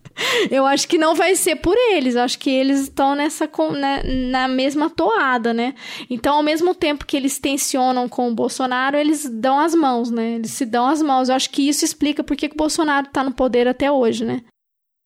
eu 0.49 0.65
acho 0.65 0.87
que 0.87 0.97
não 0.97 1.15
vai 1.15 1.35
ser 1.35 1.57
por 1.57 1.75
eles. 1.91 2.15
Eu 2.15 2.23
acho 2.23 2.39
que 2.39 2.49
eles 2.49 2.81
estão 2.81 3.15
nessa 3.15 3.49
né, 3.73 4.03
na 4.03 4.47
mesma 4.47 4.89
toada, 4.89 5.53
né? 5.53 5.73
Então, 6.09 6.35
ao 6.35 6.43
mesmo 6.43 6.73
tempo 6.73 7.05
que 7.05 7.17
eles 7.17 7.39
tensionam 7.39 8.07
com 8.07 8.29
o 8.29 8.35
Bolsonaro, 8.35 8.97
eles 8.97 9.29
dão 9.29 9.59
as 9.59 9.75
mãos, 9.75 10.09
né? 10.09 10.35
Eles 10.35 10.51
se 10.51 10.65
dão 10.65 10.87
as 10.87 11.01
mãos. 11.01 11.29
Eu 11.29 11.35
acho 11.35 11.49
que 11.49 11.67
isso 11.67 11.85
explica 11.85 12.23
por 12.23 12.35
que 12.35 12.47
o 12.47 12.55
Bolsonaro 12.55 13.07
está 13.07 13.23
no 13.23 13.31
poder 13.31 13.67
até 13.67 13.91
hoje, 13.91 14.25
né? 14.25 14.41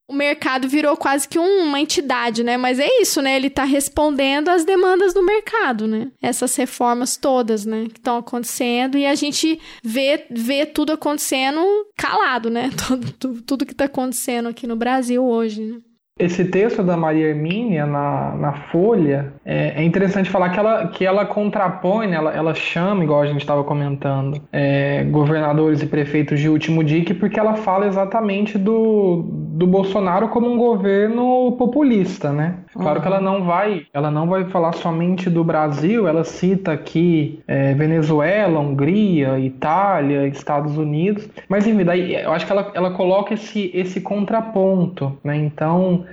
O 0.07 0.13
mercado 0.13 0.67
virou 0.67 0.95
quase 0.95 1.27
que 1.27 1.39
uma 1.39 1.79
entidade, 1.79 2.43
né? 2.43 2.57
Mas 2.57 2.79
é 2.79 3.01
isso, 3.01 3.21
né? 3.21 3.35
Ele 3.35 3.47
está 3.47 3.63
respondendo 3.63 4.49
às 4.49 4.63
demandas 4.63 5.13
do 5.13 5.23
mercado, 5.23 5.87
né? 5.87 6.11
Essas 6.21 6.55
reformas 6.55 7.17
todas, 7.17 7.65
né? 7.65 7.85
Que 7.91 7.99
estão 7.99 8.17
acontecendo 8.17 8.97
e 8.97 9.05
a 9.05 9.15
gente 9.15 9.59
vê, 9.83 10.25
vê 10.29 10.65
tudo 10.65 10.91
acontecendo 10.93 11.61
calado, 11.97 12.49
né? 12.49 12.69
Tudo, 13.19 13.41
tudo, 13.41 13.65
que 13.65 13.71
está 13.71 13.85
acontecendo 13.85 14.47
aqui 14.47 14.67
no 14.67 14.75
Brasil 14.75 15.23
hoje, 15.23 15.61
né? 15.63 15.79
Esse 16.17 16.45
texto 16.45 16.81
da 16.81 16.95
Maria 16.95 17.27
Hermínia 17.27 17.85
na, 17.85 18.33
na 18.37 18.53
Folha 18.71 19.33
é, 19.43 19.81
é, 19.81 19.83
interessante 19.83 20.29
falar 20.29 20.49
que 20.49 20.57
ela, 20.57 20.87
que 20.87 21.05
ela 21.05 21.25
contrapõe, 21.25 22.07
né, 22.07 22.15
ela, 22.15 22.31
ela 22.33 22.55
chama, 22.55 23.03
igual 23.03 23.21
a 23.21 23.25
gente 23.25 23.41
estava 23.41 23.65
comentando, 23.65 24.41
é, 24.49 25.03
governadores 25.03 25.81
e 25.81 25.85
prefeitos 25.85 26.39
de 26.39 26.47
último 26.47 26.85
dique, 26.85 27.13
porque 27.13 27.37
ela 27.37 27.55
fala 27.55 27.85
exatamente 27.85 28.57
do, 28.57 29.25
do 29.27 29.67
Bolsonaro 29.67 30.29
como 30.29 30.49
um 30.49 30.57
governo 30.57 31.51
populista, 31.57 32.31
né? 32.31 32.59
Claro 32.71 32.95
uhum. 32.95 33.01
que 33.01 33.07
ela 33.07 33.19
não 33.19 33.43
vai, 33.43 33.85
ela 33.93 34.09
não 34.09 34.25
vai 34.25 34.45
falar 34.45 34.71
somente 34.71 35.29
do 35.29 35.43
Brasil, 35.43 36.07
ela 36.07 36.23
cita 36.23 36.71
aqui 36.71 37.41
é, 37.45 37.73
Venezuela, 37.73 38.57
Hungria, 38.61 39.37
Itália, 39.37 40.27
Estados 40.27 40.77
Unidos, 40.77 41.27
mas 41.49 41.67
enfim, 41.67 41.83
daí 41.83 42.15
eu 42.15 42.31
acho 42.31 42.45
que 42.45 42.51
ela, 42.53 42.71
ela 42.73 42.91
coloca 42.91 43.33
esse, 43.33 43.69
esse 43.73 43.99
contraponto, 43.99 45.17
né? 45.21 45.35
Então 45.35 46.04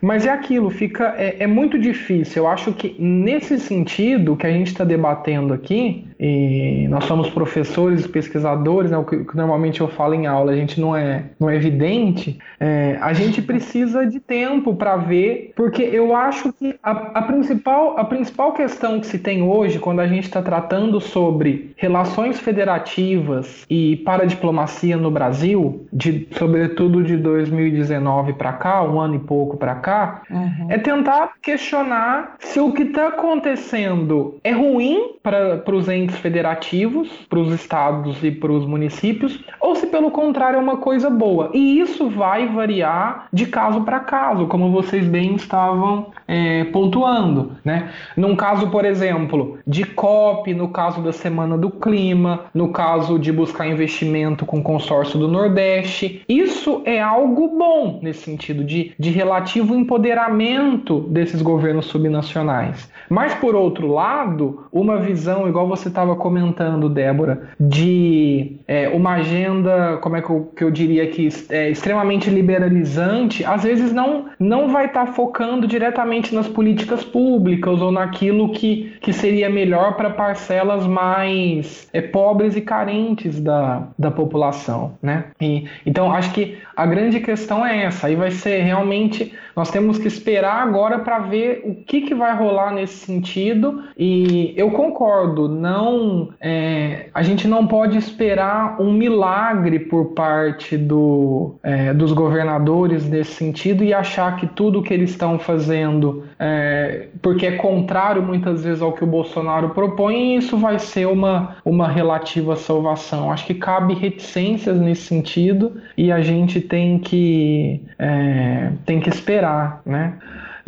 mas 0.00 0.26
é 0.26 0.30
aquilo, 0.30 0.70
fica 0.70 1.14
é, 1.16 1.42
é, 1.42 1.46
muito 1.46 1.78
difícil. 1.78 2.44
Eu 2.44 2.48
acho 2.48 2.72
que 2.72 2.96
nesse 2.98 3.58
sentido 3.58 4.36
que 4.36 4.46
a 4.46 4.50
gente 4.50 4.68
está 4.68 4.84
debatendo 4.84 5.52
aqui, 5.52 6.07
e 6.18 6.88
nós 6.88 7.04
somos 7.04 7.30
professores, 7.30 8.06
pesquisadores, 8.06 8.90
né, 8.90 8.98
o, 8.98 9.04
que, 9.04 9.24
normalmente 9.36 9.80
eu 9.80 9.88
falo 9.88 10.14
em 10.14 10.26
aula, 10.26 10.52
a 10.52 10.56
gente 10.56 10.80
não 10.80 10.96
é, 10.96 11.26
não 11.38 11.48
é 11.48 11.54
evidente, 11.54 12.38
é, 12.58 12.98
a 13.00 13.12
gente 13.12 13.40
precisa 13.40 14.04
de 14.04 14.18
tempo 14.18 14.74
para 14.74 14.96
ver, 14.96 15.52
porque 15.54 15.82
eu 15.82 16.16
acho 16.16 16.52
que 16.52 16.74
a, 16.82 16.90
a, 16.90 17.22
principal, 17.22 17.98
a 17.98 18.04
principal 18.04 18.52
questão 18.52 18.98
que 18.98 19.06
se 19.06 19.18
tem 19.18 19.42
hoje, 19.42 19.78
quando 19.78 20.00
a 20.00 20.08
gente 20.08 20.24
está 20.24 20.42
tratando 20.42 21.00
sobre 21.00 21.72
relações 21.76 22.40
federativas 22.40 23.64
e 23.70 23.96
paradiplomacia 23.98 24.96
no 24.96 25.10
Brasil, 25.10 25.86
de, 25.92 26.26
sobretudo 26.32 27.04
de 27.04 27.16
2019 27.16 28.32
para 28.32 28.52
cá, 28.54 28.82
um 28.82 29.00
ano 29.00 29.14
e 29.14 29.20
pouco 29.20 29.56
para 29.56 29.76
cá, 29.76 30.22
uhum. 30.28 30.66
é 30.68 30.78
tentar 30.78 31.32
questionar 31.40 32.34
se 32.40 32.58
o 32.58 32.72
que 32.72 32.82
está 32.82 33.08
acontecendo 33.08 34.38
é 34.42 34.50
ruim 34.50 35.16
para 35.22 35.62
os 35.74 35.88
entes 35.88 36.07
federativos 36.16 37.08
para 37.28 37.38
os 37.38 37.52
estados 37.52 38.22
e 38.22 38.30
para 38.30 38.52
os 38.52 38.66
municípios, 38.66 39.42
ou 39.60 39.74
se 39.74 39.86
pelo 39.86 40.10
contrário 40.10 40.56
é 40.56 40.60
uma 40.60 40.78
coisa 40.78 41.10
boa. 41.10 41.50
E 41.52 41.80
isso 41.80 42.08
vai 42.08 42.46
variar 42.48 43.28
de 43.32 43.46
caso 43.46 43.82
para 43.82 44.00
caso, 44.00 44.46
como 44.46 44.70
vocês 44.70 45.06
bem 45.06 45.34
estavam 45.34 46.10
é, 46.26 46.64
pontuando. 46.64 47.52
Né? 47.64 47.90
Num 48.16 48.36
caso, 48.36 48.68
por 48.68 48.84
exemplo, 48.84 49.58
de 49.66 49.84
COP, 49.84 50.54
no 50.54 50.68
caso 50.68 51.00
da 51.02 51.12
Semana 51.12 51.56
do 51.56 51.70
Clima, 51.70 52.46
no 52.54 52.72
caso 52.72 53.18
de 53.18 53.32
buscar 53.32 53.66
investimento 53.66 54.44
com 54.44 54.58
o 54.58 54.62
consórcio 54.62 55.18
do 55.18 55.28
Nordeste, 55.28 56.22
isso 56.28 56.82
é 56.84 57.00
algo 57.00 57.56
bom 57.56 57.98
nesse 58.02 58.22
sentido 58.22 58.64
de, 58.64 58.92
de 58.98 59.10
relativo 59.10 59.74
empoderamento 59.74 61.00
desses 61.00 61.42
governos 61.42 61.86
subnacionais. 61.86 62.90
Mas, 63.08 63.34
por 63.34 63.54
outro 63.54 63.86
lado, 63.86 64.66
uma 64.72 64.98
visão, 64.98 65.48
igual 65.48 65.66
você 65.66 65.88
estava 65.88 66.14
comentando, 66.16 66.88
Débora, 66.88 67.48
de 67.58 68.56
é, 68.66 68.88
uma 68.88 69.14
agenda, 69.14 69.98
como 69.98 70.16
é 70.16 70.22
que 70.22 70.30
eu, 70.30 70.52
que 70.56 70.64
eu 70.64 70.70
diria 70.70 71.06
que 71.08 71.28
é, 71.50 71.70
extremamente 71.70 72.30
liberalizante, 72.30 73.44
às 73.44 73.62
vezes 73.62 73.92
não, 73.92 74.26
não 74.38 74.68
vai 74.68 74.86
estar 74.86 75.06
tá 75.06 75.12
focando 75.12 75.66
diretamente 75.66 76.34
nas 76.34 76.46
políticas 76.48 77.04
públicas 77.04 77.80
ou 77.80 77.90
naquilo 77.90 78.52
que, 78.52 78.92
que 79.00 79.12
seria 79.12 79.48
melhor 79.48 79.96
para 79.96 80.10
parcelas 80.10 80.86
mais 80.86 81.88
é, 81.92 82.00
pobres 82.00 82.56
e 82.56 82.60
carentes 82.60 83.40
da, 83.40 83.88
da 83.98 84.10
população, 84.10 84.92
né? 85.02 85.24
E, 85.40 85.64
então, 85.86 86.12
acho 86.12 86.32
que 86.32 86.58
a 86.76 86.86
grande 86.86 87.20
questão 87.20 87.64
é 87.64 87.84
essa. 87.84 88.06
Aí 88.06 88.16
vai 88.16 88.30
ser 88.30 88.62
realmente, 88.62 89.32
nós 89.58 89.72
temos 89.72 89.98
que 89.98 90.06
esperar 90.06 90.62
agora 90.62 91.00
para 91.00 91.18
ver 91.18 91.62
o 91.64 91.74
que, 91.74 92.02
que 92.02 92.14
vai 92.14 92.32
rolar 92.36 92.72
nesse 92.72 93.04
sentido. 93.04 93.82
E 93.98 94.54
eu 94.56 94.70
concordo, 94.70 95.48
não, 95.48 96.28
é, 96.40 97.06
a 97.12 97.24
gente 97.24 97.48
não 97.48 97.66
pode 97.66 97.98
esperar 97.98 98.80
um 98.80 98.92
milagre 98.92 99.80
por 99.80 100.12
parte 100.12 100.76
do, 100.76 101.56
é, 101.60 101.92
dos 101.92 102.12
governadores 102.12 103.08
nesse 103.08 103.32
sentido 103.32 103.82
e 103.82 103.92
achar 103.92 104.36
que 104.36 104.46
tudo 104.46 104.80
que 104.80 104.94
eles 104.94 105.10
estão 105.10 105.40
fazendo, 105.40 106.22
é, 106.38 107.08
porque 107.20 107.46
é 107.46 107.52
contrário 107.52 108.22
muitas 108.22 108.62
vezes 108.62 108.80
ao 108.80 108.92
que 108.92 109.02
o 109.02 109.06
Bolsonaro 109.06 109.70
propõe, 109.70 110.36
isso 110.36 110.56
vai 110.56 110.78
ser 110.78 111.06
uma, 111.06 111.56
uma 111.64 111.88
relativa 111.88 112.54
salvação. 112.54 113.32
Acho 113.32 113.46
que 113.46 113.54
cabe 113.54 113.94
reticências 113.94 114.78
nesse 114.78 115.02
sentido 115.02 115.80
e 115.96 116.12
a 116.12 116.20
gente 116.20 116.60
tem 116.60 116.98
que, 116.98 117.82
é, 117.98 118.70
tem 118.86 119.00
que 119.00 119.08
esperar, 119.08 119.82
né? 119.84 120.14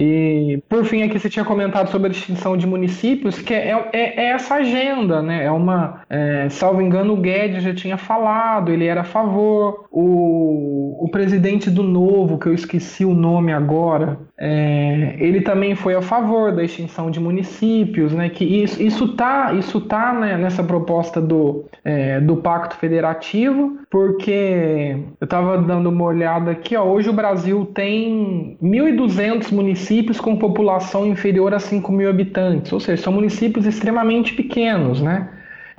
E, 0.03 0.63
por 0.67 0.83
fim, 0.87 1.03
aqui 1.03 1.19
você 1.19 1.29
tinha 1.29 1.45
comentado 1.45 1.91
sobre 1.91 2.09
a 2.09 2.11
distinção 2.11 2.57
de 2.57 2.67
municípios, 2.67 3.39
que 3.39 3.53
é, 3.53 3.69
é, 3.93 4.25
é 4.25 4.31
essa 4.31 4.55
agenda, 4.55 5.21
né? 5.21 5.45
É 5.45 5.51
uma, 5.51 6.01
é, 6.09 6.49
salvo 6.49 6.81
engano, 6.81 7.13
o 7.13 7.17
Guedes 7.19 7.63
já 7.63 7.75
tinha 7.75 7.99
falado, 7.99 8.73
ele 8.73 8.87
era 8.87 9.03
a 9.03 9.05
favor. 9.05 9.85
O, 9.91 11.05
o 11.05 11.09
presidente 11.11 11.71
do 11.71 11.83
Novo, 11.83 12.39
que 12.39 12.47
eu 12.47 12.55
esqueci 12.55 13.05
o 13.05 13.13
nome 13.13 13.53
agora, 13.53 14.19
é, 14.39 15.17
ele 15.19 15.43
também 15.43 15.75
foi 15.75 15.95
a 15.95 16.01
favor 16.01 16.51
da 16.51 16.65
extinção 16.65 17.11
de 17.11 17.21
municípios, 17.21 18.15
né? 18.15 18.31
Que 18.31 18.45
isso, 18.47 18.83
isso 18.83 19.09
tá, 19.09 19.53
isso 19.53 19.83
tá 19.83 20.15
né, 20.15 20.39
nessa 20.39 20.65
proposta 20.65 21.21
do, 21.21 21.67
é, 21.85 22.19
do 22.21 22.37
Pacto 22.39 22.77
Federativo, 22.77 23.77
porque 23.91 24.97
eu 25.21 25.25
estava 25.27 25.59
dando 25.59 25.91
uma 25.91 26.05
olhada 26.05 26.53
aqui, 26.53 26.75
ó, 26.75 26.85
hoje 26.85 27.11
o 27.11 27.13
Brasil 27.13 27.67
tem 27.75 28.57
1.200 28.63 29.53
municípios 29.53 29.90
com 30.21 30.37
população 30.37 31.07
inferior 31.07 31.53
a 31.55 31.59
5 31.59 31.91
mil 31.93 32.09
habitantes, 32.09 32.73
ou 32.73 32.81
seja, 32.81 33.03
são 33.03 33.13
municípios 33.13 33.67
extremamente 33.67 34.35
pequenos, 34.35 35.01
né? 35.01 35.29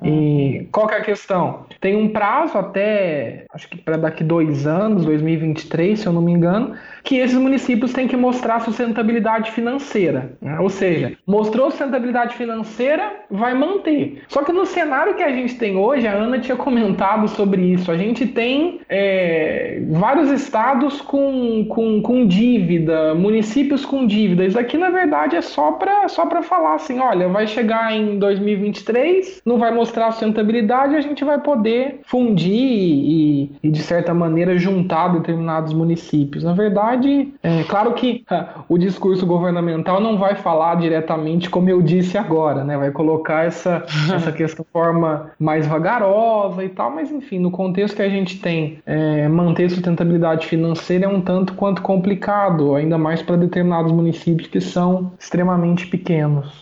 E 0.03 0.67
qual 0.71 0.87
que 0.87 0.95
é 0.95 0.97
a 0.97 1.03
questão? 1.03 1.65
Tem 1.81 1.95
um 1.95 2.09
prazo 2.09 2.59
até, 2.59 3.45
acho 3.51 3.67
que 3.67 3.75
para 3.75 3.97
daqui 3.97 4.23
dois 4.23 4.67
anos, 4.67 5.03
2023, 5.03 5.99
se 5.99 6.05
eu 6.05 6.13
não 6.13 6.21
me 6.21 6.31
engano, 6.31 6.75
que 7.03 7.15
esses 7.15 7.35
municípios 7.35 7.91
têm 7.91 8.07
que 8.07 8.15
mostrar 8.15 8.59
sustentabilidade 8.59 9.49
financeira. 9.49 10.33
Né? 10.39 10.59
Ou 10.59 10.69
seja, 10.69 11.13
mostrou 11.25 11.71
sustentabilidade 11.71 12.35
financeira, 12.35 13.11
vai 13.31 13.55
manter. 13.55 14.21
Só 14.27 14.43
que 14.43 14.51
no 14.51 14.63
cenário 14.63 15.15
que 15.15 15.23
a 15.23 15.31
gente 15.31 15.55
tem 15.55 15.75
hoje, 15.75 16.07
a 16.07 16.13
Ana 16.13 16.37
tinha 16.37 16.55
comentado 16.55 17.27
sobre 17.27 17.63
isso, 17.63 17.91
a 17.91 17.97
gente 17.97 18.27
tem 18.27 18.81
é, 18.87 19.81
vários 19.89 20.29
estados 20.29 21.01
com, 21.01 21.65
com, 21.65 21.99
com 22.03 22.27
dívida, 22.27 23.15
municípios 23.15 23.83
com 23.83 24.05
dívida. 24.05 24.45
Isso 24.45 24.59
aqui, 24.59 24.77
na 24.77 24.91
verdade, 24.91 25.35
é 25.35 25.41
só 25.41 25.71
para 25.71 26.07
só 26.07 26.29
falar 26.43 26.75
assim: 26.75 26.99
olha, 26.99 27.27
vai 27.27 27.47
chegar 27.47 27.91
em 27.91 28.19
2023, 28.19 29.41
não 29.43 29.57
vai 29.57 29.73
mostrar 29.73 30.11
sustentabilidade, 30.11 30.95
a 30.95 31.01
gente 31.01 31.23
vai 31.23 31.39
poder 31.39 31.70
fundir 32.05 32.51
e, 32.53 33.51
e 33.63 33.69
de 33.69 33.81
certa 33.81 34.13
maneira, 34.13 34.57
juntar 34.57 35.09
determinados 35.09 35.73
municípios. 35.73 36.43
Na 36.43 36.53
verdade, 36.53 36.71
verdade, 36.71 37.33
é 37.43 37.63
claro 37.63 37.93
que 37.93 38.23
o 38.69 38.77
discurso 38.77 39.25
governamental 39.25 39.99
não 39.99 40.17
vai 40.17 40.35
falar 40.35 40.75
diretamente 40.75 41.49
como 41.49 41.69
eu 41.69 41.81
disse 41.81 42.17
agora, 42.17 42.63
né? 42.63 42.77
Vai 42.77 42.91
colocar 42.91 43.45
essa, 43.45 43.85
essa 44.13 44.31
questão 44.31 44.63
de 44.63 44.71
forma 44.71 45.31
mais 45.39 45.67
vagarosa 45.67 46.63
e 46.63 46.69
tal, 46.69 46.91
mas 46.91 47.11
enfim, 47.11 47.39
no 47.39 47.51
contexto 47.51 47.95
que 47.95 48.01
a 48.01 48.09
gente 48.09 48.39
tem, 48.39 48.79
é, 48.85 49.27
manter 49.27 49.69
sustentabilidade 49.69 50.47
financeira 50.47 51.05
é 51.05 51.07
um 51.07 51.21
tanto 51.21 51.53
quanto 51.53 51.81
complicado, 51.81 52.75
ainda 52.75 52.97
mais 52.97 53.21
para 53.21 53.35
determinados 53.35 53.91
municípios 53.91 54.47
que 54.47 54.61
são 54.61 55.11
extremamente 55.19 55.87
pequenos. 55.87 56.61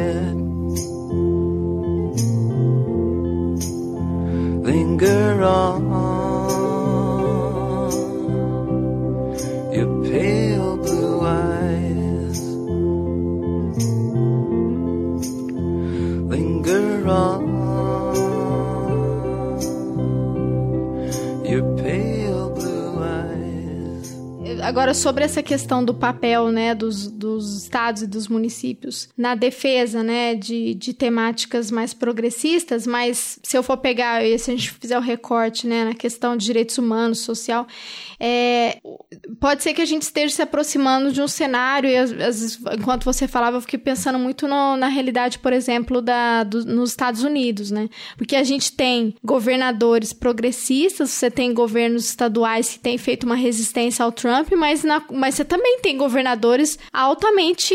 wrong 5.41 5.90
Agora, 24.91 24.99
sobre 24.99 25.23
essa 25.23 25.41
questão 25.41 25.85
do 25.85 25.93
papel, 25.93 26.51
né, 26.51 26.75
dos, 26.75 27.07
dos 27.07 27.63
estados 27.63 28.01
e 28.01 28.07
dos 28.07 28.27
municípios 28.27 29.07
na 29.17 29.35
defesa, 29.35 30.03
né, 30.03 30.35
de, 30.35 30.73
de 30.75 30.93
temáticas 30.93 31.71
mais 31.71 31.93
progressistas, 31.93 32.85
mas 32.85 33.39
se 33.41 33.57
eu 33.57 33.63
for 33.63 33.77
pegar, 33.77 34.21
se 34.37 34.51
a 34.51 34.53
gente 34.53 34.71
fizer 34.71 34.97
o 34.97 35.01
recorte, 35.01 35.65
né, 35.65 35.85
na 35.85 35.93
questão 35.93 36.35
de 36.35 36.45
direitos 36.45 36.77
humanos, 36.77 37.19
social, 37.19 37.65
é, 38.23 38.79
pode 39.39 39.63
ser 39.63 39.73
que 39.73 39.81
a 39.81 39.85
gente 39.85 40.03
esteja 40.03 40.35
se 40.35 40.41
aproximando 40.43 41.11
de 41.11 41.19
um 41.23 41.27
cenário, 41.27 41.89
e 41.89 41.97
às 41.97 42.11
vezes, 42.11 42.59
enquanto 42.77 43.03
você 43.03 43.27
falava, 43.27 43.57
eu 43.57 43.61
fiquei 43.61 43.79
pensando 43.79 44.19
muito 44.19 44.47
no, 44.47 44.77
na 44.77 44.89
realidade, 44.89 45.39
por 45.39 45.51
exemplo, 45.51 46.03
da, 46.03 46.43
do, 46.43 46.63
nos 46.63 46.91
Estados 46.91 47.23
Unidos, 47.23 47.71
né? 47.71 47.89
Porque 48.15 48.35
a 48.35 48.43
gente 48.43 48.73
tem 48.73 49.15
governadores 49.23 50.13
progressistas, 50.13 51.09
você 51.09 51.31
tem 51.31 51.51
governos 51.51 52.05
estaduais 52.05 52.73
que 52.73 52.79
têm 52.79 52.95
feito 52.95 53.23
uma 53.23 53.33
resistência 53.33 54.05
ao 54.05 54.11
Trump, 54.11 54.51
mas, 54.51 54.83
na, 54.83 55.01
mas 55.11 55.33
você 55.33 55.43
também 55.43 55.79
tem 55.81 55.97
governadores 55.97 56.77
altamente 56.93 57.73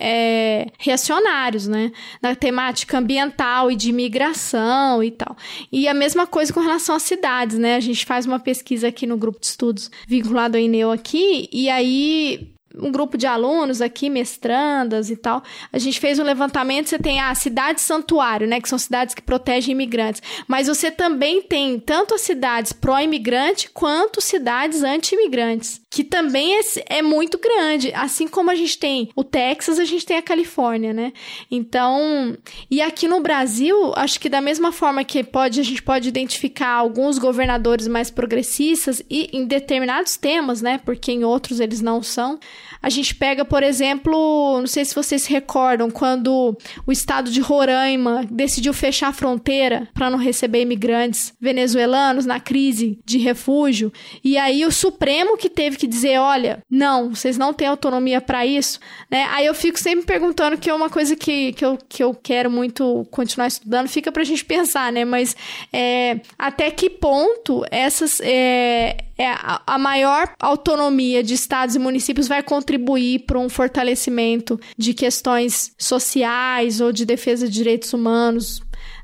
é, 0.00 0.68
reacionários, 0.78 1.68
né? 1.68 1.92
Na 2.22 2.34
temática 2.34 2.96
ambiental 2.96 3.70
e 3.70 3.76
de 3.76 3.90
imigração 3.90 5.04
e 5.04 5.10
tal. 5.10 5.36
E 5.70 5.86
a 5.86 5.92
mesma 5.92 6.26
coisa 6.26 6.50
com 6.50 6.60
relação 6.60 6.94
às 6.94 7.02
cidades, 7.02 7.58
né? 7.58 7.76
A 7.76 7.80
gente 7.80 8.06
faz 8.06 8.24
uma 8.24 8.40
pesquisa 8.40 8.88
aqui 8.88 9.06
no 9.06 9.18
grupo 9.18 9.38
de 9.38 9.48
estudos 9.48 9.81
vinculado 10.06 10.56
ao 10.56 10.62
INEU 10.62 10.90
aqui, 10.90 11.48
e 11.52 11.68
aí 11.68 12.52
um 12.74 12.90
grupo 12.90 13.18
de 13.18 13.26
alunos 13.26 13.82
aqui, 13.82 14.08
mestrandas 14.08 15.10
e 15.10 15.16
tal, 15.16 15.42
a 15.70 15.78
gente 15.78 16.00
fez 16.00 16.18
um 16.18 16.24
levantamento, 16.24 16.88
você 16.88 16.98
tem 16.98 17.20
a 17.20 17.34
cidade 17.34 17.80
santuário, 17.80 18.46
né, 18.46 18.60
que 18.60 18.68
são 18.68 18.78
cidades 18.78 19.14
que 19.14 19.20
protegem 19.20 19.72
imigrantes, 19.72 20.22
mas 20.48 20.68
você 20.68 20.90
também 20.90 21.42
tem 21.42 21.78
tanto 21.78 22.14
as 22.14 22.22
cidades 22.22 22.72
pró-imigrante 22.72 23.68
quanto 23.70 24.22
cidades 24.22 24.82
anti-imigrantes, 24.82 25.81
que 25.92 26.02
também 26.02 26.56
é, 26.56 26.60
é, 26.86 27.02
muito 27.02 27.38
grande, 27.38 27.92
assim 27.94 28.26
como 28.26 28.50
a 28.50 28.54
gente 28.54 28.78
tem 28.78 29.10
o 29.14 29.22
Texas, 29.22 29.78
a 29.78 29.84
gente 29.84 30.06
tem 30.06 30.16
a 30.16 30.22
Califórnia, 30.22 30.90
né? 30.90 31.12
Então, 31.50 32.34
e 32.70 32.80
aqui 32.80 33.06
no 33.06 33.20
Brasil, 33.20 33.92
acho 33.94 34.18
que 34.18 34.30
da 34.30 34.40
mesma 34.40 34.72
forma 34.72 35.04
que 35.04 35.22
pode 35.22 35.60
a 35.60 35.62
gente 35.62 35.82
pode 35.82 36.08
identificar 36.08 36.70
alguns 36.70 37.18
governadores 37.18 37.86
mais 37.86 38.10
progressistas 38.10 39.02
e 39.10 39.28
em 39.34 39.44
determinados 39.44 40.16
temas, 40.16 40.62
né, 40.62 40.80
porque 40.82 41.12
em 41.12 41.24
outros 41.24 41.60
eles 41.60 41.82
não 41.82 42.02
são, 42.02 42.40
a 42.82 42.88
gente 42.88 43.14
pega, 43.14 43.44
por 43.44 43.62
exemplo, 43.62 44.58
não 44.60 44.66
sei 44.66 44.86
se 44.86 44.94
vocês 44.94 45.22
se 45.22 45.30
recordam, 45.30 45.90
quando 45.90 46.56
o 46.86 46.90
estado 46.90 47.30
de 47.30 47.40
Roraima 47.42 48.26
decidiu 48.30 48.72
fechar 48.72 49.08
a 49.08 49.12
fronteira 49.12 49.86
para 49.92 50.08
não 50.08 50.18
receber 50.18 50.62
imigrantes 50.62 51.34
venezuelanos 51.38 52.24
na 52.24 52.40
crise 52.40 52.98
de 53.04 53.18
refúgio, 53.18 53.92
e 54.24 54.38
aí 54.38 54.64
o 54.64 54.72
Supremo 54.72 55.36
que 55.36 55.50
teve 55.50 55.81
que 55.82 55.86
dizer, 55.88 56.16
olha, 56.20 56.62
não, 56.70 57.12
vocês 57.12 57.36
não 57.36 57.52
têm 57.52 57.66
autonomia 57.66 58.20
para 58.20 58.46
isso, 58.46 58.78
né? 59.10 59.26
Aí 59.32 59.46
eu 59.46 59.52
fico 59.52 59.76
sempre 59.76 60.06
perguntando 60.06 60.56
que 60.56 60.70
é 60.70 60.74
uma 60.74 60.88
coisa 60.88 61.16
que, 61.16 61.52
que, 61.54 61.64
eu, 61.64 61.76
que 61.88 62.04
eu 62.04 62.14
quero 62.14 62.48
muito 62.48 63.04
continuar 63.10 63.48
estudando, 63.48 63.88
fica 63.88 64.12
pra 64.12 64.22
gente 64.22 64.44
pensar, 64.44 64.92
né? 64.92 65.04
Mas 65.04 65.34
é, 65.72 66.20
até 66.38 66.70
que 66.70 66.88
ponto 66.88 67.64
essas 67.68 68.20
é, 68.20 68.96
é, 69.18 69.34
a 69.66 69.76
maior 69.76 70.32
autonomia 70.38 71.20
de 71.20 71.34
estados 71.34 71.74
e 71.74 71.80
municípios 71.80 72.28
vai 72.28 72.44
contribuir 72.44 73.24
para 73.26 73.40
um 73.40 73.48
fortalecimento 73.48 74.60
de 74.78 74.94
questões 74.94 75.72
sociais 75.76 76.80
ou 76.80 76.92
de 76.92 77.04
defesa 77.04 77.48
de 77.48 77.54
direitos 77.54 77.92
humanos, 77.92 78.62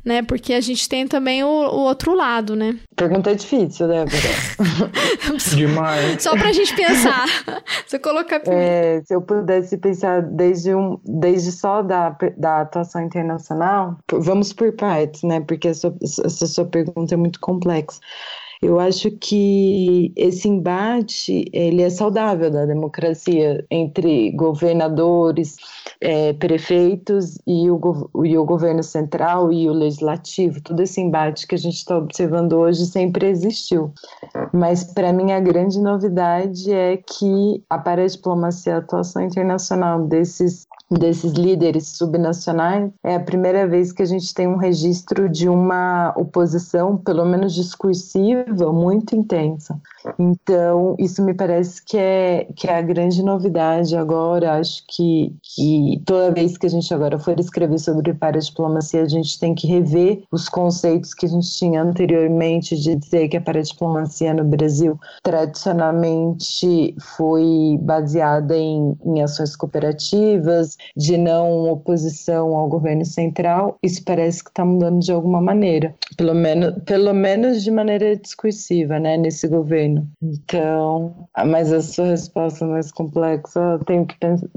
né? 0.08 0.22
Porque 0.22 0.54
a 0.54 0.60
gente 0.60 0.88
tem 0.88 1.06
também 1.06 1.44
o, 1.44 1.46
o 1.46 1.80
outro 1.80 2.14
lado, 2.14 2.56
né? 2.56 2.76
Pergunta 2.96 3.36
difícil, 3.36 3.86
né, 3.86 4.04
Demais. 5.54 6.22
Só 6.22 6.36
pra 6.36 6.50
gente 6.50 6.74
pensar. 6.74 7.26
Você 7.86 7.98
colocar 7.98 8.40
é, 8.46 9.02
Se 9.04 9.14
eu 9.14 9.20
pudesse 9.20 9.76
pensar 9.76 10.22
desde, 10.22 10.74
um, 10.74 10.98
desde 11.04 11.52
só 11.52 11.82
da, 11.82 12.16
da 12.36 12.62
atuação 12.62 13.02
internacional, 13.02 13.98
vamos 14.10 14.52
por 14.52 14.72
partes, 14.72 15.22
né? 15.22 15.40
Porque 15.40 15.68
essa, 15.68 15.94
essa 16.02 16.46
sua 16.46 16.64
pergunta 16.64 17.14
é 17.14 17.16
muito 17.16 17.38
complexa. 17.38 18.00
Eu 18.60 18.80
acho 18.80 19.10
que 19.12 20.12
esse 20.16 20.48
embate 20.48 21.44
ele 21.52 21.82
é 21.82 21.90
saudável 21.90 22.50
da 22.50 22.66
democracia 22.66 23.64
entre 23.70 24.32
governadores, 24.32 25.56
é, 26.00 26.32
prefeitos 26.32 27.38
e 27.46 27.70
o, 27.70 28.10
e 28.24 28.36
o 28.38 28.44
governo 28.44 28.82
central 28.82 29.52
e 29.52 29.68
o 29.68 29.72
legislativo. 29.72 30.60
Todo 30.62 30.80
esse 30.80 31.00
embate 31.00 31.46
que 31.46 31.54
a 31.54 31.58
gente 31.58 31.76
está 31.76 31.96
observando 31.96 32.54
hoje 32.54 32.86
sempre 32.86 33.26
existiu. 33.26 33.92
Mas 34.52 34.84
para 34.84 35.12
mim 35.12 35.32
a 35.32 35.40
grande 35.40 35.80
novidade 35.80 36.72
é 36.72 36.96
que 36.96 37.62
a 37.68 37.78
paradiplomacia, 37.78 38.76
a 38.76 38.78
atuação 38.78 39.22
internacional 39.22 40.06
desses 40.06 40.66
desses 40.90 41.32
líderes 41.32 41.88
subnacionais, 41.88 42.90
é 43.04 43.14
a 43.14 43.20
primeira 43.20 43.66
vez 43.66 43.92
que 43.92 44.02
a 44.02 44.06
gente 44.06 44.32
tem 44.32 44.46
um 44.46 44.56
registro 44.56 45.28
de 45.28 45.48
uma 45.48 46.14
oposição, 46.16 46.96
pelo 46.96 47.24
menos 47.24 47.54
discursiva, 47.54 48.72
muito 48.72 49.14
intensa. 49.14 49.78
Então, 50.18 50.94
isso 50.98 51.22
me 51.22 51.34
parece 51.34 51.84
que 51.84 51.96
é, 51.96 52.48
que 52.54 52.68
é 52.68 52.78
a 52.78 52.82
grande 52.82 53.22
novidade 53.22 53.96
agora. 53.96 54.58
Acho 54.58 54.82
que, 54.88 55.34
que 55.42 56.02
toda 56.06 56.32
vez 56.32 56.56
que 56.56 56.66
a 56.66 56.70
gente 56.70 56.92
agora 56.94 57.18
for 57.18 57.38
escrever 57.38 57.78
sobre 57.78 58.14
paradiplomacia, 58.14 59.02
a 59.02 59.08
gente 59.08 59.38
tem 59.38 59.54
que 59.54 59.66
rever 59.66 60.22
os 60.30 60.48
conceitos 60.48 61.12
que 61.12 61.26
a 61.26 61.28
gente 61.28 61.50
tinha 61.52 61.82
anteriormente 61.82 62.76
de 62.76 62.94
dizer 62.96 63.28
que 63.28 63.36
a 63.36 63.40
paradiplomacia 63.40 64.32
no 64.32 64.44
Brasil 64.44 64.98
tradicionalmente 65.22 66.94
foi 67.16 67.78
baseada 67.82 68.56
em, 68.56 68.96
em 69.04 69.22
ações 69.22 69.56
cooperativas, 69.56 70.77
de 70.96 71.16
não 71.16 71.70
oposição 71.70 72.54
ao 72.54 72.68
governo 72.68 73.04
central. 73.04 73.78
Isso 73.82 74.02
parece 74.04 74.42
que 74.42 74.50
está 74.50 74.64
mudando 74.64 75.00
de 75.00 75.12
alguma 75.12 75.40
maneira, 75.40 75.94
pelo 76.16 76.34
menos, 76.34 76.74
pelo 76.84 77.12
menos 77.12 77.62
de 77.62 77.70
maneira 77.70 78.16
discursiva, 78.16 78.98
né, 78.98 79.16
nesse 79.16 79.48
governo. 79.48 80.06
Então, 80.22 81.14
mas 81.46 81.72
a 81.72 81.80
sua 81.80 82.06
resposta 82.06 82.66
mais 82.66 82.90
complexa, 82.92 83.60
eu 83.60 83.84
tenho 83.84 84.06
que 84.06 84.16
pensar, 84.18 84.48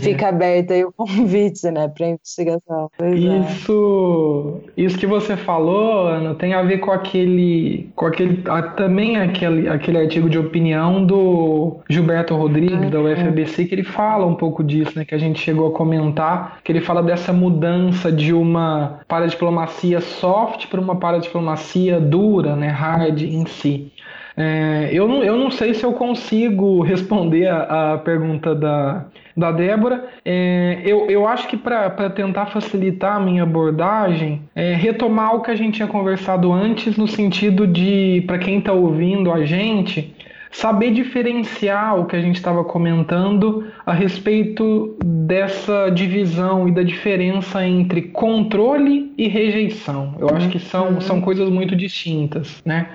fica 0.00 0.28
aberta 0.28 0.74
aí 0.74 0.84
o 0.84 0.92
convite, 0.92 1.70
né, 1.70 1.88
para 1.88 2.08
investigação. 2.08 2.90
Pois 2.96 3.12
é. 3.12 3.38
isso, 3.38 4.60
é. 4.76 4.82
isso 4.82 4.98
que 4.98 5.06
você 5.06 5.36
falou, 5.36 6.06
Ana, 6.08 6.34
tem 6.34 6.54
a 6.54 6.62
ver 6.62 6.78
com 6.78 6.90
aquele, 6.90 7.90
com 7.94 8.06
aquele, 8.06 8.42
também 8.76 9.16
aquele, 9.16 9.68
aquele 9.68 9.98
artigo 9.98 10.28
de 10.28 10.38
opinião 10.38 11.04
do 11.04 11.78
Gilberto 11.88 12.34
Rodrigues 12.34 12.86
ah, 12.86 12.90
da 12.90 13.00
UFABC 13.00 13.66
que 13.66 13.74
ele 13.74 13.84
fala 13.84 14.26
um 14.26 14.34
pouco 14.34 14.62
disso, 14.62 14.92
né, 14.96 15.04
que 15.04 15.14
a 15.14 15.18
gente 15.18 15.29
chegou 15.38 15.68
a 15.68 15.72
comentar, 15.72 16.58
que 16.64 16.72
ele 16.72 16.80
fala 16.80 17.02
dessa 17.02 17.32
mudança 17.32 18.10
de 18.10 18.32
uma 18.32 19.00
paradiplomacia 19.06 20.00
soft 20.00 20.66
para 20.68 20.80
uma 20.80 20.96
paradiplomacia 20.96 22.00
dura, 22.00 22.56
né, 22.56 22.68
hard 22.68 23.22
em 23.22 23.46
si. 23.46 23.92
É, 24.36 24.88
eu, 24.92 25.06
não, 25.06 25.22
eu 25.22 25.36
não 25.36 25.50
sei 25.50 25.74
se 25.74 25.84
eu 25.84 25.92
consigo 25.92 26.80
responder 26.82 27.48
a, 27.48 27.94
a 27.94 27.98
pergunta 27.98 28.54
da, 28.54 29.04
da 29.36 29.52
Débora. 29.52 30.08
É, 30.24 30.80
eu, 30.84 31.10
eu 31.10 31.26
acho 31.26 31.48
que 31.48 31.56
para 31.56 32.10
tentar 32.10 32.46
facilitar 32.46 33.16
a 33.16 33.20
minha 33.20 33.42
abordagem, 33.42 34.42
é, 34.54 34.74
retomar 34.74 35.34
o 35.34 35.42
que 35.42 35.50
a 35.50 35.54
gente 35.54 35.76
tinha 35.76 35.88
conversado 35.88 36.52
antes, 36.52 36.96
no 36.96 37.06
sentido 37.06 37.66
de, 37.66 38.24
para 38.26 38.38
quem 38.38 38.58
está 38.58 38.72
ouvindo 38.72 39.32
a 39.32 39.44
gente, 39.44 40.14
saber 40.50 40.92
diferenciar 40.92 41.98
o 41.98 42.06
que 42.06 42.16
a 42.16 42.20
gente 42.20 42.36
estava 42.36 42.64
comentando 42.64 43.66
a 43.86 43.92
respeito 43.92 44.96
dessa 45.04 45.90
divisão 45.90 46.68
e 46.68 46.72
da 46.72 46.82
diferença 46.82 47.64
entre 47.64 48.02
controle 48.02 49.12
e 49.16 49.28
rejeição. 49.28 50.16
Eu 50.18 50.28
acho 50.30 50.48
que 50.48 50.58
são, 50.58 51.00
são 51.00 51.16
uhum. 51.16 51.22
coisas 51.22 51.48
muito 51.48 51.76
distintas, 51.76 52.60
né? 52.64 52.88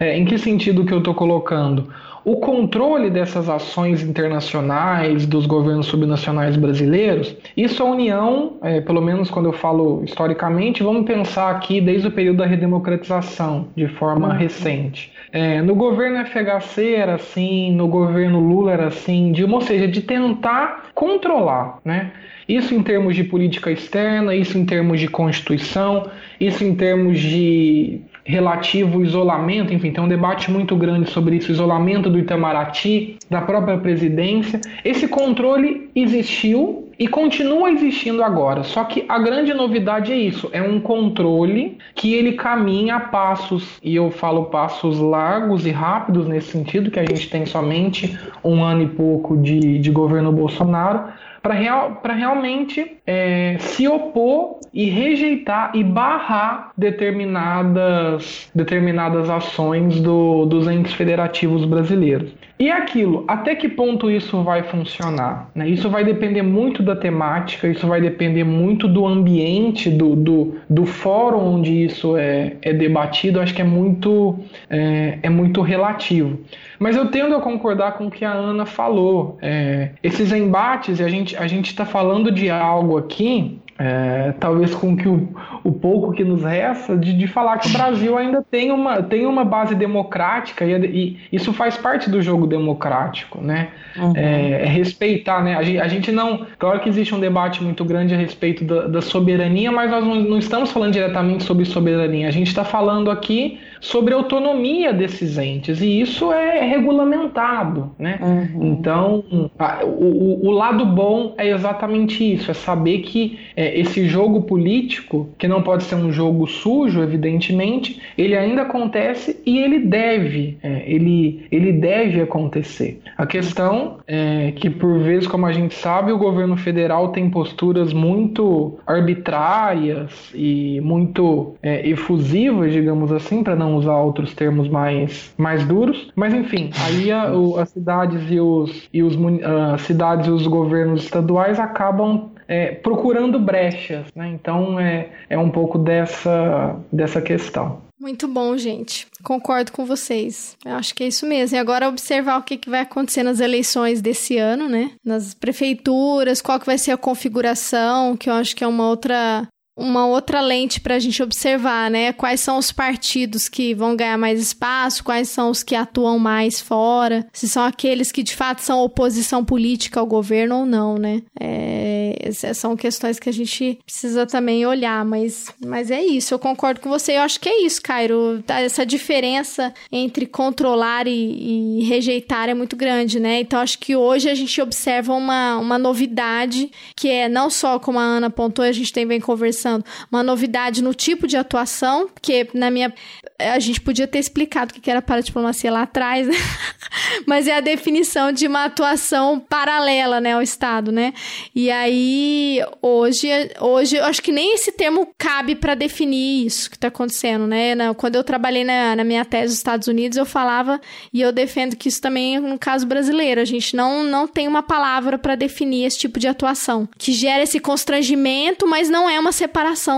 É, 0.00 0.16
em 0.16 0.24
que 0.24 0.38
sentido 0.38 0.84
que 0.84 0.92
eu 0.92 0.98
estou 0.98 1.14
colocando? 1.14 1.88
O 2.24 2.36
controle 2.36 3.10
dessas 3.10 3.50
ações 3.50 4.02
internacionais 4.02 5.26
dos 5.26 5.44
governos 5.44 5.86
subnacionais 5.86 6.56
brasileiros, 6.56 7.36
isso 7.54 7.82
a 7.82 7.86
União, 7.86 8.54
é, 8.62 8.80
pelo 8.80 9.02
menos 9.02 9.30
quando 9.30 9.46
eu 9.46 9.52
falo 9.52 10.02
historicamente, 10.02 10.82
vamos 10.82 11.04
pensar 11.04 11.50
aqui 11.50 11.82
desde 11.82 12.08
o 12.08 12.10
período 12.10 12.38
da 12.38 12.46
redemocratização, 12.46 13.68
de 13.76 13.86
forma 13.88 14.28
uhum. 14.28 14.38
recente. 14.38 15.12
É, 15.30 15.60
no 15.60 15.74
governo 15.74 16.24
FHC 16.24 16.94
era 16.94 17.16
assim, 17.16 17.72
no 17.72 17.88
governo 17.88 18.40
Lula 18.40 18.72
era 18.72 18.86
assim, 18.86 19.30
de, 19.32 19.44
ou 19.44 19.60
seja, 19.60 19.86
de 19.86 20.00
tentar 20.00 20.90
controlar, 20.94 21.80
né? 21.84 22.12
Isso 22.48 22.74
em 22.74 22.82
termos 22.82 23.16
de 23.16 23.24
política 23.24 23.70
externa, 23.70 24.34
isso 24.34 24.56
em 24.56 24.64
termos 24.64 25.00
de 25.00 25.08
constituição, 25.08 26.08
isso 26.38 26.62
em 26.62 26.74
termos 26.74 27.18
de 27.18 28.00
relativo 28.24 28.98
ao 28.98 29.04
isolamento, 29.04 29.72
enfim, 29.72 29.92
tem 29.92 30.02
um 30.02 30.08
debate 30.08 30.50
muito 30.50 30.74
grande 30.74 31.10
sobre 31.10 31.36
isso, 31.36 31.52
isolamento 31.52 32.08
do 32.08 32.18
Itamaraty, 32.18 33.18
da 33.30 33.42
própria 33.42 33.76
presidência. 33.76 34.60
Esse 34.84 35.06
controle 35.06 35.90
existiu 35.94 36.88
e 36.98 37.06
continua 37.06 37.70
existindo 37.70 38.22
agora. 38.22 38.62
Só 38.62 38.84
que 38.84 39.04
a 39.08 39.18
grande 39.18 39.52
novidade 39.52 40.12
é 40.12 40.16
isso: 40.16 40.48
é 40.52 40.62
um 40.62 40.80
controle 40.80 41.76
que 41.94 42.14
ele 42.14 42.32
caminha 42.32 42.96
a 42.96 43.00
passos, 43.00 43.78
e 43.82 43.94
eu 43.94 44.10
falo 44.10 44.44
passos 44.44 44.98
largos 44.98 45.66
e 45.66 45.70
rápidos 45.70 46.26
nesse 46.26 46.48
sentido, 46.48 46.90
que 46.90 47.00
a 47.00 47.04
gente 47.04 47.28
tem 47.28 47.44
somente 47.44 48.18
um 48.42 48.62
ano 48.62 48.82
e 48.82 48.88
pouco 48.88 49.36
de, 49.36 49.78
de 49.78 49.90
governo 49.90 50.32
Bolsonaro 50.32 51.12
para 51.44 51.52
real, 51.52 52.00
realmente 52.02 52.96
é, 53.06 53.58
se 53.58 53.86
opor 53.86 54.60
e 54.72 54.88
rejeitar 54.88 55.72
e 55.74 55.84
barrar 55.84 56.72
determinadas, 56.74 58.48
determinadas 58.54 59.28
ações 59.28 60.00
do, 60.00 60.46
dos 60.46 60.66
entes 60.66 60.94
federativos 60.94 61.66
brasileiros. 61.66 62.32
E 62.56 62.70
aquilo, 62.70 63.24
até 63.26 63.56
que 63.56 63.68
ponto 63.68 64.08
isso 64.08 64.42
vai 64.44 64.62
funcionar? 64.62 65.50
Né? 65.54 65.68
Isso 65.68 65.90
vai 65.90 66.04
depender 66.04 66.42
muito 66.42 66.84
da 66.84 66.94
temática, 66.94 67.66
isso 67.66 67.84
vai 67.86 68.00
depender 68.00 68.44
muito 68.44 68.86
do 68.86 69.04
ambiente, 69.04 69.90
do, 69.90 70.14
do, 70.14 70.54
do 70.70 70.86
fórum 70.86 71.56
onde 71.56 71.84
isso 71.84 72.16
é, 72.16 72.56
é 72.62 72.72
debatido, 72.72 73.40
acho 73.40 73.52
que 73.52 73.60
é 73.60 73.64
muito, 73.64 74.38
é, 74.70 75.18
é 75.22 75.28
muito 75.28 75.62
relativo. 75.62 76.38
Mas 76.78 76.94
eu 76.94 77.10
tendo 77.10 77.34
a 77.34 77.40
concordar 77.40 77.92
com 77.94 78.06
o 78.06 78.10
que 78.10 78.24
a 78.24 78.32
Ana 78.32 78.64
falou. 78.64 79.36
É, 79.42 79.90
esses 80.00 80.32
embates, 80.32 81.00
a 81.00 81.08
gente 81.08 81.36
a 81.36 81.46
está 81.46 81.84
falando 81.84 82.30
de 82.30 82.50
algo 82.50 82.96
aqui 82.96 83.58
é, 83.78 84.32
talvez 84.38 84.72
com 84.72 84.96
que 84.96 85.08
o, 85.08 85.28
o, 85.64 85.72
pouco 85.72 86.12
que 86.12 86.22
nos 86.22 86.44
resta 86.44 86.96
de, 86.96 87.12
de, 87.12 87.26
falar 87.26 87.58
que 87.58 87.68
o 87.68 87.72
Brasil 87.72 88.16
ainda 88.16 88.40
tem 88.48 88.70
uma, 88.70 89.02
tem 89.02 89.26
uma 89.26 89.44
base 89.44 89.74
democrática 89.74 90.64
e, 90.64 90.72
e 90.86 91.18
isso 91.32 91.52
faz 91.52 91.76
parte 91.76 92.08
do 92.08 92.22
jogo 92.22 92.46
democrático, 92.46 93.40
né? 93.40 93.70
Uhum. 93.96 94.12
É, 94.14 94.62
é, 94.62 94.66
respeitar, 94.66 95.42
né? 95.42 95.56
A 95.56 95.62
gente, 95.62 95.80
a 95.80 95.88
gente, 95.88 96.12
não. 96.12 96.46
Claro 96.56 96.78
que 96.80 96.88
existe 96.88 97.14
um 97.14 97.20
debate 97.20 97.64
muito 97.64 97.84
grande 97.84 98.14
a 98.14 98.16
respeito 98.16 98.64
da, 98.64 98.86
da 98.86 99.02
soberania, 99.02 99.72
mas 99.72 99.90
nós 99.90 100.04
não, 100.04 100.14
não, 100.14 100.38
estamos 100.38 100.70
falando 100.70 100.92
diretamente 100.92 101.42
sobre 101.42 101.64
soberania. 101.64 102.28
A 102.28 102.32
gente 102.32 102.48
está 102.48 102.64
falando 102.64 103.10
aqui 103.10 103.58
sobre 103.80 104.14
a 104.14 104.16
autonomia 104.16 104.92
desses 104.92 105.38
entes 105.38 105.80
e 105.80 106.00
isso 106.00 106.32
é 106.32 106.60
regulamentado, 106.66 107.90
né? 107.98 108.18
Uhum. 108.20 108.72
Então, 108.72 109.50
a, 109.58 109.84
o, 109.84 110.46
o, 110.46 110.50
lado 110.50 110.84
bom 110.86 111.34
é 111.36 111.48
exatamente 111.48 112.34
isso, 112.34 112.50
é 112.50 112.54
saber 112.54 112.98
que 112.98 113.38
é, 113.56 113.78
esse 113.78 114.06
jogo 114.08 114.42
político, 114.42 115.28
que 115.38 115.48
não 115.48 115.62
pode 115.62 115.84
ser 115.84 115.94
um 115.94 116.12
jogo 116.12 116.46
sujo, 116.46 117.02
evidentemente, 117.02 118.00
ele 118.16 118.36
ainda 118.36 118.62
acontece 118.62 119.40
e 119.44 119.58
ele 119.58 119.80
deve, 119.80 120.58
é, 120.62 120.84
ele, 120.86 121.46
ele 121.50 121.72
deve 121.72 122.20
acontecer. 122.20 123.00
A 123.16 123.26
questão 123.26 123.98
é 124.06 124.52
que, 124.56 124.70
por 124.70 125.00
vezes, 125.00 125.26
como 125.26 125.46
a 125.46 125.52
gente 125.52 125.74
sabe, 125.74 126.12
o 126.12 126.18
governo 126.18 126.56
federal 126.56 127.08
tem 127.08 127.30
posturas 127.30 127.92
muito 127.92 128.78
arbitrárias 128.86 130.30
e 130.34 130.80
muito 130.80 131.54
é, 131.62 131.88
efusivas, 131.88 132.72
digamos 132.72 133.12
assim, 133.12 133.42
para 133.42 133.56
não 133.56 133.63
usar 133.64 133.96
outros 133.96 134.34
termos 134.34 134.68
mais, 134.68 135.32
mais 135.36 135.64
duros. 135.64 136.12
Mas, 136.14 136.34
enfim, 136.34 136.70
aí 136.84 137.10
a, 137.10 137.32
o, 137.32 137.58
as 137.58 137.70
cidades 137.70 138.30
e 138.30 138.40
os, 138.40 138.88
e 138.92 139.02
os 139.02 139.14
uh, 139.16 139.78
cidades 139.78 140.26
e 140.26 140.30
os 140.30 140.46
governos 140.46 141.04
estaduais 141.04 141.58
acabam 141.58 142.30
é, 142.48 142.72
procurando 142.72 143.38
brechas, 143.38 144.06
né? 144.14 144.28
Então 144.28 144.78
é, 144.78 145.08
é 145.28 145.38
um 145.38 145.50
pouco 145.50 145.78
dessa, 145.78 146.76
dessa 146.92 147.20
questão. 147.20 147.82
Muito 147.98 148.28
bom, 148.28 148.56
gente. 148.58 149.06
Concordo 149.22 149.72
com 149.72 149.86
vocês. 149.86 150.56
Eu 150.64 150.74
acho 150.74 150.94
que 150.94 151.04
é 151.04 151.06
isso 151.06 151.24
mesmo. 151.24 151.56
E 151.56 151.58
agora 151.58 151.88
observar 151.88 152.38
o 152.38 152.42
que, 152.42 152.58
que 152.58 152.68
vai 152.68 152.80
acontecer 152.80 153.22
nas 153.22 153.40
eleições 153.40 154.02
desse 154.02 154.36
ano, 154.36 154.68
né? 154.68 154.90
Nas 155.02 155.32
prefeituras, 155.32 156.42
qual 156.42 156.60
que 156.60 156.66
vai 156.66 156.76
ser 156.76 156.90
a 156.90 156.98
configuração, 156.98 158.16
que 158.16 158.28
eu 158.28 158.34
acho 158.34 158.54
que 158.54 158.62
é 158.62 158.66
uma 158.66 158.88
outra 158.88 159.48
uma 159.76 160.06
outra 160.06 160.40
lente 160.40 160.80
para 160.80 160.94
a 160.94 160.98
gente 160.98 161.22
observar, 161.22 161.90
né? 161.90 162.12
Quais 162.12 162.40
são 162.40 162.58
os 162.58 162.70
partidos 162.70 163.48
que 163.48 163.74
vão 163.74 163.96
ganhar 163.96 164.16
mais 164.16 164.40
espaço, 164.40 165.02
quais 165.02 165.28
são 165.28 165.50
os 165.50 165.62
que 165.62 165.74
atuam 165.74 166.18
mais 166.18 166.60
fora, 166.60 167.26
se 167.32 167.48
são 167.48 167.64
aqueles 167.64 168.12
que 168.12 168.22
de 168.22 168.36
fato 168.36 168.60
são 168.60 168.80
oposição 168.80 169.44
política 169.44 169.98
ao 169.98 170.06
governo 170.06 170.60
ou 170.60 170.66
não, 170.66 170.96
né? 170.96 171.22
É, 171.40 172.30
são 172.54 172.76
questões 172.76 173.18
que 173.18 173.28
a 173.28 173.32
gente 173.32 173.78
precisa 173.84 174.26
também 174.26 174.64
olhar, 174.64 175.04
mas, 175.04 175.52
mas 175.64 175.90
é 175.90 176.02
isso, 176.02 176.32
eu 176.32 176.38
concordo 176.38 176.80
com 176.80 176.88
você. 176.88 177.16
Eu 177.16 177.22
acho 177.22 177.40
que 177.40 177.48
é 177.48 177.66
isso, 177.66 177.82
Cairo. 177.82 178.42
Tá, 178.46 178.60
essa 178.60 178.86
diferença 178.86 179.74
entre 179.90 180.26
controlar 180.26 181.08
e, 181.08 181.80
e 181.80 181.84
rejeitar 181.84 182.48
é 182.48 182.54
muito 182.54 182.76
grande, 182.76 183.18
né? 183.18 183.40
Então 183.40 183.58
acho 183.58 183.78
que 183.78 183.96
hoje 183.96 184.30
a 184.30 184.34
gente 184.34 184.60
observa 184.60 185.12
uma, 185.14 185.58
uma 185.58 185.78
novidade 185.78 186.70
que 186.94 187.08
é 187.08 187.28
não 187.28 187.50
só 187.50 187.78
como 187.78 187.98
a 187.98 188.02
Ana 188.02 188.28
apontou, 188.28 188.64
a 188.64 188.72
gente 188.72 188.92
tem 188.92 189.06
bem 189.06 189.20
conversando 189.20 189.63
pensando 189.64 189.84
uma 190.12 190.22
novidade 190.22 190.82
no 190.82 190.92
tipo 190.92 191.26
de 191.26 191.36
atuação, 191.36 192.08
que 192.20 192.48
na 192.52 192.70
minha 192.70 192.92
a 193.38 193.58
gente 193.58 193.80
podia 193.80 194.06
ter 194.06 194.18
explicado 194.18 194.74
o 194.76 194.80
que 194.80 194.90
era 194.90 195.02
paradiplomacia 195.02 195.72
lá 195.72 195.82
atrás, 195.82 196.26
né? 196.26 196.36
mas 197.26 197.48
é 197.48 197.56
a 197.56 197.60
definição 197.60 198.30
de 198.30 198.46
uma 198.46 198.66
atuação 198.66 199.40
paralela, 199.40 200.20
né, 200.20 200.34
ao 200.34 200.42
Estado, 200.42 200.92
né? 200.92 201.12
E 201.54 201.70
aí 201.70 202.60
hoje, 202.80 203.28
hoje 203.60 203.96
eu 203.96 204.04
acho 204.04 204.22
que 204.22 204.30
nem 204.30 204.54
esse 204.54 204.70
termo 204.72 205.08
cabe 205.18 205.56
para 205.56 205.74
definir 205.74 206.46
isso 206.46 206.70
que 206.70 206.76
está 206.76 206.88
acontecendo, 206.88 207.46
né? 207.46 207.74
Quando 207.96 208.16
eu 208.16 208.24
trabalhei 208.24 208.64
na, 208.64 208.94
na 208.96 209.04
minha 209.04 209.24
tese 209.24 209.46
nos 209.46 209.54
Estados 209.54 209.88
Unidos, 209.88 210.16
eu 210.16 210.26
falava 210.26 210.80
e 211.12 211.20
eu 211.20 211.32
defendo 211.32 211.76
que 211.76 211.88
isso 211.88 212.00
também 212.00 212.36
é 212.36 212.40
no 212.40 212.58
caso 212.58 212.86
brasileiro, 212.86 213.40
a 213.40 213.44
gente 213.44 213.74
não 213.74 214.04
não 214.04 214.28
tem 214.28 214.46
uma 214.46 214.62
palavra 214.62 215.18
para 215.18 215.34
definir 215.34 215.86
esse 215.86 215.98
tipo 215.98 216.20
de 216.20 216.28
atuação 216.28 216.88
que 216.98 217.12
gera 217.12 217.42
esse 217.42 217.58
constrangimento, 217.58 218.66
mas 218.66 218.88
não 218.88 219.08
é 219.08 219.18
uma 219.18 219.32
separação 219.32 219.53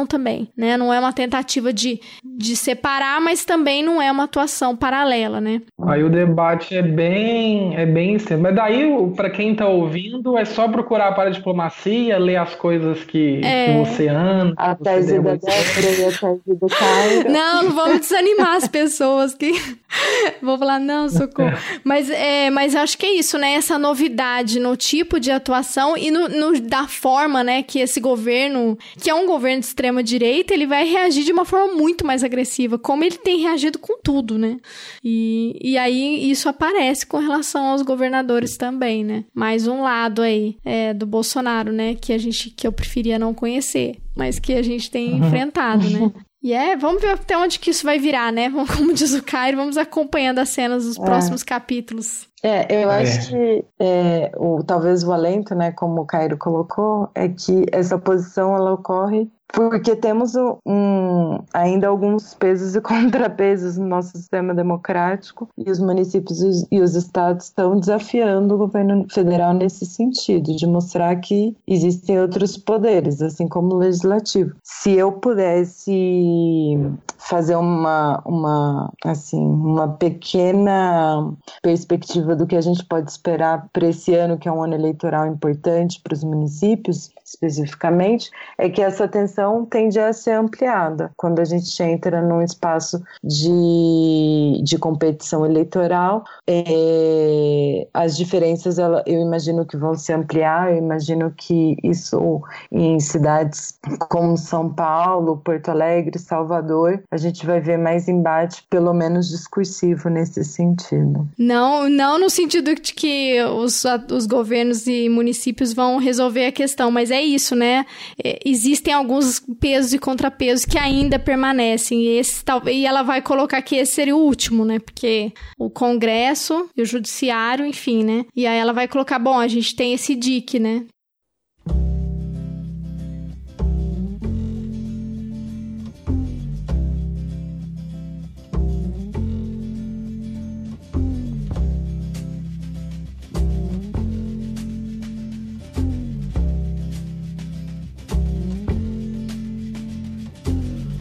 também, 0.07 0.49
né? 0.57 0.77
Não 0.77 0.93
é 0.93 0.99
uma 0.99 1.12
tentativa 1.12 1.73
de, 1.73 2.01
de 2.24 2.57
separar, 2.57 3.20
mas 3.20 3.45
também 3.45 3.83
não 3.83 4.01
é 4.01 4.11
uma 4.11 4.24
atuação 4.24 4.77
paralela, 4.77 5.41
né? 5.41 5.62
Aí 5.87 6.03
o 6.03 6.11
debate 6.11 6.77
é 6.77 6.83
bem, 6.83 7.77
é 7.77 7.87
bem 7.87 8.15
extenso. 8.15 8.43
Mas 8.43 8.55
daí, 8.55 8.85
para 9.15 9.31
quem 9.31 9.55
tá 9.55 9.66
ouvindo, 9.66 10.37
é 10.37 10.45
só 10.45 10.69
procurar 10.69 11.12
para 11.12 11.28
a 11.28 11.33
diplomacia, 11.33 12.19
ler 12.19 12.37
as 12.37 12.55
coisas 12.55 13.05
que, 13.05 13.41
é. 13.45 13.66
que 13.66 13.78
você 13.78 14.09
anda. 14.09 14.55
A 14.57 14.74
tese 14.74 15.20
da 15.20 15.35
Débora 15.35 15.91
e 15.99 16.05
a 16.05 16.11
tese 16.11 16.59
do 16.61 16.66
Cairo. 16.66 17.31
Não, 17.31 17.65
não 17.65 17.73
vamos 17.73 18.01
desanimar 18.01 18.57
as 18.57 18.69
pessoas 18.69 19.35
que 19.35 19.53
vou 20.43 20.59
falar, 20.59 20.78
não, 20.78 21.09
socorro. 21.09 21.57
mas, 21.85 22.11
é, 22.11 22.51
mas 22.51 22.74
acho 22.74 22.99
que 22.99 23.07
é 23.07 23.15
isso, 23.15 23.39
né? 23.39 23.55
Essa 23.55 23.78
novidade 23.78 24.59
no 24.59 24.77
tipo 24.77 25.19
de 25.19 25.31
atuação 25.31 25.97
e 25.97 26.11
no, 26.11 26.28
no, 26.28 26.61
da 26.61 26.87
forma, 26.87 27.43
né, 27.43 27.62
que 27.62 27.78
esse 27.78 28.01
governo, 28.01 28.78
que 29.01 29.11
é 29.11 29.15
um 29.15 29.27
governo 29.27 29.45
de 29.55 29.66
extrema 29.66 30.02
direita, 30.02 30.52
ele 30.52 30.66
vai 30.66 30.85
reagir 30.85 31.24
de 31.24 31.32
uma 31.32 31.44
forma 31.44 31.74
muito 31.74 32.05
mais 32.06 32.24
agressiva, 32.24 32.78
como 32.78 33.05
ele 33.05 33.16
tem 33.16 33.40
reagido 33.40 33.78
com 33.78 33.98
tudo, 34.02 34.39
né? 34.39 34.59
E, 35.02 35.59
e 35.62 35.78
aí 35.78 36.31
isso 36.31 36.48
aparece 36.48 37.06
com 37.06 37.18
relação 37.18 37.66
aos 37.66 37.82
governadores 37.82 38.56
também, 38.56 39.05
né? 39.05 39.24
Mais 39.35 39.66
um 39.66 39.82
lado 39.82 40.23
aí 40.23 40.56
é, 40.64 40.93
do 40.93 41.06
Bolsonaro, 41.06 41.73
né? 41.73 41.94
Que 41.94 42.12
a 42.12 42.18
gente 42.18 42.51
que 42.51 42.66
eu 42.66 42.73
preferia 42.73 43.18
não 43.18 43.32
conhecer, 43.32 43.97
mas 44.16 44.39
que 44.39 44.55
a 44.55 44.62
gente 44.62 44.90
tem 44.90 45.12
uhum. 45.12 45.27
enfrentado, 45.27 45.89
né? 45.89 46.12
E 46.47 46.52
é, 46.52 46.77
vamos 46.77 47.02
ver 47.02 47.10
até 47.10 47.36
onde 47.36 47.59
que 47.59 47.70
isso 47.70 47.85
vai 47.85 47.98
virar, 47.98 48.32
né? 48.32 48.48
Como 48.77 48.94
diz 48.94 49.12
o 49.14 49.23
Cairo, 49.23 49.56
vamos 49.56 49.77
acompanhando 49.77 50.39
as 50.39 50.51
cenas 50.51 50.85
dos 50.85 50.97
é. 50.97 51.05
próximos 51.05 51.43
capítulos. 51.43 52.28
É, 52.40 52.85
eu 52.85 52.89
é. 52.89 53.02
acho 53.02 53.31
que 53.31 53.64
é, 53.81 54.31
o, 54.36 54.62
talvez 54.62 55.02
o 55.02 55.12
alento, 55.12 55.56
né, 55.56 55.73
como 55.73 56.02
o 56.02 56.06
Cairo 56.06 56.39
colocou, 56.39 57.10
é 57.16 57.28
que 57.28 57.66
essa 57.73 57.98
posição 57.98 58.55
ela 58.55 58.73
ocorre 58.74 59.28
porque 59.57 59.97
temos 59.97 60.35
um, 60.66 61.39
ainda 61.51 61.89
alguns 61.89 62.35
pesos 62.35 62.77
e 62.77 62.81
contrapesos 62.83 63.78
no 63.78 63.87
nosso 63.87 64.11
sistema 64.11 64.55
democrático 64.55 65.49
e 65.57 65.70
os 65.70 65.81
municípios 65.81 66.66
e 66.70 66.78
os 66.78 66.95
estados 66.95 67.47
estão 67.47 67.81
desafiando 67.81 68.55
o 68.55 68.59
governo 68.59 69.07
federal 69.09 69.55
nesse 69.55 69.87
sentido, 69.87 70.55
de 70.55 70.66
mostrar 70.66 71.16
que 71.16 71.57
existem 71.66 72.20
outros 72.20 72.59
poderes, 72.59 73.23
assim 73.23 73.49
como 73.49 73.74
o 73.74 73.78
legislativo. 73.78 74.55
Se 74.62 74.93
eu 74.93 75.11
pudesse 75.11 76.78
fazer 77.16 77.57
uma, 77.57 78.23
uma, 78.27 78.93
assim, 79.05 79.41
uma 79.41 79.89
pequena 79.89 81.33
perspectiva 81.62 82.37
do 82.37 82.47
que 82.47 82.57
a 82.57 82.61
gente 82.61 82.85
pode 82.85 83.11
esperar 83.11 83.69
para 83.73 83.89
esse 83.89 84.15
ano, 84.15 84.37
que 84.37 84.49
é 84.49 84.53
um 84.53 84.62
ano 84.62 84.74
eleitoral 84.74 85.27
importante 85.27 85.99
para 86.03 86.12
os 86.12 86.23
municípios, 86.23 87.11
especificamente, 87.27 88.31
é 88.57 88.69
que 88.69 88.81
essa 88.81 89.09
tensão 89.09 89.66
tende 89.66 89.98
a 89.98 90.12
ser 90.12 90.32
ampliada 90.32 91.11
quando 91.16 91.40
a 91.40 91.44
gente 91.44 91.82
entra 91.82 92.23
num 92.23 92.40
espaço 92.40 93.03
de, 93.23 94.62
de 94.62 94.78
competição 94.78 95.44
eleitoral. 95.44 96.24
É, 96.47 97.89
as 97.93 98.16
diferenças, 98.16 98.78
ela, 98.78 99.03
eu 99.07 99.20
imagino 99.20 99.66
que 99.66 99.77
vão 99.77 99.94
se 99.94 100.12
ampliar, 100.12 100.73
eu 100.73 100.78
imagino 100.78 101.32
que 101.36 101.77
isso 101.82 102.43
em 102.70 103.01
cidades 103.01 103.78
como 104.09 104.36
São 104.36 104.73
Paulo, 104.73 105.39
Porto 105.39 105.70
Alegre, 105.70 106.19
Salvador, 106.19 107.03
a 107.11 107.16
gente 107.16 107.44
vai 107.44 107.61
ver 107.61 107.78
mais 107.78 108.09
embate, 108.09 108.65
pelo 108.70 108.93
menos 108.94 109.28
discursivo 109.28 110.09
nesse 110.09 110.44
sentido. 110.44 111.28
Não, 111.36 111.89
não 111.89 112.19
no 112.19 112.31
sentido 112.31 112.74
de 112.74 112.94
que 112.94 113.43
os, 113.43 113.85
os 114.12 114.27
governos 114.27 114.86
e 114.86 115.09
municípios 115.09 115.73
vão 115.73 115.98
resolver 115.98 116.47
a 116.47 116.53
questão, 116.53 116.90
mas 116.90 117.11
é 117.11 117.16
isso, 117.23 117.55
né? 117.55 117.85
É, 118.23 118.39
existem 118.45 118.93
alguns 118.93 119.41
pesos 119.61 119.93
e 119.93 119.99
contrapesos 119.99 120.65
que 120.65 120.79
ainda 120.79 121.19
permanecem. 121.19 122.03
E, 122.03 122.19
esse, 122.19 122.43
e 122.73 122.87
ela 122.87 123.03
vai 123.03 123.23
colocar 123.23 123.61
que 123.63 123.77
esse 123.77 123.93
seria 123.93 124.17
o 124.17 124.21
último, 124.21 124.65
né? 124.65 124.79
Porque 124.79 125.33
o 125.59 125.71
Congresso 125.71 126.69
e 126.77 126.83
o 126.83 126.87
Judiciário, 126.87 127.65
enfim, 127.67 128.05
né? 128.05 128.25
E 128.35 128.47
aí 128.47 128.59
ela 128.59 128.73
vai 128.73 128.89
colocar, 128.89 129.19
bom, 129.19 129.39
a 129.39 129.49
gente 129.49 129.75
tem 129.75 129.93
esse 129.93 130.15
DIC, 130.15 130.59
né? 130.59 130.85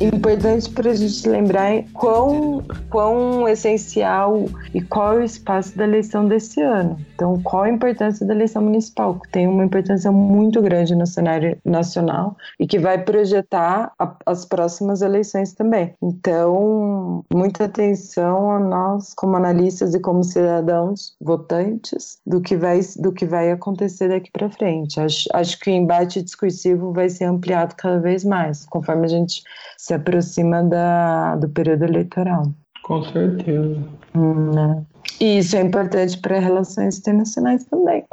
Importante 0.00 0.70
para 0.70 0.90
a 0.90 0.94
gente 0.94 1.28
lembrar 1.28 1.84
quão, 1.92 2.64
quão 2.90 3.48
essencial 3.48 4.48
e 4.74 4.80
qual 4.80 5.18
é 5.18 5.20
o 5.20 5.24
espaço 5.24 5.76
da 5.76 5.84
eleição 5.84 6.26
desse 6.26 6.60
ano. 6.60 6.98
Então, 7.18 7.36
qual 7.42 7.64
a 7.64 7.68
importância 7.68 8.24
da 8.24 8.32
eleição 8.32 8.62
municipal? 8.62 9.20
Tem 9.32 9.48
uma 9.48 9.64
importância 9.64 10.12
muito 10.12 10.62
grande 10.62 10.94
no 10.94 11.04
cenário 11.04 11.58
nacional 11.64 12.36
e 12.60 12.64
que 12.64 12.78
vai 12.78 12.96
projetar 13.02 13.90
a, 13.98 14.16
as 14.24 14.44
próximas 14.44 15.02
eleições 15.02 15.52
também. 15.52 15.92
Então, 16.00 17.24
muita 17.34 17.64
atenção 17.64 18.52
a 18.52 18.60
nós, 18.60 19.14
como 19.14 19.34
analistas 19.34 19.96
e 19.96 20.00
como 20.00 20.22
cidadãos 20.22 21.16
votantes, 21.20 22.20
do 22.24 22.40
que 22.40 22.56
vai, 22.56 22.78
do 22.96 23.10
que 23.10 23.26
vai 23.26 23.50
acontecer 23.50 24.10
daqui 24.10 24.30
para 24.30 24.48
frente. 24.48 25.00
Acho, 25.00 25.28
acho 25.34 25.58
que 25.58 25.70
o 25.70 25.74
embate 25.74 26.22
discursivo 26.22 26.92
vai 26.92 27.08
ser 27.08 27.24
ampliado 27.24 27.74
cada 27.74 27.98
vez 27.98 28.24
mais, 28.24 28.64
conforme 28.66 29.06
a 29.06 29.08
gente 29.08 29.42
se 29.76 29.92
aproxima 29.92 30.62
da, 30.62 31.34
do 31.34 31.48
período 31.48 31.82
eleitoral. 31.82 32.52
Com 32.84 33.02
certeza. 33.02 33.82
Hum, 34.14 34.52
né? 34.52 34.84
E 35.20 35.38
isso 35.38 35.56
é 35.56 35.60
importante 35.62 36.16
para 36.18 36.38
relações 36.38 36.98
internacionais 36.98 37.64
também. 37.64 38.04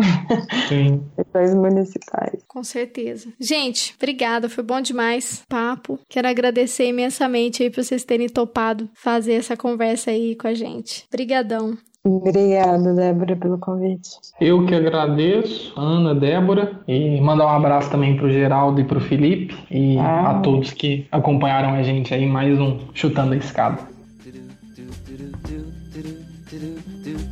Sim. 0.67 1.03
Relações 1.33 1.55
municipais. 1.55 2.41
Com 2.47 2.63
certeza. 2.63 3.27
Gente, 3.39 3.93
obrigada, 3.97 4.49
foi 4.49 4.63
bom 4.63 4.81
demais 4.81 5.43
papo. 5.47 5.99
Quero 6.09 6.27
agradecer 6.27 6.87
imensamente 6.87 7.61
aí 7.61 7.69
por 7.69 7.83
vocês 7.83 8.03
terem 8.03 8.27
topado 8.27 8.89
fazer 8.95 9.33
essa 9.33 9.55
conversa 9.55 10.09
aí 10.11 10.35
com 10.35 10.47
a 10.47 10.53
gente. 10.53 11.05
Obrigadão. 11.13 11.77
Obrigada, 12.03 12.93
Débora, 12.93 13.35
pelo 13.35 13.57
convite. 13.57 14.09
Eu 14.39 14.63
que 14.65 14.75
agradeço, 14.75 15.73
Ana, 15.75 16.13
Débora, 16.13 16.79
e 16.87 17.19
mandar 17.19 17.45
um 17.45 17.49
abraço 17.49 17.89
também 17.89 18.15
pro 18.15 18.29
Geraldo 18.31 18.79
e 18.79 18.83
pro 18.83 18.99
Felipe 19.01 19.55
e 19.71 19.97
Ah. 19.97 20.31
a 20.31 20.39
todos 20.41 20.71
que 20.71 21.07
acompanharam 21.11 21.73
a 21.73 21.81
gente 21.81 22.13
aí 22.13 22.27
mais 22.27 22.59
um 22.59 22.79
Chutando 22.93 23.33
a 23.33 23.37
Escada. 23.37 23.79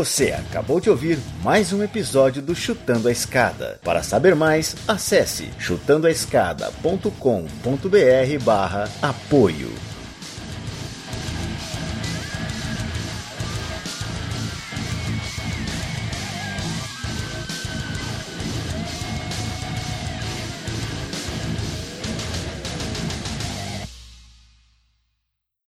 Você 0.00 0.32
acabou 0.32 0.80
de 0.80 0.88
ouvir 0.88 1.18
mais 1.44 1.74
um 1.74 1.82
episódio 1.82 2.40
do 2.40 2.54
Chutando 2.54 3.06
a 3.06 3.12
Escada. 3.12 3.78
Para 3.84 4.02
saber 4.02 4.34
mais, 4.34 4.74
acesse 4.88 5.50
chutandoaescada.com.br 5.58 8.42
barra 8.42 8.88
apoio. 9.02 9.89